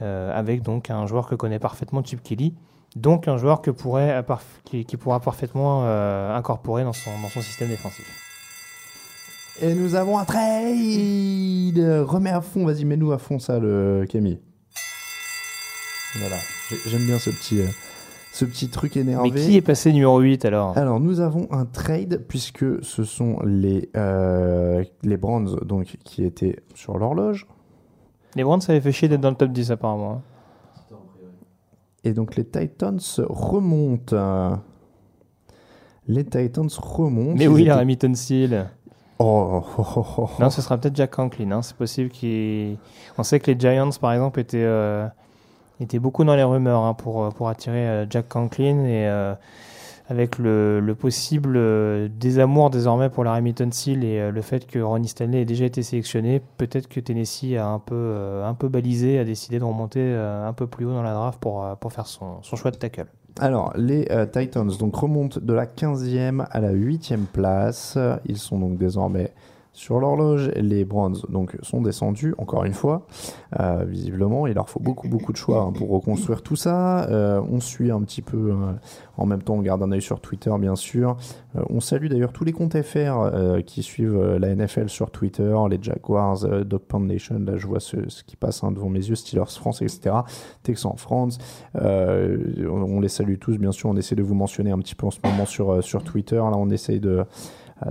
[0.00, 2.54] avec donc un joueur que connaît parfaitement Chip Kelly,
[2.96, 4.24] donc un joueur que pourrait,
[4.64, 5.84] qui, pourra parfaitement
[6.34, 8.06] incorporer dans son, dans son système défensif.
[9.60, 10.40] Et nous avons un trade
[12.06, 14.40] Remets à fond, vas-y, mets-nous à fond ça, le Camille.
[16.18, 16.36] Voilà,
[16.68, 17.66] J'ai- j'aime bien ce petit, euh,
[18.32, 19.30] ce petit truc énervé.
[19.32, 20.76] Mais qui est passé numéro 8 alors?
[20.76, 26.56] Alors, nous avons un trade puisque ce sont les, euh, les Browns donc, qui étaient
[26.74, 27.46] sur l'horloge.
[28.36, 30.12] Les Browns, ça avait fait chier d'être dans le top 10 apparemment.
[30.12, 30.22] hein.
[32.02, 32.98] Et donc les Titans
[33.28, 34.16] remontent.
[36.08, 37.36] Les Titans remontent.
[37.36, 37.64] Mais oui.
[39.18, 40.28] Oh, oh, oh, oh, oh.
[40.40, 41.52] Non, ce sera peut-être Jack Conklin.
[41.52, 41.62] hein.
[41.62, 42.78] C'est possible qu'il.
[43.18, 45.06] On sait que les Giants, par exemple, étaient, euh,
[45.82, 49.34] étaient beaucoup dans les rumeurs hein, pour, pour attirer euh, Jack Conklin et euh,
[50.08, 54.78] avec le, le possible euh, désamour désormais pour la Remington Seal et le fait que
[54.78, 59.18] Ronnie Stanley ait déjà été sélectionné, peut-être que Tennessee a un peu, un peu balisé,
[59.18, 62.42] a décidé de remonter un peu plus haut dans la draft pour, pour faire son,
[62.42, 63.06] son choix de tackle.
[63.38, 67.96] Alors, les Titans donc, remontent de la 15e à la 8e place.
[68.26, 69.32] Ils sont donc désormais
[69.80, 70.50] sur l'horloge.
[70.56, 73.06] Les Browns donc, sont descendus, encore une fois.
[73.58, 77.08] Euh, visiblement, il leur faut beaucoup, beaucoup de choix hein, pour reconstruire tout ça.
[77.08, 78.72] Euh, on suit un petit peu, euh,
[79.16, 81.16] en même temps, on garde un œil sur Twitter, bien sûr.
[81.70, 86.38] On salue d'ailleurs tous les comptes FR qui suivent la NFL sur Twitter, les Jaguars,
[86.64, 89.82] Dog Pound Nation, là je vois ce, qui passe hein, devant mes yeux, Steelers France,
[89.82, 90.14] etc.
[90.62, 91.38] Texans France.
[91.74, 93.88] On, les salue tous, bien sûr.
[93.88, 96.36] On essaie de vous mentionner un petit peu en ce moment sur, sur Twitter.
[96.36, 97.24] Là, on essaye de,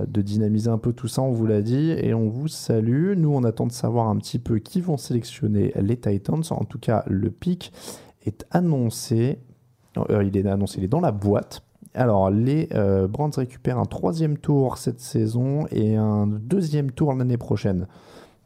[0.06, 3.14] de dynamiser un peu tout ça, on vous l'a dit, et on vous salue.
[3.16, 6.42] Nous, on attend de savoir un petit peu qui vont sélectionner les Titans.
[6.50, 7.72] En tout cas, le pic
[8.24, 9.38] est annoncé.
[10.10, 11.62] Euh, il est annoncé, il est dans la boîte.
[11.94, 17.38] Alors, les euh, Browns récupèrent un troisième tour cette saison et un deuxième tour l'année
[17.38, 17.88] prochaine.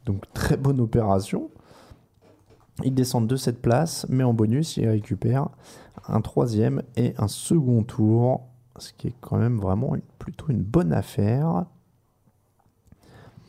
[0.06, 1.50] Donc, très bonne opération.
[2.82, 5.48] Ils descendent de cette place, mais en bonus, ils récupèrent
[6.08, 8.48] un troisième et un second tour,
[8.78, 11.64] ce qui est quand même vraiment une- plutôt une bonne affaire.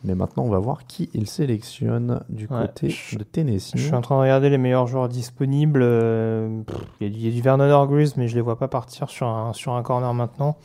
[0.04, 3.72] Mais maintenant, on va voir qui il sélectionne du Ouais, côté je- de Tennessee.
[3.76, 5.82] Je suis en train de regarder les meilleurs joueurs disponibles.
[5.84, 8.42] euh, pff, Il y, a du- il y a du Vernon Orgreaves, mais je les
[8.42, 10.58] vois pas partir sur un, sur un corner maintenant.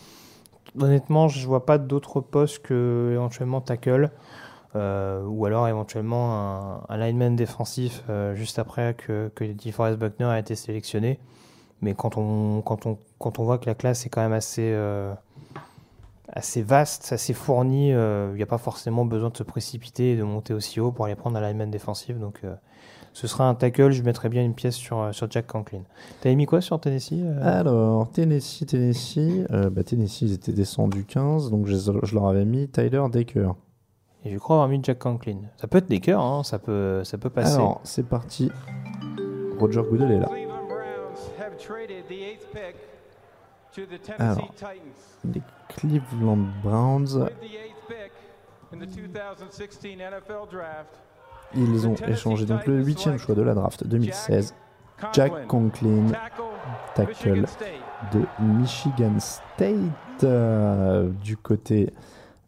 [0.79, 4.11] Honnêtement, je vois pas d'autres postes que éventuellement tackle.
[4.77, 10.27] euh, ou alors éventuellement un, un lineman défensif euh, juste après que, que DeForest Buckner
[10.27, 11.19] a été sélectionné.
[11.83, 14.71] Mais quand on, quand, on, quand on voit que la classe est quand même assez,
[14.75, 15.13] euh,
[16.29, 20.17] assez vaste, assez fournie, euh, il n'y a pas forcément besoin de se précipiter et
[20.17, 22.19] de monter aussi haut pour aller prendre un lineman défensif.
[22.19, 22.55] Donc euh,
[23.13, 25.83] ce sera un tackle, je mettrais bien une pièce sur, sur Jack Conklin.
[26.21, 29.47] T'avais mis quoi sur Tennessee Alors, Tennessee, Tennessee.
[29.51, 33.55] bah, Tennessee, ils étaient descendus 15, donc je, je leur avais mis Tyler Decker.
[34.25, 35.39] Et je crois avoir mis Jack Conklin.
[35.57, 37.55] Ça peut être des cœurs, hein, ça, peut, ça peut passer.
[37.55, 38.51] Alors, c'est parti.
[39.59, 40.31] Roger Goodell est là.
[44.19, 44.55] Alors,
[45.25, 47.29] les Cleveland Browns.
[48.73, 51.01] In the 2016 NFL Draft,
[51.55, 54.55] Ils ont échangé donc le huitième choix de la draft 2016.
[55.13, 56.13] Jack Conklin,
[56.95, 57.47] tackle
[58.13, 61.93] de Michigan State euh, du côté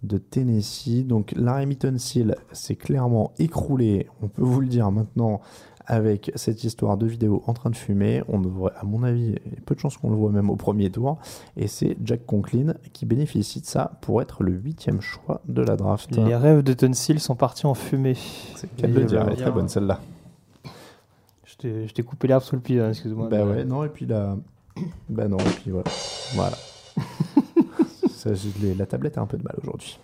[0.03, 1.05] de Tennessee.
[1.07, 5.41] Donc Larry Seal s'est clairement écroulé, on peut vous le dire maintenant,
[5.87, 8.23] avec cette histoire de vidéo en train de fumer.
[8.29, 10.51] On devrait, à mon avis, il y a peu de chances qu'on le voit même
[10.51, 11.19] au premier tour.
[11.57, 15.77] Et c'est Jack Conklin qui bénéficie de ça pour être le huitième choix de la
[15.77, 16.15] draft.
[16.17, 18.17] Les rêves de Tunsil sont partis en fumée.
[18.57, 20.01] C'est le dire, elle est très bonne celle-là.
[21.45, 23.29] Je t'ai- je t'ai coupé l'herbe sous le pied, hein, excuse-moi.
[23.29, 24.37] Bah mais- ouais, non, et puis là.
[25.09, 25.91] Bah non, et puis voilà.
[26.35, 26.57] Voilà.
[28.11, 28.31] Ça,
[28.77, 29.99] la tablette a un peu de mal aujourd'hui.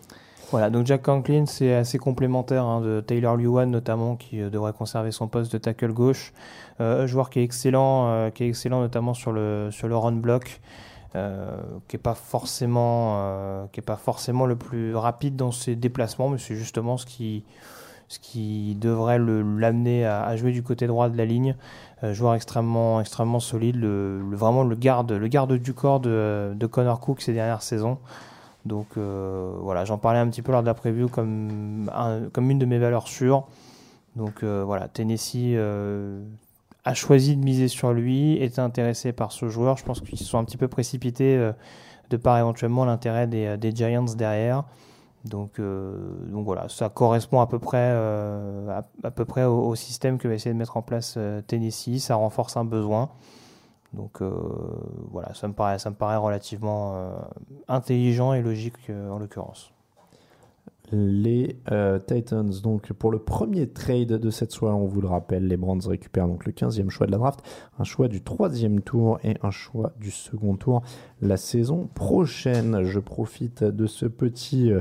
[0.50, 4.72] Voilà, donc Jack Conklin, c'est assez complémentaire hein, de Taylor Lewan notamment, qui euh, devrait
[4.72, 6.32] conserver son poste de tackle gauche.
[6.80, 10.12] Euh, joueur qui est excellent, euh, qui est excellent notamment sur le sur le run
[10.12, 10.60] block,
[11.16, 15.76] euh, qui est pas forcément euh, qui est pas forcément le plus rapide dans ses
[15.76, 17.44] déplacements, mais c'est justement ce qui
[18.08, 21.56] ce qui devrait l'amener à, à jouer du côté droit de la ligne.
[22.04, 26.54] Euh, joueur extrêmement extrêmement solide, le, le- vraiment le garde le garde du corps de,
[26.56, 27.98] de Connor Cook ces dernières saisons.
[28.68, 31.90] Donc euh, voilà, j'en parlais un petit peu lors de la preview comme,
[32.32, 33.48] comme une de mes valeurs sûres.
[34.14, 36.22] Donc euh, voilà, Tennessee euh,
[36.84, 39.76] a choisi de miser sur lui, était intéressé par ce joueur.
[39.78, 41.50] Je pense qu'ils se sont un petit peu précipités
[42.10, 44.64] de par éventuellement l'intérêt des, des Giants derrière.
[45.24, 50.34] Donc, donc voilà, ça correspond à peu près, à, peu près au, système que va
[50.34, 51.98] essayer de mettre en place Tennessee.
[51.98, 53.10] Ça renforce un besoin.
[53.94, 54.30] Donc euh,
[55.10, 57.10] voilà, ça me paraît, ça me paraît relativement euh,
[57.68, 59.72] intelligent et logique euh, en l'occurrence.
[60.90, 61.58] Les
[62.06, 65.82] Titans, donc pour le premier trade de cette soirée, on vous le rappelle, les Browns
[65.86, 67.40] récupèrent donc le 15e choix de la draft,
[67.78, 70.80] un choix du troisième tour et un choix du second tour
[71.20, 72.84] la saison prochaine.
[72.84, 74.72] Je profite de ce petit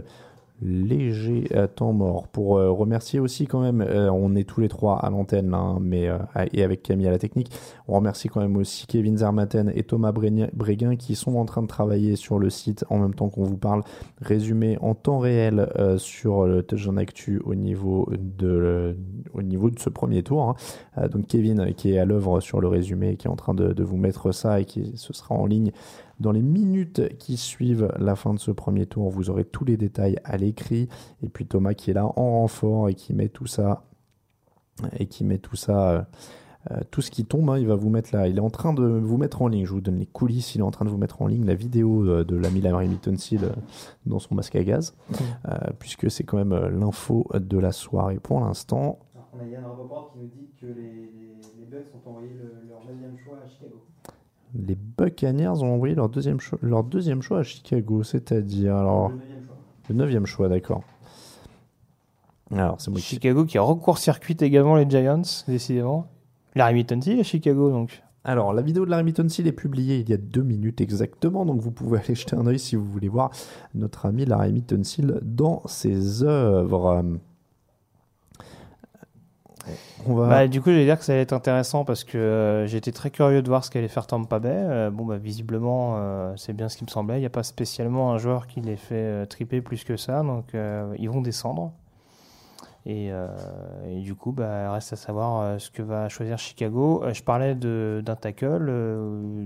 [0.62, 4.70] léger euh, temps mort pour euh, remercier aussi quand même, euh, on est tous les
[4.70, 6.10] trois à l'antenne hein, mais
[6.54, 7.52] et avec Camille à la technique,
[7.88, 11.68] on remercie quand même aussi Kevin Zermatten et Thomas Bréguin qui sont en train de
[11.68, 13.84] travailler sur le site en même temps qu'on vous parle,
[14.22, 15.68] résumé en temps réel
[15.98, 18.98] sur le Touchdown Actu au niveau de,
[19.34, 20.56] au niveau de ce premier tour.
[20.96, 21.08] hein.
[21.08, 23.84] Donc Kevin qui est à l'œuvre sur le résumé, qui est en train de, de
[23.84, 25.72] vous mettre ça et qui ce sera en ligne
[26.20, 29.10] dans les minutes qui suivent la fin de ce premier tour.
[29.10, 30.88] Vous aurez tous les détails à l'écrit.
[31.24, 33.84] Et puis Thomas qui est là en renfort et qui met tout ça
[34.98, 35.90] et qui met tout ça.
[35.92, 36.02] euh,
[36.72, 38.28] euh, tout ce qui tombe, hein, il va vous mettre là.
[38.28, 39.64] Il est en train de vous mettre en ligne.
[39.66, 40.54] Je vous donne les coulisses.
[40.54, 42.90] Il est en train de vous mettre en ligne la vidéo euh, de l'ami Larry
[42.90, 43.50] Mittensil euh,
[44.06, 44.94] dans son masque à gaz,
[45.48, 49.00] euh, puisque c'est quand même l'info de la soirée pour l'instant.
[49.32, 50.74] On a Yann Rapoport qui nous dit que les,
[51.58, 53.76] les, Bucks ont envoyé le- leur deuxième choix à Chicago.
[54.56, 59.12] Les Buccaneers ont envoyé leur deuxième choix, leur deuxième choix à Chicago, c'est-à-dire alors
[59.90, 60.48] Le neuvième choix.
[60.48, 60.84] d'accord.
[62.52, 66.08] Alors c'est moi qui Chicago qui recourt-circuite également les Giants, décidément.
[66.56, 68.02] Larry Mittensil à Chicago, donc.
[68.24, 71.62] Alors, la vidéo de Larry Mittensil est publiée il y a deux minutes exactement, donc
[71.62, 73.32] vous pouvez aller jeter un œil si vous voulez voir
[73.74, 77.04] notre ami Larry Mittensil dans ses œuvres.
[80.08, 80.28] On va...
[80.28, 83.10] Bah, du coup, j'allais dire que ça allait être intéressant parce que euh, j'étais très
[83.10, 84.50] curieux de voir ce qu'allait faire Tampa Bay.
[84.52, 87.18] Euh, bon, bah, visiblement, euh, c'est bien ce qui me semblait.
[87.18, 90.24] Il n'y a pas spécialement un joueur qui les fait euh, triper plus que ça,
[90.24, 91.72] donc euh, ils vont descendre.
[92.90, 93.28] Et, euh,
[93.90, 97.02] et du coup, bah, reste à savoir euh, ce que va choisir Chicago.
[97.04, 99.46] Euh, je parlais d'un tackle, euh,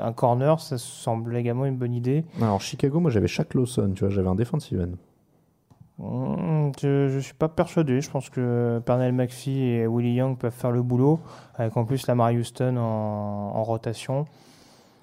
[0.00, 2.24] un corner, ça semble également une bonne idée.
[2.40, 4.96] Alors, Chicago, moi j'avais Shaq Lawson, tu vois, j'avais un defensive end.
[6.02, 8.00] Hmm, Je ne suis pas persuadé.
[8.00, 11.20] Je pense que Pernell McPhee et Willie Young peuvent faire le boulot,
[11.54, 14.24] avec en plus Lamar Houston en, en rotation.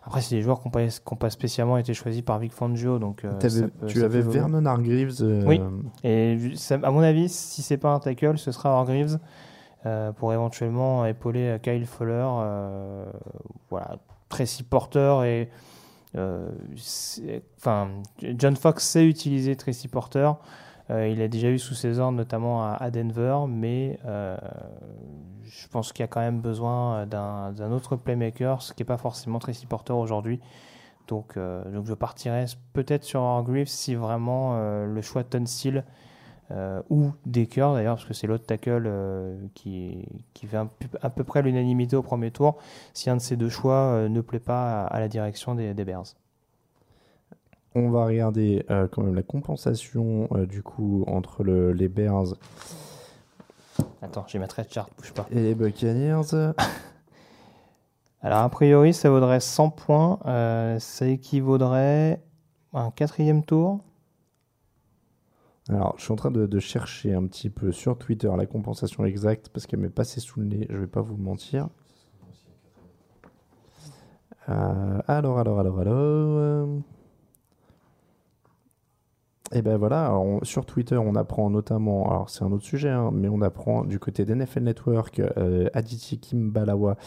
[0.03, 2.99] Après, c'est des joueurs qui n'ont pas, spécialement été choisis par Vic Fangio.
[2.99, 3.31] Donc, euh,
[3.61, 4.21] peut- tu avais.
[4.31, 5.17] Vernon Hargreaves.
[5.21, 5.61] euh, Oui.
[6.03, 9.19] Et ça- à mon avis, si c'est pas un tackle, ce sera Hargreaves
[9.85, 12.27] euh, pour éventuellement épauler Kyle Fuller.
[13.69, 13.97] voilà,
[14.29, 15.49] Tracy Porter et
[17.57, 17.89] enfin
[18.37, 20.31] John Fox sait utiliser Tracy Porter.
[20.89, 24.37] Euh, il a déjà eu sous ses ordres, notamment à, Denver, mais euh,
[25.43, 28.87] je pense qu'il y a quand même besoin d'un d'un autre playmaker, ce qui n'est
[28.87, 30.39] pas forcément Tracy Porter aujourd'hui.
[31.07, 35.83] Donc, euh, donc je partirais peut-être sur Hargreaves si vraiment euh, le choix Tunsil
[36.51, 40.57] euh, ou Decker d'ailleurs, parce que c'est l'autre tackle euh, qui, qui fait
[41.01, 42.57] à peu près l'unanimité au premier tour,
[42.93, 46.15] si un de ces deux choix euh, ne plaît pas à, la direction des Bears.
[47.79, 52.33] On va regarder euh, quand même la compensation euh, du coup entre le- les Bears
[54.01, 55.25] Attends, j'ai ma trade chart, bouge pas.
[55.31, 56.53] et les Buccaneers.
[58.21, 60.19] Alors, a priori, ça vaudrait 100 points.
[60.25, 62.21] euh, ça équivaudrait
[62.73, 63.79] un quatrième tour.
[65.69, 69.05] Alors, je suis en train de, de chercher un petit peu sur Twitter la compensation
[69.05, 71.69] exacte parce qu'elle m'est passée sous le nez, je vais pas vous mentir.
[74.49, 75.93] Euh, alors, alors, alors, alors.
[75.95, 76.65] euh,
[79.51, 83.09] Et ben voilà, on- sur Twitter, on apprend notamment, alors c'est un autre sujet, hein,
[83.11, 86.97] mais on apprend du côté d'NFL Network, euh, Aditi Kimbalawa,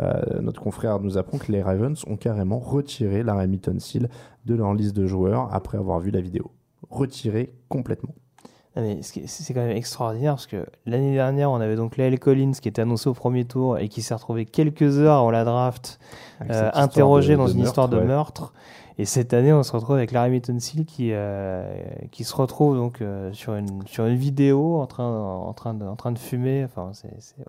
[0.00, 4.10] euh, notre confrère, nous apprend que les Ravens ont carrément retiré la Remington Seal
[4.44, 6.50] de leur liste de joueurs après avoir vu la vidéo.
[6.90, 8.14] Retiré complètement.
[8.78, 12.68] Ah, c'est quand même extraordinaire parce que l'année dernière, on avait donc Lael Collins qui
[12.68, 15.98] était annoncé au premier tour et qui s'est retrouvé quelques heures avant la draft
[16.50, 18.04] euh, interrogé de- dans de une meurtre, histoire de ouais.
[18.04, 18.52] meurtre.
[18.98, 21.70] Et cette année, on se retrouve avec Larry Mittensil qui, euh,
[22.10, 25.84] qui se retrouve donc euh, sur, une, sur une vidéo en train, en train, de,
[25.84, 26.64] en train de fumer.
[26.64, 27.08] Enfin, c'est
[27.38, 27.44] ouais.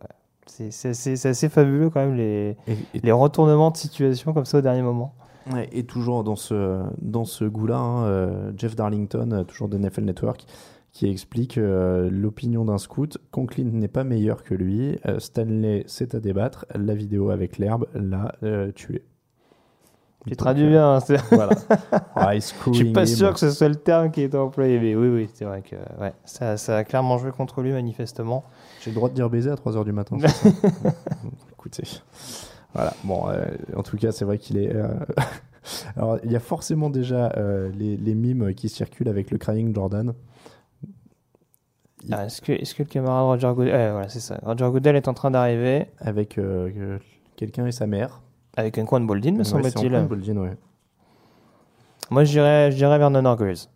[0.90, 4.62] Assez, assez fabuleux quand même les, Et- et- les retournements de situation comme ça au
[4.62, 5.14] dernier moment.
[5.54, 10.04] Ouais, et toujours dans ce, dans ce goût-là, hein, euh, Jeff Darlington, toujours de NFL
[10.04, 10.46] Network,
[10.92, 13.18] qui explique euh, l'opinion d'un scout.
[13.32, 14.98] Conklin n'est pas meilleur que lui.
[15.20, 16.66] Stanley, c'est à débattre.
[16.76, 18.34] La vidéo avec l'herbe l'a
[18.76, 19.04] tué.
[20.28, 20.96] Tu traduis bien.
[20.98, 21.00] hein,
[21.32, 21.54] Voilà.
[22.68, 25.30] Je suis pas sûr que ce soit le terme qui est employé, mais oui, oui,
[25.34, 28.44] c'est vrai que ouais, ça, ça a clairement joué contre lui manifestement.
[28.82, 30.18] J'ai le droit de dire baiser à 3h du matin.
[31.52, 31.84] Écoutez.
[32.74, 32.94] Voilà.
[33.04, 33.46] Bon, euh,
[33.76, 34.74] en tout cas, c'est vrai qu'il est.
[34.76, 34.88] euh,
[35.96, 39.74] Alors, il y a forcément déjà euh, les, les mimes qui circulent avec le Crying
[39.74, 40.14] Jordan.
[42.12, 44.40] Ah, est-ce que, est-ce que le camarade Roger Goodell, voilà, c'est ça.
[44.44, 46.40] Roger Goodell est en train d'arriver Avec
[47.36, 48.22] quelqu'un et sa mère.
[48.58, 49.88] Avec un coin de Boldin, me Ouais, c'est semble-t-il.
[49.96, 50.58] Antoine Boldin, ouais.
[52.10, 53.68] Moi, je dirais, je dirais Vernon Hargreaves.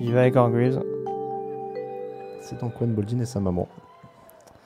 [0.00, 0.82] J'y vais avec Hargreaves.
[2.40, 3.68] C'est Antoine Boldin et sa maman.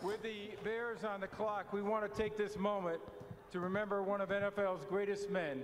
[0.02, 2.98] With the Bears on the clock, we want to take this moment
[3.52, 5.58] to remember one of NFL's greatest men,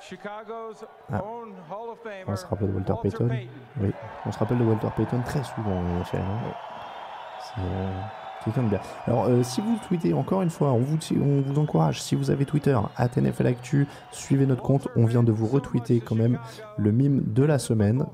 [0.00, 1.22] Chicago's Ah.
[1.24, 3.28] own Hall of Famer, On se rappelle de Walter, Payton.
[3.80, 3.92] Oui,
[4.26, 6.02] on se rappelle de Walter Payton très souvent en hein.
[6.10, 7.92] C'est euh,
[8.46, 8.80] quelqu'un de bien.
[9.06, 12.78] Alors, euh, si vous tweetez, encore une fois, on vous, encourage, si vous avez Twitter,
[12.98, 14.88] NFL Actu, suivez notre compte.
[14.96, 16.38] On vient de vous retweeter quand même
[16.78, 18.06] le mime de la semaine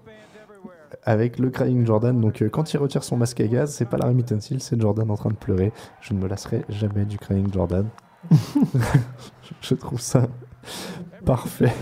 [1.05, 2.21] avec le Crying Jordan.
[2.21, 5.11] Donc, euh, quand il retire son masque à gaz, c'est pas la Remington c'est Jordan
[5.11, 5.73] en train de pleurer.
[6.01, 7.87] Je ne me lasserai jamais du Crying Jordan.
[9.61, 10.29] Je trouve ça
[11.25, 11.73] parfait.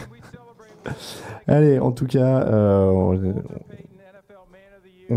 [1.46, 3.34] Allez, en tout cas, euh, on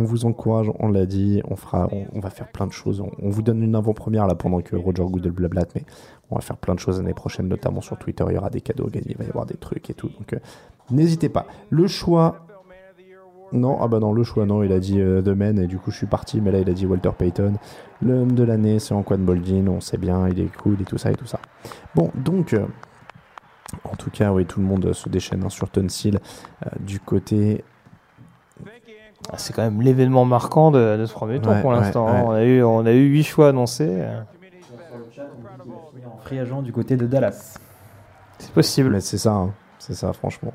[0.02, 3.02] vous encourage, on l'a dit, on fera, on, on va faire plein de choses.
[3.02, 5.84] On, on vous donne une avant-première là pendant que Roger Goodell blablate, mais
[6.32, 8.24] on va faire plein de choses l'année prochaine, notamment sur Twitter.
[8.30, 10.10] Il y aura des cadeaux à il va y avoir des trucs et tout.
[10.10, 10.40] Donc, euh,
[10.90, 11.46] n'hésitez pas.
[11.70, 12.48] Le choix.
[13.52, 15.92] Non, ah bah non, le choix, non, il a dit euh, The et du coup
[15.92, 17.54] je suis parti, mais là il a dit Walter Payton.
[18.02, 21.12] L'homme de l'année, c'est Anquan Boldin, on sait bien, il est cool et tout ça
[21.12, 21.40] et tout ça.
[21.94, 22.66] Bon, donc, euh,
[23.84, 26.20] en tout cas, oui, tout le monde se déchaîne hein, sur Tonsil
[26.66, 27.64] euh, du côté.
[29.32, 32.08] Ah, C'est quand même l'événement marquant de, de ce premier tour Ouais, pour l'instant.
[32.08, 32.22] hein.
[32.22, 32.28] ouais.
[32.28, 33.88] On a eu, on a eu huit choix annoncés.
[33.90, 34.22] euh,
[36.24, 37.58] Free agent du côté de Dallas.
[38.40, 39.02] C'est possible.
[39.02, 40.54] C'est ça, hein, c'est ça, franchement.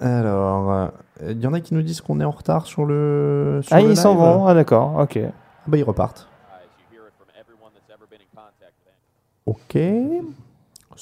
[0.00, 0.88] Alors, euh,
[1.28, 3.60] il y en a qui nous disent qu'on est en retard sur le.
[3.62, 4.46] sur Ah, le ils s'en vont.
[4.46, 4.96] Ah, d'accord.
[4.98, 5.18] Ok.
[5.24, 5.30] Ah
[5.68, 6.28] bah ils repartent.
[9.46, 9.76] Ok.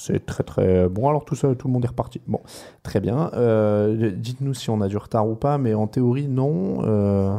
[0.03, 1.07] C'est très très bon.
[1.09, 2.21] Alors tout ça, tout le monde est reparti.
[2.25, 2.39] Bon,
[2.81, 3.29] très bien.
[3.35, 6.79] Euh, Dites-nous si on a du retard ou pas, mais en théorie non.
[6.83, 7.37] Euh,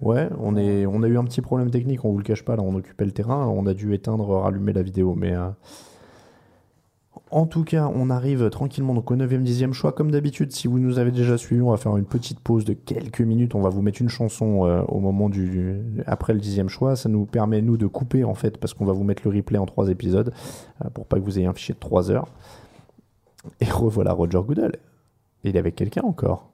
[0.00, 2.56] Ouais, on, est, on a eu un petit problème technique, on vous le cache pas,
[2.56, 5.32] là on occupait le terrain, on a dû éteindre, rallumer la vidéo, mais...
[5.32, 5.48] euh,
[7.32, 9.92] En tout cas, on arrive tranquillement donc au 9e, 10e choix.
[9.92, 12.74] Comme d'habitude, si vous nous avez déjà suivis, on va faire une petite pause de
[12.74, 13.54] quelques minutes.
[13.54, 16.94] On va vous mettre une chanson euh, au moment du après le 10e choix.
[16.94, 19.56] Ça nous permet, nous, de couper en fait, parce qu'on va vous mettre le replay
[19.56, 20.34] en trois épisodes
[20.84, 22.28] euh, pour pas que vous ayez un fichier de 3 heures.
[23.60, 24.76] Et revoilà Roger Goodell.
[25.42, 26.50] Il est avec quelqu'un encore.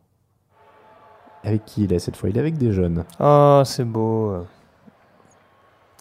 [1.43, 2.29] Avec qui il est cette fois?
[2.29, 3.05] Il est avec des jeunes.
[3.19, 4.33] Oh, c'est beau.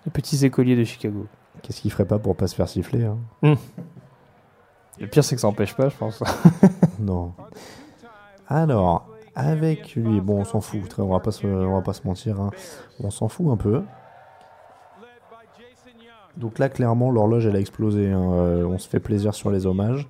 [0.05, 1.25] Les petits écoliers de Chicago.
[1.63, 3.17] Qu'est-ce qu'il ferait pas pour pas se faire siffler hein?
[3.41, 3.55] Hmm.
[4.99, 6.21] Le pire, c'est que ça empêche pas, je pense.
[6.99, 7.33] Non.
[8.47, 12.07] Alors, avec lui, bon, on s'en fout, on va pas se, on va pas se
[12.07, 12.49] mentir, hein.
[13.03, 13.83] on s'en fout un peu.
[16.37, 18.11] Donc là, clairement, l'horloge, elle a explosé.
[18.11, 18.31] hein.
[18.33, 20.07] Euh, on se fait plaisir sur les hommages.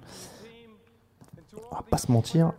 [1.72, 2.54] On va pas se mentir.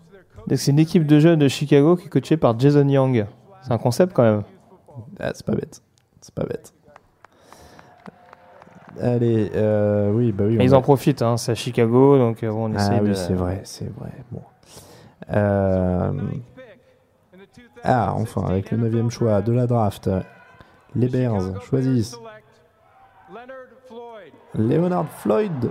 [0.46, 3.26] Donc, c'est une équipe de jeunes de Chicago qui est coachée par Jason Young.
[3.62, 4.42] C'est un concept quand même.
[5.20, 5.82] Ah, c'est pas bête.
[6.20, 6.72] C'est pas bête.
[9.00, 10.56] Allez, euh, oui, bah oui.
[10.58, 13.00] On ils va- en profitent, hein, c'est à Chicago, donc euh, bon, on essaie Ah
[13.00, 13.04] de...
[13.08, 14.10] oui, c'est vrai, c'est vrai.
[14.30, 14.42] Bon.
[15.30, 16.12] Euh,
[17.84, 20.10] Ah, enfin, avec le 9 choix de la draft,
[20.94, 22.16] les Bears choisissent
[24.54, 25.70] Leonard Floyd,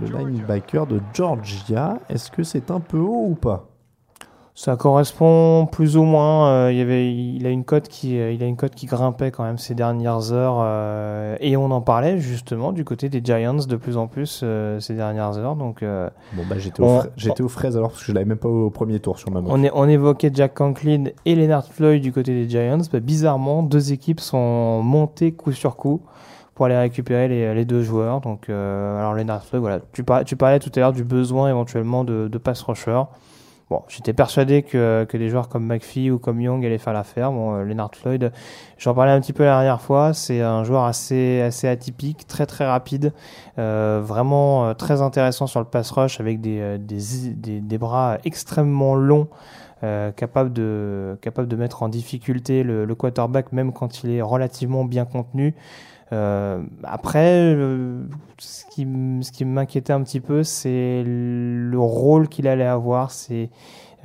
[0.00, 1.98] le linebacker de Georgia.
[2.08, 3.66] Est-ce que c'est un peu haut ou pas?
[4.62, 6.48] Ça correspond plus ou moins.
[6.50, 8.84] euh, il, y avait, il, a une cote qui, euh, il a une cote qui
[8.84, 10.58] grimpait quand même ces dernières heures.
[10.60, 14.78] euh, et on en parlait justement du côté des Giants de plus en plus euh,
[14.78, 15.56] ces dernières heures.
[15.56, 17.08] Donc, euh, Bon, bah j'étais aux, fra-
[17.42, 19.50] aux fraises alors parce que je l'avais même pas au premier tour sur ma moque.
[19.50, 22.82] On, est- on évoquait Jack Conklin et Leonard Floyd du côté des Giants.
[22.92, 26.02] Bah, bizarrement, deux équipes sont montées coup sur coup
[26.54, 28.20] pour aller récupérer les, les deux joueurs.
[28.20, 31.48] Donc, euh, alors Leonard Floyd, voilà, tu, par- tu parlais tout à l'heure du besoin
[31.48, 33.00] éventuellement de, de pass rusher.
[33.70, 37.30] Bon, j'étais persuadé que, que des joueurs comme McPhee ou comme Young allaient faire l'affaire.
[37.30, 38.32] Bon, euh, Leonard Floyd,
[38.78, 40.12] j'en parlais un petit peu la dernière fois.
[40.12, 43.12] C'est un joueur assez, assez atypique, très très rapide,
[43.60, 47.78] euh, vraiment euh, très intéressant sur le pass rush avec des, euh, des, des, des
[47.78, 49.28] bras extrêmement longs,
[49.84, 54.20] euh, capable de, capable de mettre en difficulté le, le quarterback même quand il est
[54.20, 55.54] relativement bien contenu.
[56.12, 58.02] Euh, après, euh,
[58.38, 58.84] ce qui,
[59.44, 63.10] m'inquiétait un petit peu, c'est le rôle qu'il allait avoir.
[63.10, 63.50] C'est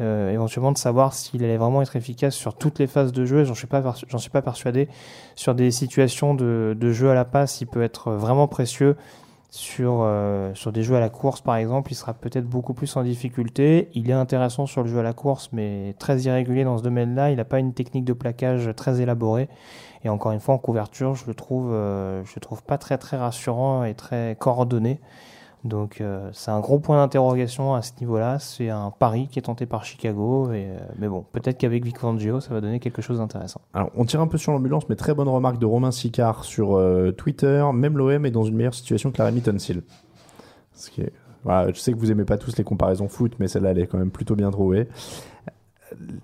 [0.02, 3.44] euh, éventuellement de savoir s'il allait vraiment être efficace sur toutes les phases de jeu.
[3.44, 4.88] J'en suis pas, j'en suis pas persuadé.
[5.36, 8.96] Sur des situations de, jeu à la passe, il peut être vraiment précieux.
[9.52, 10.06] Sur,
[10.54, 13.88] sur des jeux à la course, par exemple, il sera peut-être beaucoup plus en difficulté.
[13.94, 17.32] Il est intéressant sur le jeu à la course, mais très irrégulier dans ce domaine-là.
[17.32, 19.48] Il n'a pas une technique de plaquage très élaborée.
[20.06, 23.00] Et encore une fois, en couverture, je le trouve, euh, je le trouve pas très
[23.00, 25.00] très rassurant et très coordonné.
[25.64, 28.38] Donc euh, c'est un gros point d'interrogation à ce niveau-là.
[28.38, 30.52] C'est un pari qui est tenté par Chicago.
[30.52, 33.62] Euh, mais bon, peut-être qu'avec Vic Fangio, ça va donner quelque chose d'intéressant.
[33.74, 36.80] Alors, on tire un peu sur l'ambulance, mais très bonne remarque de Romain Sicard sur
[37.18, 37.66] Twitter.
[37.74, 39.82] Même l'OM est dans une meilleure situation que la Remington Seal.
[40.76, 43.98] Je sais que vous aimez pas tous les comparaisons foot, mais celle-là, elle est quand
[43.98, 44.88] même plutôt bien trouvée.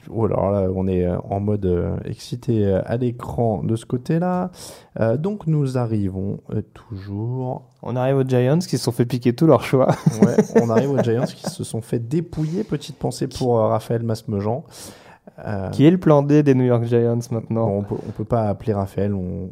[0.10, 3.86] Oh, alors là, on est euh, en mode euh, excité euh, à l'écran de ce
[3.86, 4.52] côté-là.
[5.00, 6.40] Euh, donc, nous arrivons
[6.74, 7.70] toujours.
[7.84, 9.90] On arrive aux Giants qui se sont fait piquer tous leurs choix.
[10.24, 12.64] Ouais, on arrive aux Giants qui se sont fait dépouiller.
[12.64, 14.64] Petite pensée pour Raphaël Masmejean.
[15.46, 18.12] Euh, Qui est le plan D des New York Giants maintenant Bon, on peut, on
[18.12, 19.14] peut pas appeler Raphaël.
[19.14, 19.50] On,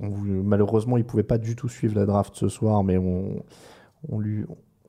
[0.00, 0.10] on- on-
[0.44, 3.42] malheureusement, il pouvait pas du tout suivre la draft ce soir, mais on,
[4.08, 4.44] on lui,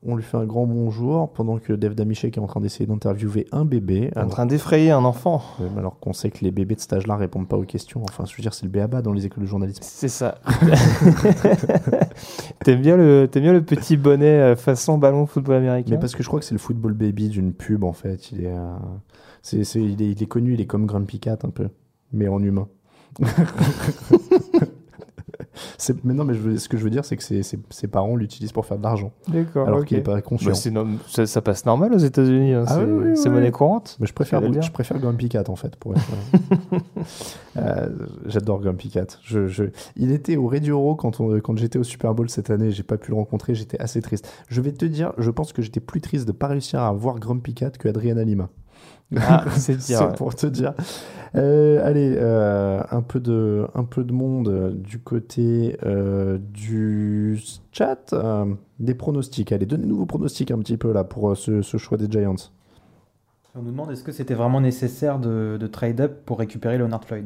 [0.08, 3.48] on lui fait un grand bonjour pendant que Dave Damichek est en train d'essayer d'interviewer
[3.52, 4.12] un bébé.
[4.16, 5.42] En train d'effrayer un enfant.
[5.60, 8.02] Ouais, alors qu'on sait que les bébés de cet âge-là répondent pas aux questions.
[8.08, 9.82] Enfin, je veux dire, c'est le béaba dans les écoles de journalisme.
[9.84, 10.36] C'est ça.
[12.64, 15.92] T'aimes bien, le, bien le petit bonnet euh, façon ballon football américain?
[15.92, 18.32] Mais parce que je crois que c'est le football baby d'une pub en fait.
[18.32, 18.74] Il est, euh,
[19.42, 21.68] c'est- il est, il est connu, il est comme Grumpy Cat un peu,
[22.14, 22.68] mais en humain.
[25.78, 27.88] C'est- mais non, mais je ce que je veux dire, c'est que ses, ses- ses
[27.88, 29.12] parents l'utilisent pour faire de l'argent.
[29.28, 29.68] D'accord.
[29.68, 30.52] Alors qu'il n'est pas conscient.
[30.74, 32.54] Bah, ça, ça passe normal aux États-Unis.
[32.54, 33.36] hein, Ah c'est, oui, oui, c'est oui.
[33.36, 33.98] monnaie courante.
[34.00, 35.76] Mais je préfère, je préfère Grumpy Cat en fait.
[35.76, 36.02] Pour être,
[37.58, 37.88] Euh,
[38.26, 39.08] J'adore Grumpy Cat.
[39.24, 39.64] Je, je-
[39.96, 42.72] Il était au Radio Row quand, on- quand j'étais au Super Bowl cette année.
[42.72, 43.56] J'ai pas pu le rencontrer.
[43.56, 44.30] J'étais assez triste.
[44.50, 47.18] Je vais te dire, je pense que j'étais plus triste de pas réussir à voir
[47.20, 48.50] Grumpy Cat que Adriana Lima.
[49.18, 50.14] Ah, c'est ouais.
[50.16, 50.74] pour te dire.
[51.36, 57.40] Euh, allez, euh, un, peu de, un peu de monde euh, du côté euh, du
[57.72, 58.14] chat.
[58.14, 58.46] Euh,
[58.80, 59.52] des pronostics.
[59.52, 62.36] Allez, donnez-nous vos pronostics un petit peu là pour euh, ce, ce choix des Giants.
[63.58, 67.06] On nous demande est-ce que c'était vraiment nécessaire de, de trade up pour récupérer Leonard
[67.06, 67.26] Floyd?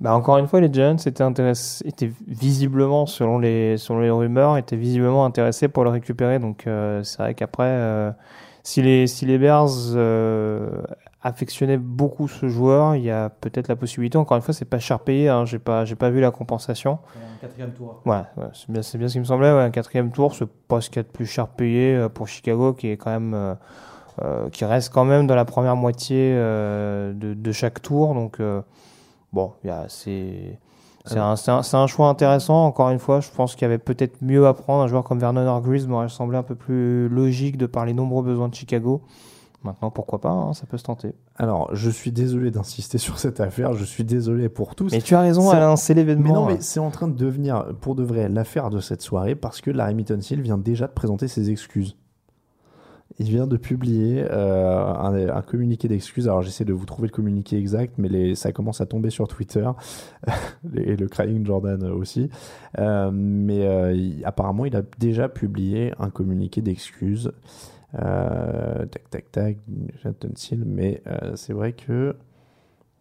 [0.00, 4.56] Bah, encore une fois, les Giants étaient, intéressés, étaient visiblement, selon les, selon les rumeurs,
[4.56, 6.38] étaient visiblement intéressés pour le récupérer.
[6.38, 8.10] Donc euh, c'est vrai qu'après, euh,
[8.62, 10.82] si, les, si les Bears euh,
[11.22, 14.18] affectionnaient beaucoup ce joueur, il y a peut-être la possibilité.
[14.18, 15.28] Encore une fois, c'est pas cher payé.
[15.28, 16.98] Hein, j'ai pas, j'ai pas vu la compensation.
[17.16, 18.00] Un quatrième tour.
[18.06, 19.52] Ouais, ouais, c'est bien, c'est bien ce qui me semblait.
[19.52, 22.08] Ouais, un quatrième tour, c'est pas ce qu'il y a de plus cher payé euh,
[22.08, 23.54] pour Chicago, qui est quand même, euh,
[24.22, 28.14] euh, qui reste quand même dans la première moitié de, de chaque tour.
[28.14, 28.38] Donc
[29.32, 30.58] bon, il y a- c'est
[31.06, 32.66] c'est un, un, un choix intéressant.
[32.66, 34.82] Encore une fois, je pense qu'il y avait peut-être mieux à prendre.
[34.82, 38.22] Un joueur comme Vernon Hargreaves m'aurait semblé un peu plus logique de par les nombreux
[38.22, 39.02] besoins de Chicago.
[39.62, 41.14] Maintenant, pourquoi pas, hein, ça peut se tenter.
[41.36, 43.74] Alors, je suis désolé d'insister sur cette affaire.
[43.74, 44.90] Je suis désolé pour tous.
[44.90, 46.24] Mais tu as raison, C'est- Alain, c'est l'événement.
[46.24, 49.34] Mais non, mais c'est en train de devenir, pour de vrai, l'affaire de cette soirée
[49.34, 51.96] parce que Larry Mittensil vient déjà de présenter ses excuses.
[53.18, 56.28] Il vient de publier euh, un, un communiqué d'excuses.
[56.28, 59.68] Alors j'essaie de vous trouver le communiqué exact, mais ça commence à tomber sur Twitter
[60.74, 62.30] et le Crying Jordan aussi.
[62.78, 67.32] Euh, mais euh, apparemment, il a déjà publié un communiqué d'excuses.
[67.92, 69.56] Tac, tac, tac,
[70.04, 70.62] Mittensil.
[70.64, 71.02] Mais
[71.34, 72.14] c'est vrai que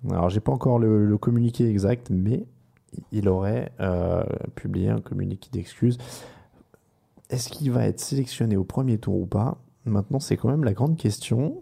[0.09, 2.45] alors, j'ai pas encore le, le communiqué exact, mais
[3.11, 3.71] il aurait
[4.55, 5.99] publié un communiqué d'excuses.
[7.29, 9.59] Est-ce qu'il va être sélectionné au premier tour ou pas?
[9.85, 11.61] Maintenant, c'est quand même la grande question.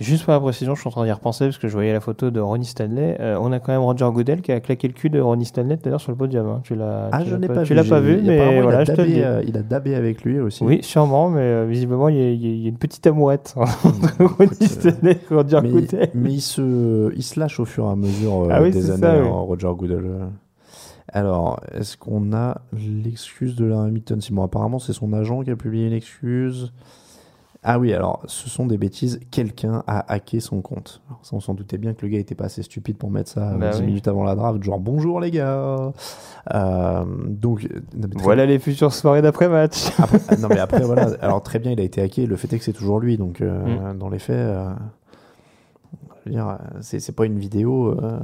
[0.00, 2.00] Juste pour la précision, je suis en train d'y repenser parce que je voyais la
[2.00, 3.16] photo de Ronnie Stanley.
[3.20, 5.76] Euh, on a quand même Roger Goodell qui a claqué le cul de Ronnie Stanley
[5.76, 6.46] tout à l'heure sur le podium.
[6.46, 6.60] hein.
[6.64, 7.74] Tu l'as Ah, tu je l'as n'ai pas Tu vu.
[7.74, 9.22] l'as pas vu, mais apparemment, voilà, il, je a te le dabé, dis.
[9.22, 10.64] euh, il a dabé avec lui aussi.
[10.64, 14.24] Oui, sûrement, mais euh, visiblement, il y, a, il y une petite amourette hein, entre
[14.38, 16.10] Ronnie Stanley et Roger mais, Goodell.
[16.14, 19.00] mais il, se, il se lâche au fur et à mesure Ah oui, des années,
[19.00, 19.26] ça, oui.
[19.28, 20.10] hein, Roger Goodell.
[21.08, 24.20] Alors, est-ce qu'on a l'excuse de la Hamilton?
[24.20, 26.72] Simon Apparemment, c'est son agent qui a publié une excuse.
[27.68, 29.18] Ah oui, alors, ce sont des bêtises.
[29.32, 31.02] Quelqu'un a hacké son compte.
[31.08, 33.28] Alors, ça, on s'en doutait bien que le gars était pas assez stupide pour mettre
[33.28, 33.86] ça Bah 10 oui.
[33.86, 34.62] minutes avant la draft.
[34.62, 35.92] Genre, bonjour les gars.
[36.54, 37.80] Euh, donc, euh,
[38.18, 39.88] Voilà les futures soirées d'après-match.
[39.98, 42.52] après- ah, non mais après voilà, alors très bien il a été hacké, le fait
[42.52, 43.98] est que c'est toujours lui, donc euh, Mm.
[43.98, 46.15] dans les faits, euh, je veux dire, euh,
[46.80, 47.96] c'est c'est pas une vidéo.
[48.02, 48.20] euh.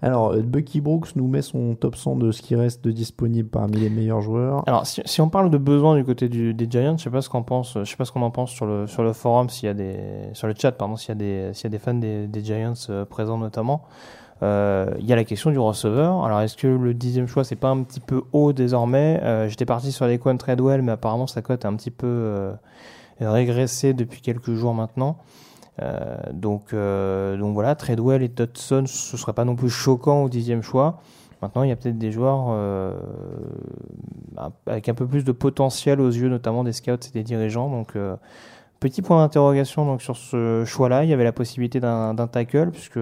[0.00, 3.48] Alors euh, Bucky Brooks nous met son top 100 de ce qui reste de disponible
[3.48, 4.62] parmi les meilleurs joueurs.
[4.66, 7.42] Alors, si, on parle de besoin du côté des Giants, je sais pas ce qu'on
[7.62, 9.96] sais pas ce qu'on en pense sur le sur le forum, y a des
[10.32, 13.04] sur le chat, pardon, s'il y a des y a des fans des, Giants euh,
[13.04, 13.82] présents notamment.
[14.42, 16.24] Euh, Il y a la question du receveur.
[16.24, 19.20] Alors, est-ce que le dixième choix c'est pas un petit peu haut désormais?
[19.22, 22.06] Euh, J'étais parti sur les coins Treadwell, mais apparemment sa cote a un petit peu
[22.08, 22.52] euh,
[23.20, 25.18] régressé depuis quelques jours maintenant.
[25.80, 30.28] Euh, donc, euh, donc voilà, Treadwell et Dodson, ce serait pas non plus choquant au
[30.28, 31.00] dixième choix.
[31.40, 32.94] Maintenant, il y a peut-être des joueurs euh,
[34.66, 37.68] avec un peu plus de potentiel aux yeux, notamment des scouts et des dirigeants.
[37.68, 37.96] Donc,
[38.78, 41.02] petit point d'interrogation donc sur ce choix-là.
[41.02, 43.00] Il y avait la possibilité d'un tackle, puisque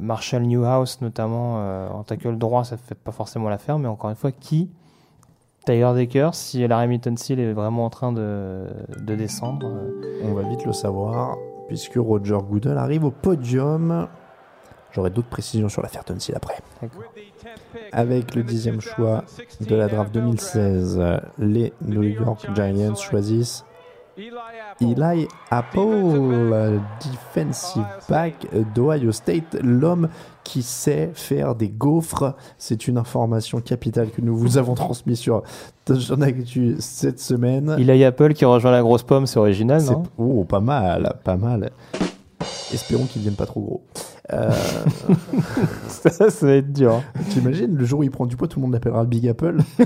[0.00, 3.78] Marshall Newhouse, notamment en tackle droit, ça ne fait pas forcément l'affaire.
[3.78, 4.72] Mais encore une fois, qui
[5.64, 8.64] Tyler Decker, si la Hamilton Seal est vraiment en train de,
[9.00, 9.66] de descendre.
[9.66, 11.36] euh, On va vite le savoir,
[11.68, 14.08] puisque Roger Goodell arrive au podium.
[14.92, 16.56] J'aurai d'autres précisions sur la Fairton Seal après.
[17.92, 19.24] Avec le dixième choix
[19.60, 21.00] de la draft 2016,
[21.38, 23.64] les New York Giants choisissent
[24.80, 28.34] Eli Apple, defensive back
[28.74, 30.08] d'Ohio State, l'homme
[30.44, 32.34] qui sait faire des gaufres.
[32.58, 35.42] C'est une information capitale que nous vous avons transmise sur
[35.84, 37.76] Touchdown Actu cette semaine.
[37.78, 40.02] Il a Apple qui rejoint la grosse pomme, c'est original, non?
[40.18, 41.70] Oh, pas mal, pas mal.
[42.72, 43.82] Espérons qu'ils viennent pas trop gros.
[44.32, 44.50] Euh,
[45.88, 47.02] ça, ça va être dur.
[47.30, 49.58] T'imagines, le jour où il prend du poids, tout le monde l'appellera le Big Apple?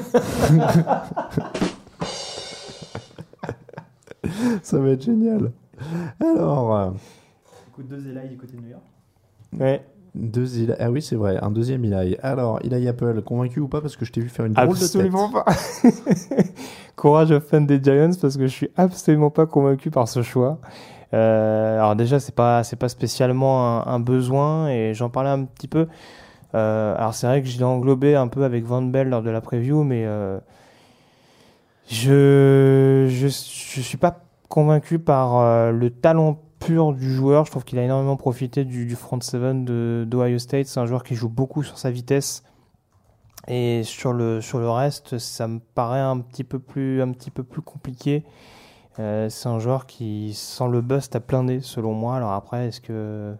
[4.62, 5.52] Ça va être génial.
[6.20, 6.90] Alors, euh,
[7.68, 8.82] Écoute, deux Eli du côté de New York.
[9.58, 9.84] Ouais.
[10.16, 10.47] Deux
[10.78, 12.16] Ah oui, c'est vrai, un deuxième Eli.
[12.22, 15.28] Alors, Eli Apple, convaincu ou pas Parce que je t'ai vu faire une drôle Absolument
[15.28, 15.44] de pas.
[16.97, 20.59] Courage aux fans des Giants parce que je suis absolument pas convaincu par ce choix.
[21.14, 25.68] Euh, alors déjà, c'est pas c'est pas spécialement un, besoin et j'en parlais un petit
[25.68, 25.86] peu.
[26.55, 29.30] Euh, alors c'est vrai que je l'ai englobé un peu avec Van Bell lors de
[29.30, 30.38] la preview, mais euh,
[31.88, 37.44] je, je je suis pas convaincu par le talent pur du joueur.
[37.44, 39.64] Je trouve qu'il a énormément profité du, front seven
[40.05, 40.66] d'Ohio State.
[40.66, 42.43] C'est un joueur qui joue beaucoup sur sa vitesse.
[43.48, 47.30] Et sur le, sur le reste, ça me paraît un petit peu plus, un petit
[47.30, 48.24] peu plus compliqué.
[48.98, 52.16] Euh, c'est un joueur qui sent le bust à plein nez, selon moi.
[52.16, 53.36] Alors après, est-ce que,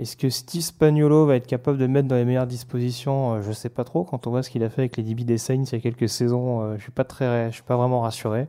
[0.00, 3.52] est-ce que Steve Spagnuolo va être capable de mettre dans les meilleures dispositions Euh, Je
[3.52, 4.02] sais pas trop.
[4.02, 5.78] Quand on voit ce qu'il a fait avec les DB des Saints il y a
[5.78, 8.48] quelques saisons, euh, je suis pas très, je suis pas vraiment rassuré.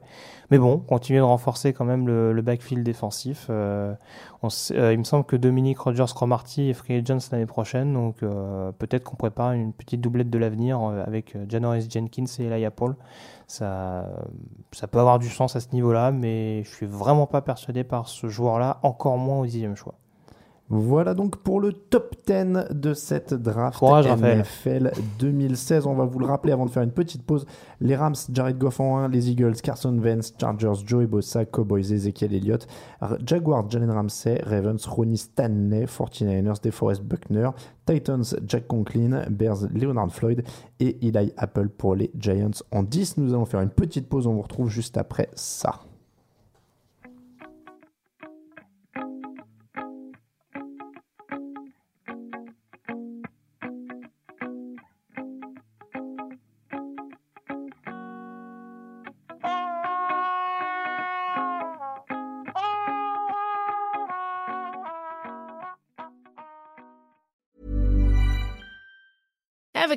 [0.49, 3.47] Mais bon, continuer de renforcer quand même le, backfield défensif.
[3.49, 3.93] Euh,
[4.43, 8.19] on euh, il me semble que Dominique Rogers-Cromarty est free agent l'année prochaine, donc
[8.79, 12.95] peut-être qu'on prépare une petite doublette de l'avenir avec Janoris Jenkins et Elijah Paul.
[13.47, 14.09] Ça,
[14.71, 18.07] ça peut avoir du sens à ce niveau-là, mais je suis vraiment pas persuadé par
[18.07, 19.95] ce joueur-là, encore moins au dixième choix.
[20.73, 24.07] Voilà donc pour le top 10 de cette draft Courage.
[24.07, 25.85] NFL 2016.
[25.85, 27.45] On va vous le rappeler avant de faire une petite pause.
[27.81, 32.33] Les Rams, Jared Goff en 1, les Eagles, Carson Wentz, Chargers, Joey Bosa, Cowboys, Ezekiel
[32.33, 32.67] Elliott,
[33.25, 37.49] Jaguars, Jalen Ramsey, Ravens, Ronnie Stanley, 49ers, DeForest Buckner,
[37.85, 40.43] Titans, Jack Conklin, Bears, Leonard Floyd
[40.79, 43.17] et Eli Apple pour les Giants en 10.
[43.17, 44.25] Nous allons faire une petite pause.
[44.25, 45.81] On vous retrouve juste après ça.